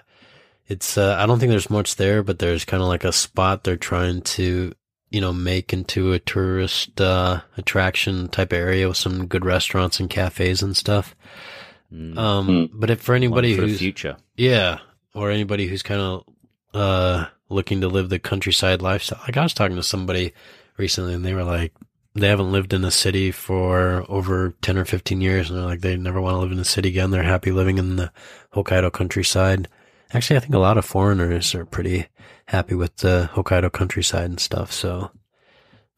it's 0.67 0.97
uh, 0.97 1.15
I 1.19 1.25
don't 1.25 1.39
think 1.39 1.49
there's 1.49 1.69
much 1.69 1.95
there, 1.95 2.21
but 2.23 2.39
there's 2.39 2.65
kind 2.65 2.81
of 2.83 2.89
like 2.89 3.03
a 3.03 3.11
spot 3.11 3.63
they're 3.63 3.75
trying 3.77 4.21
to 4.21 4.71
you 5.09 5.21
know 5.21 5.33
make 5.33 5.73
into 5.73 6.13
a 6.13 6.19
tourist 6.19 6.99
uh, 7.01 7.41
attraction 7.57 8.27
type 8.27 8.53
area 8.53 8.87
with 8.87 8.97
some 8.97 9.25
good 9.27 9.45
restaurants 9.45 9.99
and 9.99 10.09
cafes 10.09 10.61
and 10.61 10.77
stuff. 10.77 11.15
Mm. 11.93 12.17
Um, 12.17 12.45
Hmm. 12.45 12.79
but 12.79 12.91
if 12.91 13.01
for 13.01 13.13
One 13.13 13.23
anybody 13.23 13.55
for 13.55 13.61
the 13.61 13.67
who's 13.69 13.79
future. 13.79 14.17
yeah, 14.37 14.77
or 15.15 15.31
anybody 15.31 15.65
who's 15.67 15.81
kind 15.81 15.99
of 16.01 16.23
uh 16.73 17.25
looking 17.49 17.81
to 17.81 17.87
live 17.87 18.09
the 18.09 18.19
countryside 18.19 18.81
lifestyle. 18.81 19.19
Like 19.21 19.37
I 19.37 19.43
was 19.43 19.53
talking 19.53 19.75
to 19.75 19.83
somebody 19.83 20.33
recently 20.77 21.13
and 21.13 21.25
they 21.25 21.33
were 21.33 21.43
like 21.43 21.73
they 22.15 22.27
haven't 22.27 22.51
lived 22.51 22.73
in 22.73 22.83
a 22.83 22.91
city 22.91 23.31
for 23.31 24.05
over 24.09 24.53
10 24.61 24.77
or 24.77 24.85
15 24.85 25.21
years 25.21 25.49
and 25.49 25.57
they're 25.57 25.65
like 25.65 25.81
they 25.81 25.95
never 25.97 26.21
want 26.21 26.35
to 26.35 26.39
live 26.39 26.51
in 26.51 26.59
a 26.59 26.65
city 26.65 26.89
again. 26.89 27.11
They're 27.11 27.23
happy 27.23 27.51
living 27.51 27.77
in 27.77 27.95
the 27.95 28.11
Hokkaido 28.53 28.91
countryside. 28.91 29.67
Actually, 30.11 30.37
I 30.37 30.39
think 30.39 30.55
a 30.55 30.59
lot 30.59 30.77
of 30.77 30.85
foreigners 30.85 31.53
are 31.53 31.65
pretty 31.65 32.07
happy 32.45 32.75
with 32.75 32.95
the 32.97 33.29
Hokkaido 33.33 33.71
countryside 33.71 34.25
and 34.25 34.39
stuff. 34.39 34.71
So 34.71 35.11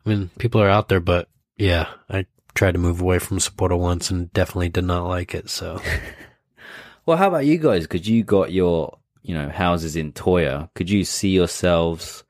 I 0.05 0.09
mean, 0.09 0.29
people 0.39 0.61
are 0.61 0.69
out 0.69 0.89
there, 0.89 0.99
but 0.99 1.29
yeah, 1.57 1.87
I 2.09 2.25
tried 2.55 2.73
to 2.73 2.79
move 2.79 3.01
away 3.01 3.19
from 3.19 3.37
Sapporo 3.37 3.77
once 3.77 4.09
and 4.09 4.31
definitely 4.33 4.69
did 4.69 4.83
not 4.83 5.07
like 5.07 5.33
it. 5.33 5.49
So 5.49 5.81
Well, 7.05 7.17
how 7.17 7.29
about 7.29 7.45
you 7.45 7.57
guys? 7.57 7.83
Because 7.87 8.07
you 8.07 8.23
got 8.23 8.51
your, 8.51 8.97
you 9.21 9.35
know, 9.35 9.49
houses 9.49 9.95
in 9.95 10.13
Toya. 10.13 10.69
Could 10.73 10.89
you 10.89 11.03
see 11.03 11.29
yourselves 11.29 12.23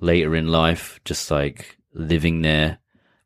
later 0.00 0.34
in 0.34 0.48
life 0.48 1.00
just 1.04 1.30
like 1.30 1.78
living 1.92 2.42
there 2.42 2.78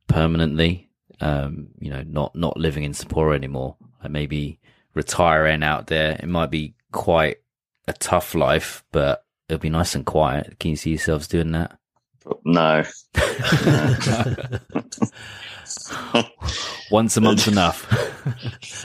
permanently? 0.08 0.88
Um, 1.20 1.68
you 1.78 1.90
know, 1.90 2.02
not 2.02 2.34
not 2.34 2.56
living 2.56 2.84
in 2.84 2.92
Sapporo 2.92 3.34
anymore. 3.34 3.76
Like 4.02 4.10
maybe 4.10 4.58
retiring 4.94 5.62
out 5.62 5.86
there. 5.86 6.18
It 6.20 6.28
might 6.28 6.50
be 6.50 6.74
quite 6.90 7.38
a 7.86 7.92
tough 7.92 8.34
life, 8.34 8.84
but 8.92 9.24
it'll 9.48 9.60
be 9.60 9.70
nice 9.70 9.94
and 9.94 10.04
quiet. 10.04 10.58
Can 10.58 10.70
you 10.70 10.76
see 10.76 10.90
yourselves 10.90 11.28
doing 11.28 11.52
that? 11.52 11.78
No, 12.44 12.84
Once 16.90 17.16
a 17.16 17.20
month's 17.20 17.48
enough. 17.48 17.86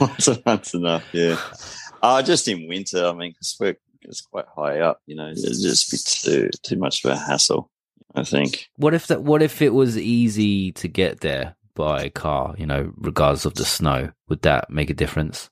once 0.00 0.28
a 0.28 0.42
month's 0.46 0.74
enough. 0.74 1.04
Yeah, 1.12 1.38
uh, 2.02 2.22
just 2.22 2.48
in 2.48 2.68
winter. 2.68 3.06
I 3.06 3.12
mean, 3.12 3.32
because 3.32 3.56
we're 3.60 3.76
it's 4.02 4.20
quite 4.20 4.46
high 4.54 4.80
up. 4.80 5.02
You 5.06 5.16
know, 5.16 5.28
it'd 5.30 5.42
just 5.42 5.90
be 5.90 5.98
too 5.98 6.50
too 6.62 6.76
much 6.76 7.04
of 7.04 7.10
a 7.10 7.16
hassle. 7.16 7.70
I 8.14 8.24
think. 8.24 8.68
What 8.76 8.94
if 8.94 9.06
that? 9.08 9.22
What 9.22 9.42
if 9.42 9.62
it 9.62 9.74
was 9.74 9.98
easy 9.98 10.72
to 10.72 10.88
get 10.88 11.20
there 11.20 11.56
by 11.74 12.08
car? 12.08 12.54
You 12.58 12.66
know, 12.66 12.92
regardless 12.96 13.44
of 13.44 13.54
the 13.54 13.64
snow, 13.64 14.12
would 14.28 14.42
that 14.42 14.70
make 14.70 14.90
a 14.90 14.94
difference? 14.94 15.50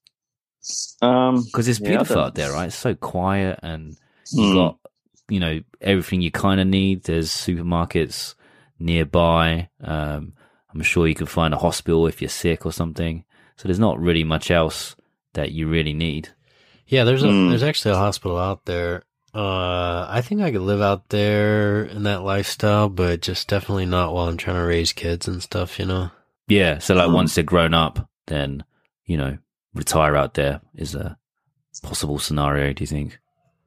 Um, 1.01 1.45
Because 1.45 1.69
it's 1.69 1.79
beautiful 1.79 2.17
don't- 2.17 2.25
out 2.25 2.35
there, 2.35 2.53
right? 2.53 2.67
It's 2.67 2.77
so 2.77 2.95
quiet, 2.95 3.61
and 3.63 3.97
you 4.33 4.49
hmm. 4.49 4.55
got 4.55 4.79
you 5.29 5.41
know 5.41 5.61
everything 5.81 6.23
you 6.23 6.31
kind 6.31 6.61
of 6.61 6.67
need. 6.67 7.05
There's 7.05 7.31
supermarkets 7.31 8.35
nearby. 8.79 9.69
Um, 9.81 10.33
I'm 10.73 10.83
sure 10.83 11.07
you 11.07 11.15
can 11.15 11.27
find 11.27 11.55
a 11.55 11.59
hospital 11.59 12.07
if 12.07 12.21
you're 12.21 12.29
sick 12.29 12.67
or 12.67 12.73
something. 12.73 13.25
So 13.57 13.69
there's 13.69 13.79
not 13.79 13.99
really 13.99 14.25
much 14.25 14.51
else 14.51 14.97
that 15.33 15.53
you 15.53 15.69
really 15.69 15.95
need. 15.95 16.31
Yeah, 16.87 17.05
there's 17.05 17.23
a 17.23 17.29
Hmm. 17.29 17.49
there's 17.51 17.63
actually 17.63 17.95
a 17.95 17.99
hospital 17.99 18.39
out 18.39 18.65
there. 18.65 19.03
Uh, 19.35 20.07
I 20.09 20.23
think 20.23 20.41
I 20.41 20.51
could 20.51 20.63
live 20.63 20.81
out 20.81 21.09
there 21.11 21.85
in 21.85 22.05
that 22.05 22.23
lifestyle, 22.23 22.89
but 22.89 23.21
just 23.21 23.49
definitely 23.49 23.85
not 23.87 24.15
while 24.15 24.29
I'm 24.29 24.37
trying 24.39 24.57
to 24.57 24.63
raise 24.67 24.93
kids 24.93 25.29
and 25.29 25.43
stuff. 25.43 25.79
You 25.79 25.87
know. 25.87 26.11
Yeah. 26.49 26.79
So 26.79 26.95
like 26.95 27.09
Mm. 27.09 27.15
once 27.15 27.35
they're 27.35 27.45
grown 27.45 27.75
up, 27.75 28.09
then 28.29 28.65
you 29.05 29.17
know 29.17 29.37
retire 29.75 30.17
out 30.17 30.35
there 30.35 30.61
is 30.75 30.95
a 30.95 31.19
possible 31.83 32.19
scenario. 32.19 32.73
Do 32.73 32.83
you 32.83 32.87
think? 32.87 33.19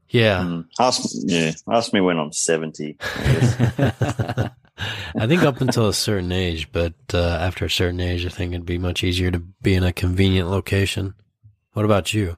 Yeah, 0.10 0.40
Mm. 0.44 0.66
Ask 0.80 1.02
yeah, 1.14 1.52
ask 1.72 1.94
me 1.94 2.02
when 2.02 2.18
I'm 2.18 2.32
seventy. 2.34 2.98
I 3.00 3.32
guess. 3.34 4.50
I 5.20 5.28
think 5.28 5.44
up 5.44 5.60
until 5.62 5.88
a 5.88 5.94
certain 5.94 6.32
age, 6.32 6.72
but 6.72 6.94
uh, 7.14 7.20
after 7.42 7.66
a 7.66 7.70
certain 7.70 8.00
age, 8.00 8.26
I 8.26 8.30
think 8.30 8.54
it'd 8.54 8.66
be 8.66 8.78
much 8.80 9.04
easier 9.04 9.30
to 9.30 9.40
be 9.62 9.76
in 9.76 9.84
a 9.84 9.92
convenient 9.94 10.50
location. 10.50 11.14
What 11.74 11.86
about 11.86 12.14
you? 12.14 12.38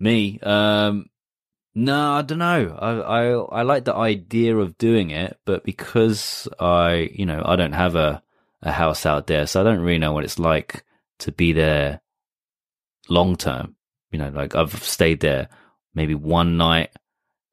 Me, 0.00 0.38
um, 0.42 1.06
no, 1.74 2.12
I 2.12 2.22
don't 2.22 2.38
know. 2.38 2.76
I, 2.78 2.90
I 2.90 3.60
I 3.60 3.62
like 3.62 3.84
the 3.84 3.94
idea 3.94 4.56
of 4.56 4.78
doing 4.78 5.10
it, 5.10 5.38
but 5.44 5.64
because 5.64 6.48
I, 6.58 7.10
you 7.12 7.26
know, 7.26 7.42
I 7.44 7.56
don't 7.56 7.72
have 7.72 7.94
a 7.94 8.22
a 8.62 8.72
house 8.72 9.06
out 9.06 9.26
there, 9.26 9.46
so 9.46 9.60
I 9.60 9.64
don't 9.64 9.80
really 9.80 9.98
know 9.98 10.12
what 10.12 10.24
it's 10.24 10.38
like 10.38 10.82
to 11.20 11.32
be 11.32 11.52
there 11.52 12.00
long 13.08 13.36
term. 13.36 13.76
You 14.10 14.18
know, 14.18 14.30
like 14.30 14.54
I've 14.54 14.82
stayed 14.82 15.20
there 15.20 15.48
maybe 15.94 16.14
one 16.14 16.56
night 16.56 16.90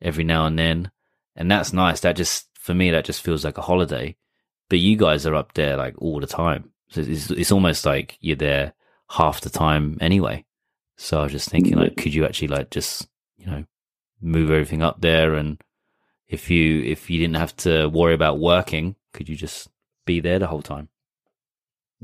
every 0.02 0.24
now 0.24 0.46
and 0.46 0.58
then, 0.58 0.92
and 1.36 1.50
that's 1.52 1.74
nice. 1.74 2.00
That 2.00 2.16
just 2.16 2.48
for 2.60 2.74
me, 2.74 2.92
that 2.92 3.06
just 3.06 3.22
feels 3.22 3.46
like 3.46 3.58
a 3.58 3.62
holiday. 3.64 4.16
But 4.70 4.80
you 4.80 4.98
guys 4.98 5.28
are 5.28 5.36
up 5.36 5.54
there 5.54 5.78
like 5.78 5.96
all 6.00 6.20
the 6.20 6.28
time, 6.28 6.72
so 6.90 7.02
it's 7.02 7.30
it's 7.30 7.52
almost 7.52 7.86
like 7.86 8.18
you're 8.22 8.36
there 8.36 8.74
half 9.10 9.42
the 9.42 9.50
time 9.50 9.98
anyway. 10.02 10.46
So 10.98 11.20
I 11.20 11.24
was 11.24 11.32
just 11.32 11.50
thinking, 11.50 11.78
like, 11.78 11.98
could 11.98 12.14
you 12.14 12.26
actually 12.26 12.48
like 12.50 12.70
just 12.72 13.08
you 13.38 13.46
know 13.48 13.66
move 14.22 14.50
everything 14.52 14.82
up 14.82 15.02
there, 15.02 15.36
and 15.36 15.62
if 16.28 16.50
you 16.50 16.82
if 16.84 17.10
you 17.10 17.20
didn't 17.20 17.36
have 17.36 17.56
to 17.58 17.88
worry 17.90 18.14
about 18.14 18.40
working, 18.40 18.96
could 19.14 19.30
you 19.30 19.36
just 19.36 19.68
be 20.06 20.20
there 20.20 20.40
the 20.40 20.48
whole 20.48 20.62
time? 20.62 20.90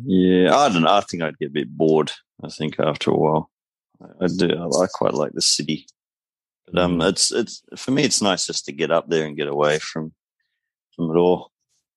yeah, 0.04 0.56
I 0.56 0.70
don't 0.70 0.84
know. 0.84 0.92
I 0.94 1.02
think 1.02 1.24
I'd 1.24 1.38
get 1.38 1.50
a 1.50 1.54
bit 1.54 1.70
bored. 1.70 2.12
I 2.44 2.50
think 2.50 2.80
after 2.80 3.12
a 3.12 3.16
while, 3.18 3.52
I, 4.02 4.26
I 4.26 4.28
do. 4.28 4.50
I, 4.50 4.84
I 4.84 4.88
quite 4.92 5.14
like 5.14 5.34
the 5.34 5.42
city, 5.42 5.86
but 6.66 6.82
um, 6.82 7.00
Mm. 7.00 7.10
it's 7.10 7.32
it's 7.32 7.62
for 7.78 7.92
me. 7.92 8.04
It's 8.04 8.22
nice 8.22 8.48
just 8.48 8.66
to 8.66 8.72
get 8.72 8.92
up 8.92 9.10
there 9.10 9.26
and 9.26 9.38
get 9.38 9.48
away 9.48 9.80
from 9.80 10.14
from 10.96 11.12
it 11.12 11.18
all. 11.20 11.52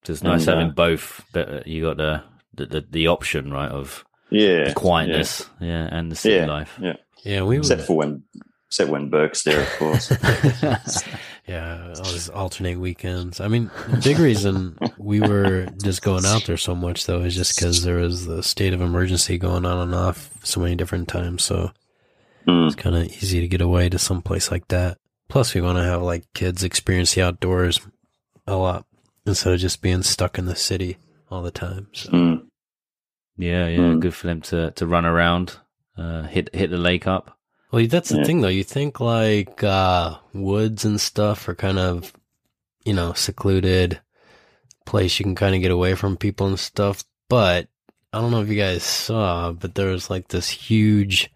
It's 0.07 0.23
nice 0.23 0.47
And, 0.47 0.51
uh, 0.51 0.57
having 0.57 0.73
both, 0.75 1.25
but 1.33 1.49
uh, 1.49 1.61
you 1.67 1.83
got 1.83 1.97
the 1.97 2.23
the, 2.53 2.67
the, 2.67 2.87
the 2.91 3.07
option 3.09 3.51
right 3.53 3.71
of 3.71 4.05
Yeah, 4.35 4.69
the 4.69 4.75
quietness, 4.75 5.49
yeah, 5.61 5.89
and 5.91 6.11
the 6.11 6.17
city 6.17 6.37
Yeah. 6.37 6.47
life. 6.47 6.77
Yeah, 6.81 6.97
Yeah, 7.25 7.43
we 7.43 7.59
except 7.59 7.83
were. 7.83 7.87
for 7.87 7.97
when 7.97 8.23
except 8.69 8.91
when 8.91 9.09
Burke's 9.09 9.43
there, 9.45 9.61
of 9.61 9.71
course. 9.79 10.11
yeah, 11.47 11.93
all 11.97 12.05
these 12.13 12.29
alternate 12.29 12.79
weekends. 12.81 13.41
I 13.41 13.49
mean, 13.49 13.71
the 13.89 13.99
big 14.03 14.19
reason 14.19 14.77
we 14.99 15.21
were 15.21 15.67
just 15.83 16.03
going 16.03 16.25
out 16.25 16.45
there 16.47 16.57
so 16.57 16.75
much 16.75 17.07
though 17.07 17.21
is 17.21 17.35
just 17.35 17.57
because 17.57 17.83
there 17.85 17.97
was 17.97 18.27
the 18.27 18.43
state 18.43 18.73
of 18.73 18.81
emergency 18.81 19.39
going 19.39 19.65
on 19.65 19.79
and 19.79 19.95
off 19.95 20.31
so 20.43 20.61
many 20.61 20.75
different 20.75 21.09
times. 21.09 21.45
So 21.45 21.71
Mm. 22.47 22.67
it's 22.67 22.77
kind 22.77 22.95
of 22.95 23.05
easy 23.07 23.41
to 23.41 23.49
get 23.49 23.63
away 23.63 23.89
to 23.89 23.99
some 23.99 24.21
place 24.21 24.51
like 24.51 24.69
that. 24.69 24.99
Plus, 25.31 25.55
we 25.55 25.63
want 25.63 25.79
to 25.79 25.85
have 25.85 26.03
like 26.03 26.25
kids 26.35 26.63
experience 26.63 27.15
the 27.15 27.23
outdoors 27.23 27.81
a 28.47 28.55
lot 28.57 28.85
instead 29.27 29.55
of 29.55 29.61
just 29.61 29.81
being 29.81 30.03
stuck 30.03 30.37
in 30.39 30.45
the 30.45 30.55
city 30.57 30.99
all 31.31 31.41
the 31.43 31.51
time. 31.51 31.87
So 31.95 32.11
Mm. 32.11 32.43
Yeah, 33.37 33.67
yeah, 33.67 33.79
Mm. 33.79 34.01
good 34.01 34.15
for 34.15 34.27
them 34.29 34.41
to 34.43 34.71
to 34.73 34.87
run 34.87 35.05
around, 35.05 35.59
uh, 35.97 36.23
hit 36.25 36.55
hit 36.55 36.71
the 36.71 36.77
lake 36.79 37.07
up. 37.07 37.37
Well, 37.73 37.85
that's 37.89 38.11
the 38.11 38.19
Yeah. 38.19 38.25
thing, 38.25 38.41
though. 38.41 38.49
You 38.49 38.63
think 38.65 39.01
like 39.01 39.65
uh, 39.65 40.17
woods 40.33 40.85
and 40.85 41.01
stuff 41.01 41.49
are 41.49 41.57
kind 41.57 41.79
of, 41.79 42.13
you 42.85 42.93
know, 42.95 43.13
secluded 43.15 44.01
place 44.87 45.19
you 45.19 45.25
can 45.25 45.35
kind 45.35 45.55
of 45.57 45.61
get 45.63 45.71
away 45.73 45.95
from 45.97 46.17
people 46.17 46.47
and 46.47 46.59
stuff. 46.61 47.03
But 47.29 47.67
I 48.13 48.21
don't 48.21 48.31
know 48.31 48.43
if 48.43 48.49
you 48.49 48.55
guys 48.57 48.85
saw, 48.85 49.51
but 49.53 49.75
there 49.75 49.89
was 49.89 50.09
like 50.11 50.29
this 50.29 50.49
huge, 50.49 51.31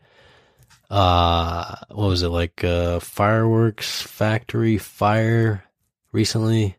uh, 0.90 1.74
what 1.90 2.08
was 2.08 2.22
it 2.22 2.28
like 2.28 2.62
a 2.62 3.00
fireworks 3.00 4.02
factory 4.02 4.78
fire 4.78 5.64
recently 6.12 6.76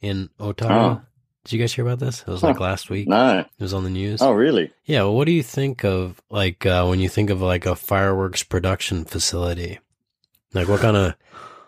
in 0.00 0.30
Otaru? 0.38 0.70
Oh. 0.70 1.00
Did 1.44 1.52
you 1.52 1.58
guys 1.58 1.72
hear 1.72 1.86
about 1.86 1.98
this? 2.00 2.20
It 2.20 2.26
was 2.28 2.42
like 2.42 2.60
last 2.60 2.90
week. 2.90 3.08
No. 3.08 3.38
It 3.40 3.62
was 3.62 3.72
on 3.72 3.84
the 3.84 3.90
news. 3.90 4.20
Oh, 4.20 4.32
really? 4.32 4.70
Yeah, 4.84 5.02
well, 5.04 5.14
what 5.14 5.24
do 5.24 5.32
you 5.32 5.42
think 5.42 5.84
of 5.84 6.20
like 6.30 6.66
uh, 6.66 6.86
when 6.86 7.00
you 7.00 7.08
think 7.08 7.30
of 7.30 7.40
like 7.40 7.64
a 7.64 7.74
fireworks 7.74 8.42
production 8.42 9.04
facility? 9.04 9.78
Like, 10.52 10.68
what 10.68 10.80
kind 10.80 10.96
of 10.96 11.14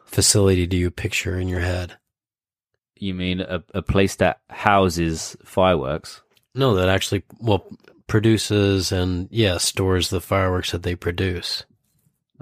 facility 0.04 0.66
do 0.66 0.76
you 0.76 0.90
picture 0.90 1.38
in 1.38 1.48
your 1.48 1.60
head? 1.60 1.96
You 2.96 3.14
mean 3.14 3.40
a, 3.40 3.64
a 3.72 3.82
place 3.82 4.16
that 4.16 4.40
houses 4.50 5.36
fireworks? 5.44 6.20
No, 6.54 6.74
that 6.74 6.88
actually 6.88 7.22
well 7.40 7.66
produces 8.06 8.92
and 8.92 9.26
yeah 9.30 9.56
stores 9.56 10.10
the 10.10 10.20
fireworks 10.20 10.72
that 10.72 10.82
they 10.82 10.94
produce. 10.94 11.64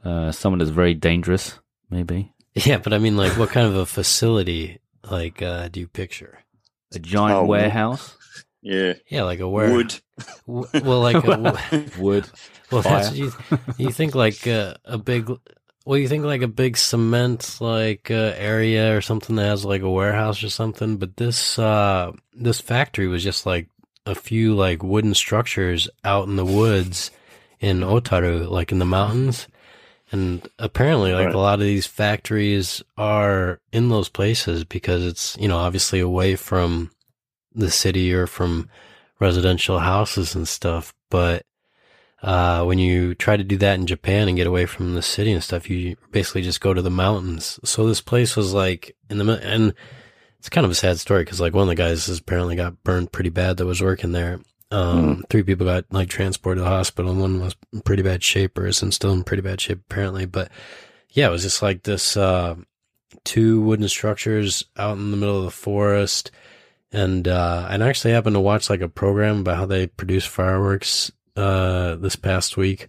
Uh, 0.05 0.33
someone 0.33 0.59
that's 0.59 0.71
very 0.71 0.95
dangerous, 0.95 1.59
maybe. 1.91 2.33
Yeah, 2.53 2.79
but 2.79 2.93
I 2.93 2.99
mean, 2.99 3.17
like, 3.17 3.39
what 3.39 3.51
kind 3.51 3.69
of 3.69 3.77
a 3.77 3.87
facility 3.87 4.81
like 5.09 5.41
uh, 5.41 5.69
do 5.69 5.79
you 5.79 5.87
picture? 5.87 6.41
A 6.95 6.99
giant 6.99 7.39
Oh, 7.41 7.45
warehouse, 7.47 8.17
Yeah. 8.63 8.95
Yeah, 9.09 9.23
like 9.23 9.41
a 9.41 9.49
where? 9.49 9.71
Wood. 9.73 9.95
w- 10.47 10.67
Well, 10.85 11.01
like 11.01 11.25
a, 11.25 11.37
wood. 11.99 12.29
well, 12.71 12.83
that's 12.83 13.09
Fire. 13.11 13.11
what 13.11 13.15
you 13.17 13.33
you 13.79 13.91
think 13.93 14.15
like 14.15 14.47
uh, 14.47 14.75
a 14.85 14.99
big. 14.99 15.31
Well, 15.87 15.99
you 15.99 16.09
think 16.09 16.25
like 16.25 16.43
a 16.43 16.49
big 16.49 16.77
cement 16.77 17.57
like 17.61 18.11
uh, 18.11 18.35
area 18.37 18.95
or 18.97 19.01
something 19.01 19.37
that 19.37 19.47
has 19.47 19.65
like 19.65 19.83
a 19.83 19.91
warehouse 19.91 20.43
or 20.45 20.51
something. 20.51 20.99
But 20.99 21.17
this 21.17 21.59
uh 21.59 22.13
this 22.35 22.61
factory 22.61 23.07
was 23.09 23.23
just 23.25 23.47
like 23.47 23.69
a 24.07 24.15
few 24.15 24.55
like 24.55 24.83
wooden 24.83 25.15
structures 25.15 25.89
out 26.05 26.27
in 26.29 26.37
the 26.37 26.45
woods 26.45 27.11
in 27.61 27.81
Otaru, 27.81 28.49
like 28.51 28.73
in 28.73 28.79
the 28.79 28.85
mountains. 28.85 29.47
And 30.13 30.49
apparently, 30.59 31.13
like 31.13 31.27
Right. 31.27 31.35
a 31.35 31.39
lot 31.39 31.61
of 31.61 31.65
these 31.67 31.87
factories 31.87 32.83
are 32.97 33.61
in 33.73 33.89
those 33.91 34.09
places 34.09 34.65
because 34.65 35.05
it's, 35.05 35.37
you 35.39 35.47
know, 35.47 35.59
obviously 35.59 36.01
away 36.01 36.35
from 36.37 36.91
the 37.55 37.71
city 37.71 38.13
or 38.13 38.27
from 38.27 38.69
residential 39.21 39.79
houses 39.79 40.35
and 40.35 40.49
stuff. 40.49 40.93
But 41.11 41.45
uh, 42.23 42.65
when 42.65 42.79
you 42.79 43.15
try 43.15 43.37
to 43.37 43.45
do 43.45 43.57
that 43.59 43.79
in 43.79 43.87
Japan 43.87 44.29
and 44.29 44.37
get 44.37 44.47
away 44.47 44.67
from 44.67 44.95
the 44.95 45.03
city 45.03 45.33
and 45.33 45.43
stuff, 45.43 45.71
you 45.71 45.97
basically 46.11 46.43
just 46.43 46.61
go 46.61 46.75
to 46.75 46.83
the 46.83 46.91
mountains. 46.91 47.61
So 47.65 47.87
this 47.87 48.01
place 48.01 48.37
was 48.37 48.53
like 48.53 48.97
in 49.09 49.19
the, 49.19 49.41
and 49.43 49.75
it's 50.39 50.49
kind 50.49 50.65
of 50.65 50.71
a 50.71 50.75
sad 50.75 50.99
story 50.99 51.23
because 51.25 51.41
like 51.41 51.55
one 51.55 51.63
of 51.63 51.69
the 51.69 51.75
guys 51.75 52.07
has 52.07 52.19
apparently 52.19 52.57
got 52.57 52.83
burned 52.83 53.13
pretty 53.13 53.31
bad 53.31 53.57
that 53.59 53.67
was 53.67 53.81
working 53.83 54.13
there. 54.13 54.41
Um, 54.71 55.25
three 55.29 55.43
people 55.43 55.67
got 55.67 55.87
like 55.91 56.09
transported 56.09 56.61
to 56.61 56.65
the 56.65 56.71
hospital 56.71 57.15
one 57.15 57.41
was 57.41 57.57
in 57.73 57.81
pretty 57.81 58.03
bad 58.03 58.23
shape 58.23 58.57
or 58.57 58.67
is 58.67 58.77
still 58.91 59.13
in 59.13 59.25
pretty 59.25 59.43
bad 59.43 59.61
shape 59.61 59.81
apparently. 59.91 60.27
But 60.27 60.51
yeah, 61.11 61.27
it 61.27 61.33
was 61.33 61.43
just 61.43 61.61
like 61.61 61.83
this, 61.83 62.17
uh, 62.17 62.55
two 63.25 63.61
wooden 63.63 63.89
structures 63.89 64.65
out 64.77 64.97
in 64.97 65.11
the 65.11 65.17
middle 65.17 65.39
of 65.39 65.45
the 65.45 65.51
forest. 65.51 66.31
And, 66.93 67.27
uh, 67.27 67.67
and 67.71 67.83
I 67.83 67.89
actually 67.89 68.13
happened 68.13 68.35
to 68.35 68.41
watch 68.41 68.71
like 68.71 68.81
a 68.81 68.89
program 68.89 69.41
about 69.41 69.57
how 69.57 69.67
they 69.67 69.89
produce 69.89 70.25
fireworks, 70.25 71.11
uh, 71.37 71.97
this 71.97 72.17
past 72.17 72.57
week. 72.57 72.89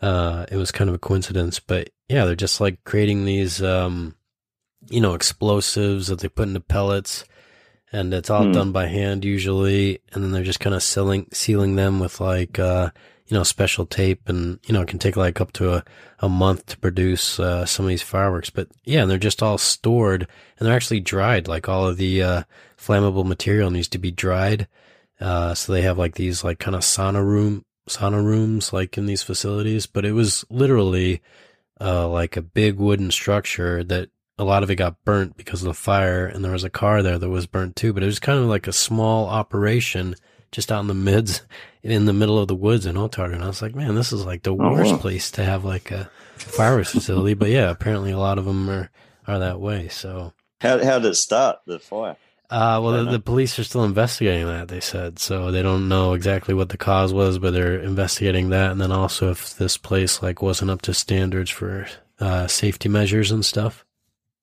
Uh, 0.00 0.46
it 0.50 0.56
was 0.56 0.70
kind 0.70 0.88
of 0.88 0.94
a 0.94 0.98
coincidence, 0.98 1.58
but 1.58 1.90
yeah, 2.08 2.24
they're 2.24 2.36
just 2.36 2.60
like 2.60 2.84
creating 2.84 3.24
these, 3.24 3.62
um, 3.62 4.14
you 4.88 5.00
know, 5.00 5.14
explosives 5.14 6.06
that 6.06 6.20
they 6.20 6.28
put 6.28 6.46
into 6.46 6.60
pellets 6.60 7.24
and 7.92 8.12
it's 8.12 8.30
all 8.30 8.44
Hmm. 8.44 8.52
done 8.52 8.72
by 8.72 8.86
hand 8.86 9.24
usually. 9.24 10.00
And 10.12 10.22
then 10.22 10.32
they're 10.32 10.42
just 10.42 10.60
kind 10.60 10.74
of 10.74 10.82
sealing, 10.82 11.28
sealing 11.32 11.76
them 11.76 12.00
with 12.00 12.20
like, 12.20 12.58
uh, 12.58 12.90
you 13.26 13.36
know, 13.36 13.42
special 13.42 13.86
tape 13.86 14.28
and, 14.28 14.58
you 14.66 14.72
know, 14.72 14.82
it 14.82 14.88
can 14.88 14.98
take 14.98 15.16
like 15.16 15.40
up 15.40 15.52
to 15.52 15.74
a, 15.74 15.84
a 16.20 16.28
month 16.28 16.66
to 16.66 16.78
produce, 16.78 17.40
uh, 17.40 17.64
some 17.64 17.84
of 17.84 17.88
these 17.88 18.02
fireworks. 18.02 18.50
But 18.50 18.68
yeah, 18.84 19.02
and 19.02 19.10
they're 19.10 19.18
just 19.18 19.42
all 19.42 19.58
stored 19.58 20.26
and 20.58 20.66
they're 20.66 20.76
actually 20.76 21.00
dried. 21.00 21.48
Like 21.48 21.68
all 21.68 21.86
of 21.88 21.96
the, 21.96 22.22
uh, 22.22 22.42
flammable 22.78 23.24
material 23.26 23.70
needs 23.70 23.88
to 23.88 23.98
be 23.98 24.10
dried. 24.10 24.68
Uh, 25.20 25.54
so 25.54 25.72
they 25.72 25.82
have 25.82 25.98
like 25.98 26.14
these 26.14 26.44
like 26.44 26.58
kind 26.58 26.74
of 26.74 26.82
sauna 26.82 27.24
room, 27.24 27.64
sauna 27.88 28.22
rooms 28.24 28.72
like 28.72 28.98
in 28.98 29.06
these 29.06 29.22
facilities, 29.22 29.86
but 29.86 30.04
it 30.04 30.12
was 30.12 30.44
literally, 30.50 31.22
uh, 31.80 32.08
like 32.08 32.36
a 32.36 32.42
big 32.42 32.76
wooden 32.76 33.10
structure 33.10 33.82
that 33.84 34.08
a 34.38 34.44
lot 34.44 34.62
of 34.62 34.70
it 34.70 34.76
got 34.76 35.02
burnt 35.04 35.36
because 35.36 35.62
of 35.62 35.66
the 35.68 35.74
fire 35.74 36.26
and 36.26 36.44
there 36.44 36.52
was 36.52 36.64
a 36.64 36.70
car 36.70 37.02
there 37.02 37.18
that 37.18 37.28
was 37.28 37.46
burnt 37.46 37.74
too, 37.76 37.92
but 37.92 38.02
it 38.02 38.06
was 38.06 38.18
kind 38.18 38.38
of 38.38 38.46
like 38.46 38.66
a 38.66 38.72
small 38.72 39.26
operation 39.28 40.14
just 40.52 40.70
out 40.70 40.80
in 40.80 40.86
the 40.86 40.94
mids, 40.94 41.42
in 41.82 42.04
the 42.06 42.12
middle 42.12 42.38
of 42.38 42.48
the 42.48 42.54
woods 42.54 42.86
in 42.86 42.96
Otaru. 42.96 43.34
And 43.34 43.42
I 43.44 43.48
was 43.48 43.62
like, 43.62 43.74
man, 43.74 43.94
this 43.94 44.12
is 44.12 44.24
like 44.24 44.42
the 44.42 44.54
Oh, 44.58 44.70
worst 44.70 44.92
wow. 44.92 44.98
place 44.98 45.30
to 45.32 45.44
have 45.44 45.64
like 45.64 45.90
a 45.90 46.10
fireworks 46.36 46.92
facility. 46.92 47.34
But 47.34 47.50
yeah, 47.50 47.70
apparently 47.70 48.12
a 48.12 48.18
lot 48.18 48.38
of 48.38 48.44
them 48.44 48.68
are, 48.68 48.90
are 49.26 49.38
that 49.38 49.60
way. 49.60 49.88
So, 49.88 50.32
How 50.60 50.82
how 50.84 50.98
did 50.98 51.10
it 51.10 51.14
start 51.16 51.58
the 51.66 51.78
fire? 51.78 52.16
uh, 52.50 52.80
well, 52.82 53.04
the, 53.04 53.10
the 53.12 53.20
police 53.20 53.58
are 53.58 53.64
still 53.64 53.84
investigating 53.84 54.46
that. 54.46 54.68
They 54.68 54.80
said 54.80 55.18
so. 55.18 55.50
They 55.50 55.62
don't 55.62 55.88
know 55.88 56.12
exactly 56.12 56.54
what 56.54 56.68
the 56.68 56.76
cause 56.76 57.12
was, 57.12 57.38
but 57.38 57.52
they're 57.54 57.80
investigating 57.80 58.50
that, 58.50 58.70
and 58.70 58.80
then 58.80 58.92
also 58.92 59.30
if 59.30 59.56
this 59.56 59.76
place 59.78 60.22
like 60.22 60.42
wasn't 60.42 60.70
up 60.70 60.82
to 60.82 60.94
standards 60.94 61.50
for 61.50 61.86
uh, 62.20 62.46
safety 62.46 62.88
measures 62.88 63.30
and 63.32 63.44
stuff. 63.44 63.84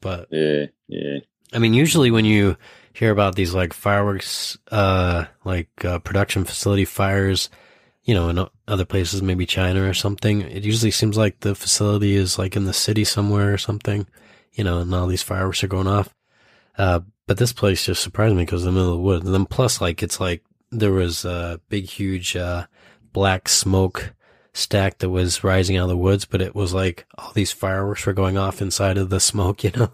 But 0.04 0.28
Yeah, 0.30 0.66
yeah. 0.88 1.20
I 1.54 1.60
mean, 1.60 1.74
usually 1.74 2.12
when 2.12 2.26
you 2.26 2.58
hear 2.94 3.12
about 3.12 3.36
these 3.36 3.54
like 3.54 3.74
fireworks, 3.74 4.58
uh, 4.72 5.26
like 5.44 5.70
uh, 5.86 6.00
production 6.00 6.44
facility 6.44 6.86
fires, 6.86 7.50
you 8.04 8.14
know, 8.14 8.30
in 8.30 8.46
other 8.68 8.86
places, 8.86 9.22
maybe 9.22 9.46
China 9.46 9.88
or 9.88 9.94
something, 9.94 10.42
it 10.42 10.64
usually 10.64 10.92
seems 10.92 11.18
like 11.18 11.40
the 11.40 11.56
facility 11.56 12.16
is 12.16 12.38
like 12.38 12.56
in 12.56 12.66
the 12.66 12.74
city 12.74 13.04
somewhere 13.04 13.54
or 13.54 13.58
something, 13.58 14.06
you 14.54 14.64
know, 14.64 14.80
and 14.80 14.94
all 14.94 15.08
these 15.08 15.24
fireworks 15.24 15.64
are 15.64 15.68
going 15.70 15.88
off. 15.88 16.14
Uh, 16.78 17.00
but 17.28 17.38
this 17.38 17.54
place 17.54 17.86
just 17.86 18.04
surprised 18.04 18.36
me 18.36 18.44
because 18.44 18.66
in 18.66 18.74
the 18.74 18.80
middle 18.80 18.94
of 18.94 18.98
the 18.98 19.04
woods. 19.04 19.26
And 19.26 19.34
then 19.34 19.46
plus, 19.46 19.80
like, 19.80 20.04
it's 20.04 20.20
like 20.20 20.44
there 20.72 20.92
was 20.92 21.24
a 21.24 21.62
big, 21.70 21.86
huge, 21.86 22.36
uh, 22.36 22.66
black 23.14 23.48
smoke 23.48 24.14
stack 24.54 25.00
that 25.00 25.10
was 25.10 25.44
rising 25.44 25.78
out 25.78 25.84
of 25.84 25.90
the 25.90 25.98
woods, 25.98 26.26
but 26.26 26.42
it 26.42 26.54
was 26.56 26.74
like 26.74 27.06
all 27.18 27.32
these 27.34 27.52
fireworks 27.52 28.06
were 28.06 28.14
going 28.14 28.38
off 28.38 28.62
inside 28.62 28.98
of 28.98 29.10
the 29.10 29.20
smoke, 29.20 29.64
you 29.64 29.72
know? 29.76 29.90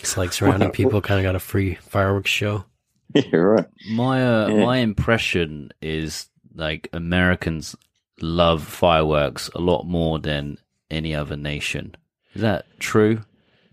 It's 0.00 0.16
like 0.16 0.32
surrounding 0.32 0.68
Wow. 0.70 0.72
people 0.74 1.00
kind 1.00 1.20
of 1.20 1.24
got 1.24 1.36
a 1.36 1.40
free 1.40 1.76
fireworks 1.76 2.30
show. 2.30 2.64
Yeah, 3.14 3.36
right. 3.36 3.66
My 3.90 4.24
uh, 4.26 4.48
Yeah. 4.48 4.64
my 4.64 4.76
impression 4.78 5.70
is 5.82 6.28
like 6.54 6.88
Americans 6.94 7.76
love 8.22 8.62
fireworks 8.64 9.50
a 9.54 9.58
lot 9.60 9.84
more 9.84 10.18
than 10.18 10.56
any 10.90 11.14
other 11.14 11.36
nation. 11.36 11.94
Is 12.34 12.40
that 12.40 12.64
true? 12.80 13.20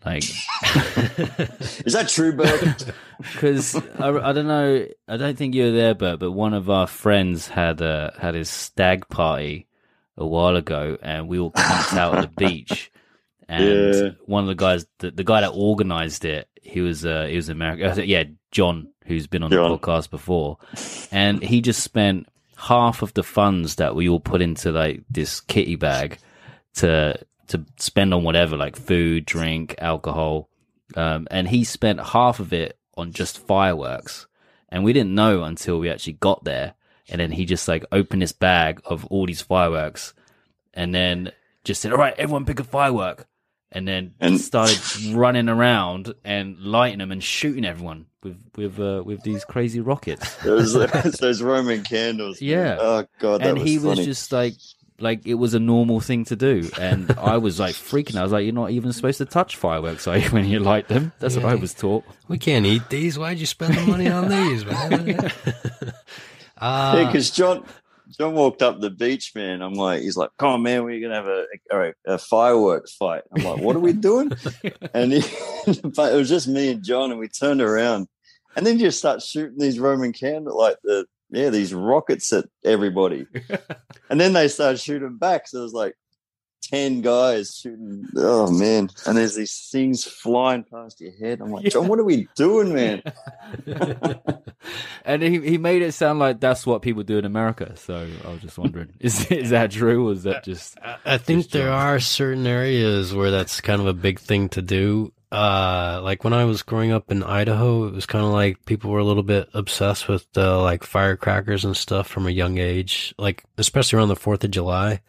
Like, 0.06 0.24
Is 1.86 1.94
that 1.94 2.08
true, 2.10 2.34
Bert? 2.34 2.86
because 3.20 3.76
I, 4.00 4.10
I 4.10 4.32
don't 4.34 4.48
know, 4.48 4.86
I 5.08 5.18
don't 5.18 5.38
think 5.38 5.56
you 5.56 5.66
were 5.66 5.72
there, 5.72 5.94
Bert, 5.96 6.20
but 6.20 6.32
one 6.32 6.54
of 6.54 6.70
our 6.70 6.88
friends 6.88 7.48
had 7.48 7.82
uh, 7.82 8.12
had 8.18 8.36
his 8.36 8.50
stag 8.50 9.08
party 9.10 9.68
a 10.20 10.28
while 10.28 10.56
ago, 10.56 10.98
and 11.02 11.28
we 11.28 11.40
all 11.40 11.50
camped 11.52 11.94
out 11.94 12.16
at 12.16 12.22
the 12.22 12.28
beach. 12.46 12.92
And 13.48 13.94
Yeah. 13.96 14.10
one 14.26 14.44
of 14.44 14.48
the 14.48 14.56
guys, 14.56 14.86
the, 15.00 15.10
the 15.10 15.24
guy 15.24 15.42
that 15.42 15.50
organized 15.56 16.24
it, 16.26 16.48
he 16.62 16.82
was 16.82 17.04
uh, 17.06 17.26
he 17.28 17.36
was 17.36 17.50
American. 17.50 17.90
uh, 18.00 18.04
Yeah, 18.04 18.26
John, 18.52 18.90
who's 19.06 19.26
been 19.26 19.42
on 19.44 19.50
John. 19.50 19.72
the 19.72 19.78
podcast 19.80 20.12
before, 20.12 20.58
and 21.12 21.42
he 21.42 21.62
just 21.62 21.82
spent 21.82 22.28
half 22.58 23.02
of 23.02 23.14
the 23.16 23.24
funds 23.24 23.76
that 23.76 23.96
we 23.96 24.08
all 24.10 24.20
put 24.20 24.42
into 24.42 24.72
like 24.72 25.02
this 25.10 25.40
kitty 25.42 25.76
bag 25.78 26.20
to 26.76 27.18
to 27.48 27.66
spend 27.78 28.14
on 28.14 28.24
whatever, 28.24 28.56
like 28.58 28.76
food, 28.76 29.26
drink, 29.26 29.74
alcohol, 29.80 30.50
um, 30.96 31.28
and 31.32 31.48
he 31.48 31.64
spent 31.64 32.00
half 32.00 32.40
of 32.40 32.54
it 32.54 32.78
on 32.98 33.12
just 33.14 33.40
fireworks, 33.48 34.28
and 34.68 34.84
we 34.84 34.94
didn't 34.94 35.16
know 35.16 35.44
until 35.44 35.80
we 35.80 35.90
actually 35.90 36.14
got 36.14 36.44
there, 36.44 36.76
and 37.12 37.20
then 37.20 37.32
he 37.32 37.46
just 37.46 37.68
like 37.68 37.86
opened 37.92 38.22
this 38.22 38.32
bag 38.32 38.82
of 38.86 39.06
all 39.06 39.26
these 39.26 39.42
fireworks, 39.42 40.14
and 40.74 40.94
then 40.94 41.32
just 41.64 41.82
said, 41.82 41.92
"All 41.92 41.98
right, 41.98 42.14
everyone 42.18 42.46
pick 42.46 42.60
a 42.60 42.64
firework." 42.64 43.26
And 43.72 43.88
then 43.88 44.16
And- 44.20 44.42
started 44.42 44.80
running 45.14 45.48
around 45.48 46.14
and 46.26 46.58
lighting 46.60 46.98
them 47.00 47.12
and 47.12 47.24
shooting 47.24 47.66
everyone 47.66 48.08
with 48.24 48.38
with 48.56 48.80
uh, 48.80 49.04
with 49.06 49.22
these 49.22 49.46
crazy 49.46 49.80
rockets. 49.80 50.34
those, 50.44 50.74
those 51.20 51.42
Roman 51.44 51.84
candles. 51.84 52.42
Yeah. 52.42 52.78
Oh 52.80 53.06
god, 53.20 53.42
that 53.42 53.50
and 53.50 53.60
was 53.60 53.68
he 53.70 53.78
funny. 53.78 53.90
was 53.90 54.06
just 54.06 54.32
like 54.32 54.56
like 55.02 55.26
it 55.28 55.36
was 55.36 55.54
a 55.54 55.60
normal 55.62 56.02
thing 56.02 56.26
to 56.26 56.36
do 56.36 56.70
and 56.78 57.10
i 57.18 57.38
was 57.38 57.58
like 57.58 57.74
freaking 57.74 58.16
out. 58.18 58.20
i 58.20 58.24
was 58.24 58.34
like 58.34 58.44
you're 58.44 58.52
not 58.54 58.70
even 58.72 58.92
supposed 58.92 59.18
to 59.18 59.24
touch 59.24 59.56
fireworks 59.56 60.10
are 60.10 60.18
you 60.18 60.28
when 60.32 60.44
you 60.46 60.60
light 60.60 60.90
them 60.90 61.14
that's 61.20 61.38
what 61.38 61.46
i 61.46 61.56
was 61.56 61.74
taught 61.74 62.04
We 62.28 62.38
can't 62.38 62.66
eat 62.66 62.90
these. 62.90 63.18
Why'd 63.18 63.38
you 63.40 63.46
spend 63.46 63.76
the 63.76 63.82
money 63.84 64.10
on 64.10 64.28
these, 64.28 64.66
man? 64.66 65.32
uh, 66.60 66.94
Yeah, 66.96 67.06
because 67.06 67.32
John 67.32 67.66
John 68.18 68.34
walked 68.34 68.62
up 68.62 68.80
the 68.80 68.90
beach, 68.90 69.34
man. 69.36 69.62
I'm 69.62 69.74
like, 69.74 70.02
he's 70.02 70.18
like, 70.18 70.32
"Come 70.38 70.50
on, 70.50 70.64
man, 70.64 70.84
we're 70.84 71.02
gonna 71.02 71.16
have 71.16 71.28
a 71.28 71.46
a, 71.72 72.14
a 72.14 72.18
fireworks 72.18 72.96
fight." 72.96 73.24
I'm 73.36 73.44
like, 73.44 73.60
"What 73.60 73.76
are 73.76 73.80
we 73.80 73.94
doing?" 73.94 74.32
and 74.94 75.14
he, 75.14 75.22
but 75.84 76.14
it 76.14 76.18
was 76.18 76.30
just 76.30 76.48
me 76.48 76.72
and 76.72 76.84
John, 76.84 77.12
and 77.12 77.20
we 77.20 77.28
turned 77.28 77.62
around, 77.62 78.08
and 78.56 78.66
then 78.66 78.80
you 78.80 78.88
just 78.88 79.00
start 79.00 79.22
shooting 79.22 79.60
these 79.60 79.80
Roman 79.80 80.14
candle 80.14 80.58
like 80.58 80.78
the 80.84 81.06
yeah 81.30 81.50
these 81.50 81.74
rockets 81.74 82.34
at 82.34 82.46
everybody, 82.66 83.28
and 84.10 84.20
then 84.20 84.34
they 84.34 84.48
started 84.48 84.80
shooting 84.80 85.18
back. 85.18 85.48
So 85.48 85.60
it 85.60 85.64
was 85.64 85.74
like 85.74 85.96
ten 86.70 87.02
guys 87.02 87.56
shooting. 87.58 88.06
Oh 88.16 88.52
man! 88.52 88.90
And 89.06 89.18
there's 89.18 89.36
these 89.36 89.70
things 89.72 90.04
flying 90.04 90.64
past 90.64 91.02
your 91.02 91.12
head. 91.12 91.42
I'm 91.42 91.52
like, 91.52 91.66
John, 91.72 91.88
what 91.88 92.00
are 92.00 92.04
we 92.04 92.28
doing, 92.36 92.74
man? 92.74 93.02
and 95.06 95.22
he 95.22 95.40
he 95.42 95.58
made 95.58 95.82
it 95.82 95.94
sound 95.94 96.20
like 96.20 96.40
that's 96.40 96.66
what 96.66 96.82
people 96.82 97.04
do 97.04 97.18
in 97.18 97.26
America. 97.26 97.76
So 97.78 98.08
I 98.26 98.30
was 98.30 98.42
just 98.42 98.58
wondering, 98.58 98.94
is 99.00 99.26
is 99.32 99.50
that 99.52 99.72
true, 99.72 100.10
or 100.10 100.14
is 100.14 100.24
that 100.24 100.44
just? 100.44 100.78
I- 100.82 100.98
I 101.06 101.18
think 101.18 101.40
Just 101.44 101.54
there 101.54 101.64
joking. 101.68 101.74
are 101.74 102.00
certain 102.00 102.46
areas 102.48 103.14
where 103.14 103.32
that's 103.32 103.62
kind 103.62 103.82
of 103.82 103.88
a 103.88 103.94
big 103.94 104.20
thing 104.20 104.50
to 104.50 104.62
do. 104.62 105.12
Uh, 105.32 106.02
like 106.04 106.24
when 106.24 106.34
I 106.34 106.46
was 106.46 106.62
growing 106.64 106.92
up 106.92 107.12
in 107.12 107.24
Idaho, 107.24 107.86
it 107.88 107.94
was 107.94 108.06
kind 108.06 108.26
of 108.26 108.32
like 108.32 108.64
people 108.66 108.92
were 108.92 109.00
a 109.00 109.04
little 109.06 109.24
bit 109.24 109.48
obsessed 109.54 110.08
with 110.08 110.28
uh, 110.38 110.62
like 110.62 110.84
firecrackers 110.84 111.64
and 111.66 111.76
stuff 111.78 112.08
from 112.08 112.28
a 112.28 112.32
young 112.32 112.58
age, 112.58 113.14
like 113.18 113.44
especially 113.58 113.98
around 113.98 114.10
the 114.10 114.16
Fourth 114.16 114.44
of 114.44 114.52
July. 114.52 115.02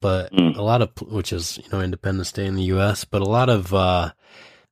But 0.00 0.32
Mm. 0.32 0.56
a 0.56 0.62
lot 0.62 0.82
of, 0.82 0.90
which 1.02 1.32
is 1.32 1.58
you 1.58 1.64
know 1.72 1.80
Independence 1.80 2.30
Day 2.32 2.46
in 2.46 2.56
the 2.56 2.64
U.S., 2.64 3.04
but 3.04 3.22
a 3.22 3.26
lot 3.28 3.48
of, 3.48 3.72
uh, 3.72 4.10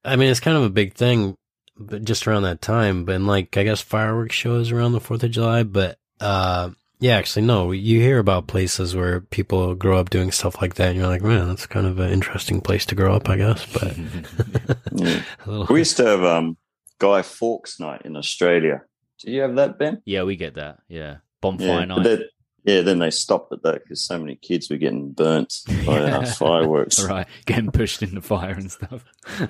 I 0.05 0.17
mean, 0.17 0.29
it's 0.31 0.41
kind 0.41 0.57
of 0.57 0.63
a 0.65 0.71
big 0.71 0.95
thing, 0.95 1.37
but 1.79 2.05
just 2.05 2.27
around 2.27 2.43
that 2.43 2.61
time. 2.61 3.05
But 3.05 3.21
like 3.23 3.57
I 3.57 3.63
guess 3.65 3.81
fireworks 3.81 4.35
shows 4.35 4.71
around 4.71 4.93
the 4.93 5.01
Fourth 5.01 5.23
of 5.23 5.31
July, 5.31 5.63
but 5.63 5.97
uh, 6.21 6.71
yeah, 7.01 7.17
actually, 7.17 7.47
no. 7.47 7.73
You 7.73 8.01
hear 8.01 8.19
about 8.19 8.47
places 8.47 8.95
where 8.95 9.21
people 9.21 9.75
grow 9.75 9.99
up 9.99 10.11
doing 10.11 10.31
stuff 10.33 10.61
like 10.61 10.75
that, 10.75 10.89
and 10.91 10.99
you're 10.99 11.07
like, 11.09 11.23
man, 11.23 11.49
that's 11.49 11.67
kind 11.67 11.87
of 11.87 11.99
an 11.99 12.11
interesting 12.13 12.61
place 12.61 12.85
to 12.87 12.95
grow 12.95 13.15
up, 13.15 13.29
I 13.29 13.37
guess. 13.37 13.67
But 13.73 13.97
Yeah. 14.95 15.23
We 15.71 15.81
used 15.81 15.97
to 15.97 16.05
have 16.07 16.23
um, 16.23 16.57
Guy 16.99 17.23
Fawkes 17.23 17.81
night 17.81 18.03
in 18.05 18.17
Australia. 18.17 18.83
Do 19.21 19.31
you 19.31 19.41
have 19.43 19.55
that, 19.57 19.79
Ben? 19.79 20.03
yeah, 20.05 20.25
we 20.25 20.37
get 20.37 20.55
that. 20.57 20.79
Yeah, 20.89 21.17
bonfire 21.41 21.67
Yeah, 21.81 21.85
night. 21.87 22.03
then, 22.05 22.23
yeah. 22.65 22.81
Then 22.83 22.99
they 22.99 23.11
stopped 23.11 23.53
at 23.53 23.63
that 23.63 23.83
because 23.83 24.01
so 24.03 24.19
many 24.19 24.37
kids 24.37 24.71
were 24.71 24.77
getting 24.77 25.13
burnt 25.13 25.55
by 25.87 26.01
uh, 26.01 26.27
fireworks. 26.27 27.03
right, 27.09 27.27
getting 27.47 27.71
pushed 27.71 28.03
in 28.03 28.15
the 28.15 28.21
fire 28.21 28.53
and 28.55 28.71
stuff. 28.71 29.05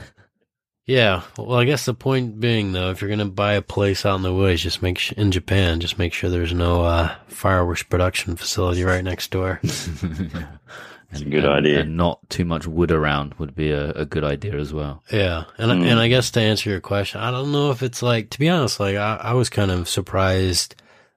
yeah. 0.86 1.22
Well, 1.38 1.58
I 1.58 1.64
guess 1.64 1.84
the 1.84 1.94
point 1.94 2.40
being, 2.40 2.72
though, 2.72 2.90
if 2.90 3.00
you're 3.00 3.10
gonna 3.10 3.24
buy 3.26 3.54
a 3.54 3.62
place 3.62 4.04
out 4.04 4.16
in 4.16 4.22
the 4.22 4.34
woods, 4.34 4.62
just 4.62 4.82
make 4.82 4.98
sh- 4.98 5.12
in 5.12 5.30
Japan, 5.30 5.80
just 5.80 5.98
make 5.98 6.12
sure 6.12 6.28
there's 6.30 6.54
no 6.54 6.82
uh, 6.84 7.14
fireworks 7.28 7.82
production 7.82 8.36
facility 8.36 8.82
right 8.84 9.04
next 9.04 9.30
door. 9.30 9.60
It's 9.62 11.20
a 11.20 11.26
good 11.26 11.44
idea. 11.44 11.80
And 11.80 11.98
not 11.98 12.20
too 12.30 12.46
much 12.46 12.66
wood 12.66 12.90
around 12.90 13.34
would 13.34 13.54
be 13.54 13.70
a, 13.70 13.90
a 13.90 14.06
good 14.06 14.24
idea 14.24 14.56
as 14.58 14.72
well. 14.72 15.02
Yeah, 15.12 15.44
and 15.58 15.70
Mm. 15.70 15.86
and 15.86 16.00
I 16.00 16.08
guess 16.08 16.30
to 16.32 16.40
answer 16.40 16.70
your 16.70 16.80
question, 16.80 17.20
I 17.20 17.30
don't 17.30 17.52
know 17.52 17.70
if 17.70 17.82
it's 17.82 18.02
like 18.02 18.30
to 18.30 18.38
be 18.38 18.48
honest, 18.48 18.80
like 18.80 18.96
I, 18.96 19.16
I 19.16 19.32
was 19.34 19.50
kind 19.50 19.70
of 19.70 19.88
surprised 19.90 20.74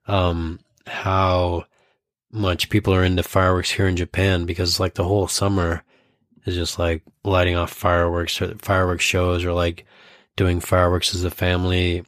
um 0.07 0.59
how 0.85 1.63
much 2.31 2.69
people 2.69 2.93
are 2.93 3.03
into 3.03 3.23
fireworks 3.23 3.71
here 3.71 3.87
in 3.87 3.95
Japan 3.95 4.45
because 4.45 4.79
like 4.79 4.95
the 4.95 5.03
whole 5.03 5.27
summer 5.27 5.83
is 6.45 6.55
just 6.55 6.77
like 6.77 7.01
lighting 7.23 7.55
off 7.55 7.71
fireworks 7.71 8.41
or 8.41 8.55
fireworks 8.57 9.03
shows 9.03 9.43
or 9.45 9.53
like 9.53 9.85
doing 10.35 10.59
fireworks 10.59 11.15
as 11.15 11.23
a 11.23 11.31
family 11.31 12.03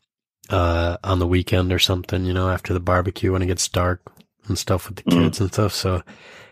uh 0.49 0.97
on 1.03 1.19
the 1.19 1.27
weekend 1.27 1.71
or 1.73 1.79
something, 1.79 2.25
you 2.25 2.33
know, 2.33 2.49
after 2.49 2.73
the 2.73 2.79
barbecue 2.79 3.31
when 3.31 3.41
it 3.41 3.47
gets 3.47 3.67
dark 3.67 4.01
and 4.47 4.57
stuff 4.57 4.87
with 4.87 4.97
the 4.97 5.03
Mm. 5.03 5.23
kids 5.23 5.39
and 5.39 5.51
stuff. 5.51 5.73
So 5.73 6.01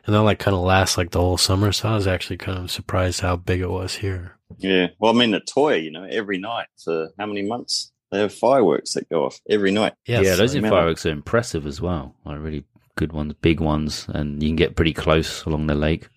and 0.06 0.14
that 0.16 0.22
like 0.22 0.40
kind 0.40 0.56
of 0.56 0.62
lasts 0.64 0.98
like 0.98 1.12
the 1.12 1.20
whole 1.20 1.38
summer. 1.38 1.72
So 1.72 1.90
I 1.90 1.96
was 1.96 2.08
actually 2.08 2.38
kind 2.38 2.58
of 2.60 2.72
surprised 2.72 3.22
how 3.22 3.36
big 3.38 3.62
it 3.62 3.70
was 3.70 3.96
here. 3.96 4.38
Yeah. 4.58 4.88
Well, 5.00 5.14
I 5.14 5.18
mean, 5.18 5.32
the 5.32 5.42
Toya, 5.42 5.82
you 5.84 5.92
know, 5.92 6.04
every 6.10 6.38
night 6.38 6.68
for 6.84 7.10
how 7.18 7.26
many 7.26 7.42
months? 7.42 7.92
They 8.12 8.20
have 8.20 8.34
fireworks 8.34 8.94
that 8.94 9.10
go 9.10 9.26
off 9.26 9.40
every 9.50 9.72
night. 9.72 9.94
Yes, 10.06 10.26
yeah, 10.26 10.36
those 10.36 10.54
fireworks 10.56 11.06
are 11.06 11.10
impressive 11.10 11.66
as 11.66 11.82
well. 11.82 12.16
Like 12.24 12.40
really 12.40 12.64
good 12.96 13.14
ones, 13.14 13.34
big 13.42 13.60
ones, 13.60 14.06
and 14.10 14.42
you 14.42 14.50
can 14.50 14.56
get 14.56 14.76
pretty 14.76 14.94
close 14.94 15.44
along 15.46 15.68
the 15.68 15.76
lake. 15.76 16.08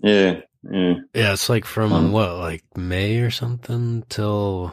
Yeah. 0.00 0.40
Yeah. 0.70 0.94
Yeah, 1.14 1.32
it's 1.32 1.48
like 1.48 1.64
from 1.64 1.92
Um, 1.92 2.12
what, 2.12 2.36
like 2.36 2.62
May 2.76 3.18
or 3.18 3.30
something 3.30 4.04
till 4.08 4.72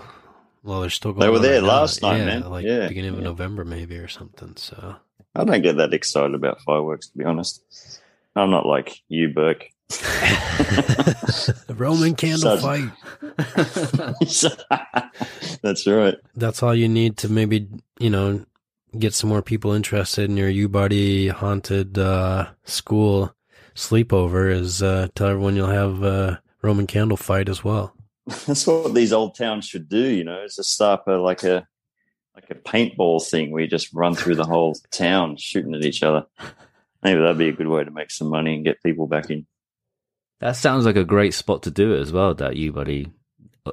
well, 0.63 0.81
they're 0.81 0.89
still 0.89 1.13
going. 1.13 1.21
They 1.25 1.29
were 1.31 1.39
there 1.39 1.61
right 1.61 1.67
now. 1.67 1.79
last 1.79 2.01
night, 2.01 2.17
yeah, 2.19 2.25
man. 2.25 2.49
Like 2.49 2.65
Yeah, 2.65 2.87
beginning 2.87 3.11
of 3.13 3.17
yeah. 3.19 3.23
November 3.25 3.65
maybe 3.65 3.97
or 3.97 4.07
something. 4.07 4.53
So 4.57 4.95
I 5.35 5.43
don't 5.45 5.61
get 5.63 5.77
that 5.77 5.93
excited 5.93 6.35
about 6.35 6.61
fireworks, 6.61 7.07
to 7.09 7.17
be 7.17 7.23
honest. 7.23 7.63
I'm 8.35 8.51
not 8.51 8.65
like 8.65 9.01
you, 9.07 9.29
Burke. 9.29 9.65
the 9.89 11.75
Roman 11.75 12.13
candle 12.15 12.57
Such- 12.57 12.61
fight. 12.61 12.91
That's 15.61 15.87
right. 15.87 16.15
That's 16.35 16.61
all 16.63 16.75
you 16.75 16.87
need 16.87 17.17
to 17.17 17.29
maybe 17.29 17.67
you 17.99 18.09
know 18.09 18.45
get 18.97 19.13
some 19.13 19.29
more 19.29 19.41
people 19.41 19.73
interested 19.73 20.29
in 20.29 20.37
your 20.37 20.49
Yubari 20.49 21.29
haunted 21.29 21.97
uh, 21.97 22.49
school 22.63 23.33
sleepover. 23.75 24.51
Is 24.51 24.81
uh, 24.81 25.07
tell 25.15 25.27
everyone 25.27 25.55
you'll 25.55 25.67
have 25.67 26.03
a 26.03 26.41
Roman 26.61 26.87
candle 26.87 27.17
fight 27.17 27.49
as 27.49 27.63
well. 27.63 27.93
That's 28.45 28.67
what 28.67 28.93
these 28.93 29.13
old 29.13 29.35
towns 29.35 29.65
should 29.65 29.89
do, 29.89 30.07
you 30.09 30.23
know, 30.23 30.43
is 30.43 30.55
to 30.55 30.63
start 30.63 31.01
a 31.07 31.17
like 31.17 31.43
a 31.43 31.67
like 32.35 32.49
a 32.49 32.55
paintball 32.55 33.25
thing 33.27 33.51
where 33.51 33.61
you 33.61 33.67
just 33.67 33.93
run 33.93 34.15
through 34.15 34.35
the 34.35 34.45
whole 34.45 34.75
town 34.91 35.35
shooting 35.37 35.75
at 35.75 35.83
each 35.83 36.03
other. 36.03 36.25
Maybe 37.03 37.19
that'd 37.19 37.37
be 37.37 37.49
a 37.49 37.53
good 37.53 37.67
way 37.67 37.83
to 37.83 37.91
make 37.91 38.11
some 38.11 38.29
money 38.29 38.55
and 38.55 38.65
get 38.65 38.83
people 38.83 39.07
back 39.07 39.29
in. 39.29 39.45
That 40.39 40.55
sounds 40.55 40.85
like 40.85 40.95
a 40.95 41.03
great 41.03 41.33
spot 41.33 41.63
to 41.63 41.71
do 41.71 41.93
it 41.93 41.99
as 41.99 42.11
well. 42.13 42.33
That 42.33 42.53
Yubari, 42.53 43.11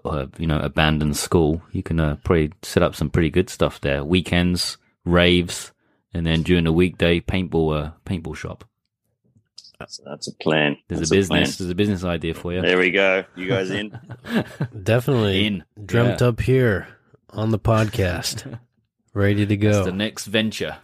uh, 0.05 0.27
you 0.39 0.47
know, 0.47 0.59
abandoned 0.59 1.17
school. 1.17 1.63
You 1.73 1.83
can 1.83 2.01
uh, 2.01 2.17
probably 2.25 2.53
set 2.63 2.83
up 2.83 2.95
some 2.95 3.11
pretty 3.11 3.31
good 3.31 3.51
stuff 3.51 3.81
there. 3.81 4.05
Weekends, 4.05 4.79
raves, 5.07 5.73
and 6.13 6.27
then 6.27 6.43
during 6.43 6.65
the 6.65 6.73
weekday, 6.73 7.21
paintball, 7.21 7.87
uh, 7.87 7.91
paintball 8.05 8.37
shop. 8.37 8.65
So 9.89 10.03
that's 10.07 10.27
a 10.27 10.33
plan. 10.33 10.79
There's 10.89 11.01
That's 11.01 11.11
a 11.11 11.15
business. 11.15 11.29
plan. 11.29 11.43
There's 11.59 11.71
a 11.71 11.75
business 11.75 12.03
idea 12.05 12.33
for 12.35 12.53
you. 12.53 12.63
There 12.63 12.79
we 12.79 12.91
go. 12.91 13.25
You 13.37 13.47
guys 13.47 13.71
in? 13.71 13.99
Definitely 14.83 15.47
In 15.47 15.65
dreamt 15.85 16.21
Yeah. 16.23 16.29
up 16.29 16.41
here 16.41 16.89
on 17.31 17.51
the 17.51 17.59
podcast, 17.59 18.59
ready 19.15 19.45
to 19.45 19.57
go. 19.57 19.73
That's 19.73 19.87
the 19.87 19.93
next 19.93 20.27
venture. 20.27 20.79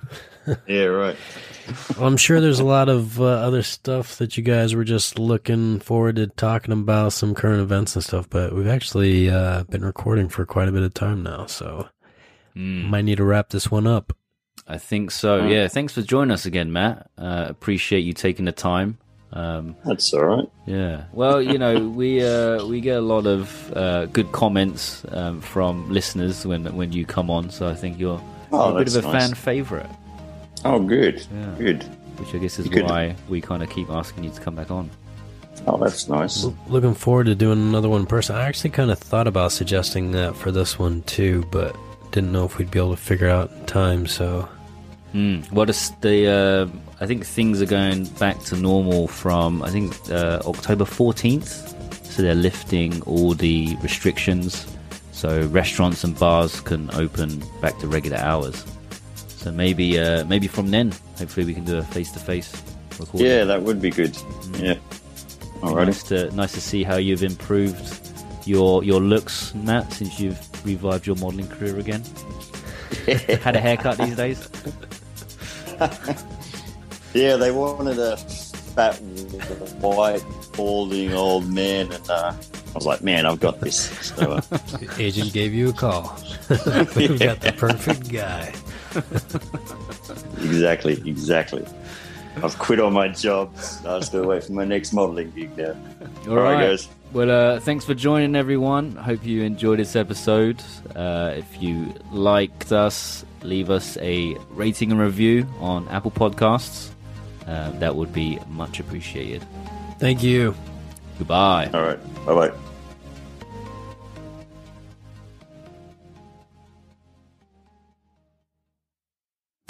yeah, 0.66 0.84
right. 0.84 1.16
Well, 1.96 2.06
I'm 2.06 2.18
sure 2.18 2.40
there's 2.42 2.60
a 2.60 2.64
lot 2.66 2.90
of 2.90 3.18
uh, 3.18 3.24
other 3.24 3.62
stuff 3.62 4.16
that 4.18 4.36
you 4.36 4.42
guys 4.42 4.74
were 4.74 4.84
just 4.84 5.18
looking 5.18 5.80
forward 5.80 6.16
to 6.16 6.26
talking 6.26 6.72
about, 6.72 7.14
some 7.14 7.34
current 7.34 7.62
events 7.62 7.94
and 7.96 8.04
stuff, 8.04 8.28
but 8.28 8.52
we've 8.54 8.66
actually 8.66 9.30
uh, 9.30 9.62
been 9.64 9.84
recording 9.84 10.28
for 10.28 10.44
quite 10.44 10.68
a 10.68 10.72
bit 10.72 10.82
of 10.82 10.92
time 10.92 11.22
now, 11.22 11.46
so 11.46 11.88
Mm. 12.56 12.88
might 12.90 13.02
need 13.04 13.16
to 13.16 13.24
wrap 13.24 13.48
this 13.50 13.70
one 13.70 13.86
up. 13.86 14.12
I 14.68 14.78
think 14.78 15.10
so. 15.10 15.40
Mm. 15.40 15.50
Yeah. 15.50 15.68
Thanks 15.68 15.92
for 15.94 16.02
joining 16.02 16.30
us 16.32 16.46
again, 16.46 16.72
Matt. 16.72 17.10
Uh, 17.18 17.46
appreciate 17.48 18.00
you 18.00 18.12
taking 18.12 18.44
the 18.44 18.52
time. 18.52 18.98
Um, 19.32 19.76
That's 19.86 20.12
all 20.12 20.24
right. 20.24 20.48
Yeah. 20.66 21.04
Well, 21.12 21.40
you 21.40 21.56
know, 21.58 21.88
we 22.00 22.22
uh, 22.24 22.64
we 22.66 22.80
get 22.80 22.98
a 22.98 23.00
lot 23.00 23.26
of 23.26 23.72
uh, 23.74 24.06
good 24.06 24.30
comments 24.32 25.04
um, 25.08 25.40
from 25.40 25.90
listeners 25.90 26.46
when 26.46 26.66
when 26.76 26.92
you 26.92 27.06
come 27.06 27.30
on. 27.30 27.50
So 27.50 27.68
I 27.68 27.74
think 27.74 27.98
you're, 27.98 28.20
Oh, 28.52 28.76
a 28.76 28.78
bit 28.84 28.94
of 28.94 29.04
a 29.06 29.08
nice. 29.12 29.26
fan 29.28 29.34
favorite, 29.34 29.88
Oh, 30.64 30.78
good. 30.78 31.26
Yeah. 31.34 31.54
Good. 31.56 31.82
which 32.18 32.34
I 32.34 32.38
guess 32.38 32.58
is 32.58 32.66
You 32.66 32.70
could- 32.72 32.84
why 32.84 33.16
we 33.30 33.40
kind 33.40 33.62
of 33.62 33.70
keep 33.70 33.88
asking 33.88 34.24
you 34.24 34.30
to 34.30 34.40
come 34.40 34.54
back 34.54 34.70
on. 34.70 34.90
Oh, 35.66 35.78
that's 35.78 36.08
nice. 36.08 36.44
L- 36.44 36.56
Looking 36.68 36.92
forward 36.94 37.24
to 37.26 37.34
doing 37.34 37.58
another 37.58 37.88
one 37.88 38.00
in 38.02 38.06
person. 38.06 38.36
I 38.36 38.42
actually 38.42 38.70
kind 38.70 38.90
of 38.90 38.98
thought 38.98 39.26
about 39.26 39.52
suggesting 39.52 40.10
that 40.12 40.36
for 40.36 40.50
this 40.52 40.78
one 40.78 41.02
too, 41.02 41.44
but 41.50 41.74
didn't 42.12 42.32
know 42.32 42.44
if 42.44 42.58
we'd 42.58 42.70
be 42.70 42.78
able 42.78 42.92
to 42.92 42.96
figure 42.96 43.28
out 43.28 43.50
in 43.50 43.66
time, 43.66 44.06
so 44.06 44.48
Mm. 45.14 45.50
Well, 45.52 45.66
the, 45.66 45.92
the 46.00 46.26
uh, 46.26 47.02
I 47.02 47.06
think 47.06 47.26
things 47.26 47.60
are 47.60 47.66
going 47.66 48.06
back 48.18 48.38
to 48.44 48.56
normal 48.56 49.08
from 49.08 49.62
I 49.62 49.70
think 49.70 49.94
uh, 50.10 50.40
October 50.46 50.84
fourteenth. 50.84 51.68
So 52.04 52.22
they're 52.22 52.34
lifting 52.34 53.02
all 53.02 53.32
the 53.32 53.76
restrictions, 53.82 54.66
so 55.12 55.46
restaurants 55.46 56.04
and 56.04 56.18
bars 56.18 56.60
can 56.60 56.90
open 56.94 57.42
back 57.60 57.78
to 57.78 57.86
regular 57.86 58.18
hours. 58.18 58.64
So 59.28 59.50
maybe 59.50 59.98
uh, 59.98 60.24
maybe 60.24 60.46
from 60.46 60.70
then, 60.70 60.92
hopefully 61.18 61.46
we 61.46 61.54
can 61.54 61.64
do 61.64 61.78
a 61.78 61.82
face 61.82 62.10
to 62.12 62.18
face 62.18 62.62
recording. 62.98 63.26
Yeah, 63.26 63.44
that 63.44 63.62
would 63.62 63.80
be 63.80 63.90
good. 63.90 64.16
Yeah. 64.54 64.76
Alrighty. 65.60 65.86
Nice 65.86 66.02
to 66.04 66.30
nice 66.34 66.52
to 66.52 66.60
see 66.60 66.82
how 66.82 66.96
you've 66.96 67.22
improved 67.22 67.98
your 68.46 68.82
your 68.82 69.00
looks, 69.00 69.54
Matt, 69.54 69.92
since 69.92 70.18
you've 70.20 70.51
revived 70.64 71.06
your 71.06 71.16
modelling 71.16 71.48
career 71.48 71.78
again. 71.78 72.02
Had 73.42 73.56
a 73.56 73.60
haircut 73.60 73.98
these 73.98 74.16
days. 74.16 74.48
Yeah, 77.14 77.36
they 77.36 77.50
wanted 77.50 77.98
a 77.98 78.16
fat, 78.16 78.94
white, 79.82 80.24
balding 80.56 81.12
old 81.12 81.52
man, 81.52 81.92
and 81.92 82.10
uh, 82.10 82.32
I 82.32 82.72
was 82.74 82.86
like, 82.86 83.02
"Man, 83.02 83.26
I've 83.26 83.38
got 83.38 83.60
this." 83.60 83.76
So, 84.00 84.32
uh, 84.32 84.40
the 84.40 84.94
agent 84.98 85.34
gave 85.34 85.52
you 85.52 85.68
a 85.68 85.72
call. 85.74 86.16
We've 86.96 87.18
got 87.18 87.42
the 87.42 87.52
perfect 87.54 88.10
guy. 88.10 88.54
exactly, 90.42 91.02
exactly. 91.04 91.66
I've 92.42 92.58
quit 92.58 92.80
on 92.80 92.92
my 92.92 93.08
job. 93.08 93.54
I 93.84 93.96
was 93.96 94.08
to 94.10 94.22
wait 94.22 94.44
for 94.44 94.52
my 94.52 94.64
next 94.64 94.92
modelling 94.92 95.30
gig 95.32 95.56
now. 95.56 95.76
All 96.26 96.30
All 96.30 96.36
right, 96.36 96.54
right, 96.54 96.70
guys. 96.70 96.88
Well, 97.12 97.30
uh, 97.30 97.60
thanks 97.60 97.84
for 97.84 97.94
joining, 97.94 98.34
everyone. 98.34 98.92
Hope 98.96 99.24
you 99.26 99.42
enjoyed 99.42 99.78
this 99.78 99.96
episode. 99.96 100.62
Uh, 100.96 101.34
if 101.36 101.62
you 101.62 101.94
liked 102.10 102.72
us, 102.72 103.24
leave 103.42 103.68
us 103.68 103.98
a 103.98 104.36
rating 104.50 104.92
and 104.92 105.00
review 105.00 105.46
on 105.60 105.86
Apple 105.88 106.10
Podcasts. 106.10 106.90
Uh, 107.46 107.70
that 107.80 107.96
would 107.96 108.12
be 108.12 108.38
much 108.48 108.80
appreciated. 108.80 109.44
Thank 109.98 110.22
you. 110.22 110.54
Goodbye. 111.18 111.70
All 111.74 111.82
right. 111.82 112.24
Bye 112.26 112.48
bye. 112.48 112.58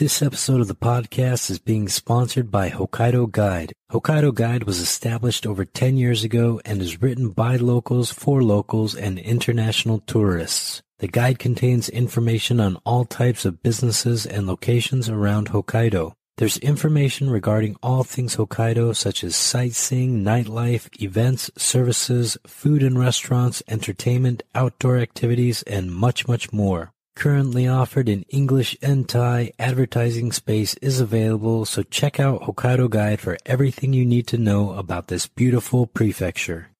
This 0.03 0.21
episode 0.21 0.61
of 0.61 0.67
the 0.67 0.75
podcast 0.75 1.49
is 1.49 1.61
being 1.61 1.89
sponsored 1.89 2.51
by 2.51 2.71
Hokkaido 2.71 3.31
Guide. 3.31 3.73
Hokkaido 3.93 4.35
Guide 4.35 4.65
was 4.65 4.81
established 4.81 5.47
over 5.47 5.65
10 5.65 5.97
years 5.97 6.25
ago 6.25 6.61
and 6.65 6.83
is 6.83 7.01
written 7.01 7.29
by 7.29 7.55
locals 7.55 8.11
for 8.11 8.43
locals 8.43 8.97
and 8.97 9.17
international 9.17 10.01
tourists. 10.01 10.83
The 10.99 11.07
guide 11.07 11.39
contains 11.39 11.89
information 11.89 12.59
on 12.59 12.79
all 12.85 13.05
types 13.05 13.45
of 13.45 13.63
businesses 13.63 14.27
and 14.27 14.49
locations 14.49 15.09
around 15.09 15.51
Hokkaido. 15.51 16.15
There's 16.37 16.57
information 16.57 17.31
regarding 17.31 17.77
all 17.81 18.03
things 18.03 18.35
Hokkaido 18.35 18.97
such 18.97 19.23
as 19.23 19.37
sightseeing, 19.37 20.25
nightlife, 20.25 20.89
events, 21.01 21.49
services, 21.57 22.37
food 22.45 22.83
and 22.83 22.99
restaurants, 22.99 23.63
entertainment, 23.69 24.43
outdoor 24.53 24.99
activities, 24.99 25.63
and 25.63 25.93
much, 25.93 26.27
much 26.27 26.53
more. 26.53 26.93
Currently 27.15 27.69
offered 27.69 28.09
in 28.09 28.25
English 28.31 28.77
and 28.83 29.09
Thai, 29.09 29.53
advertising 29.59 30.33
space 30.33 30.75
is 30.83 30.99
available, 31.01 31.65
so 31.65 31.83
check 31.83 32.19
out 32.19 32.43
Hokkaido 32.43 32.91
Guide 32.91 33.21
for 33.21 33.39
everything 33.47 33.93
you 33.93 34.05
need 34.05 34.27
to 34.29 34.39
know 34.39 34.73
about 34.73 35.07
this 35.07 35.27
beautiful 35.27 35.87
prefecture. 35.87 36.72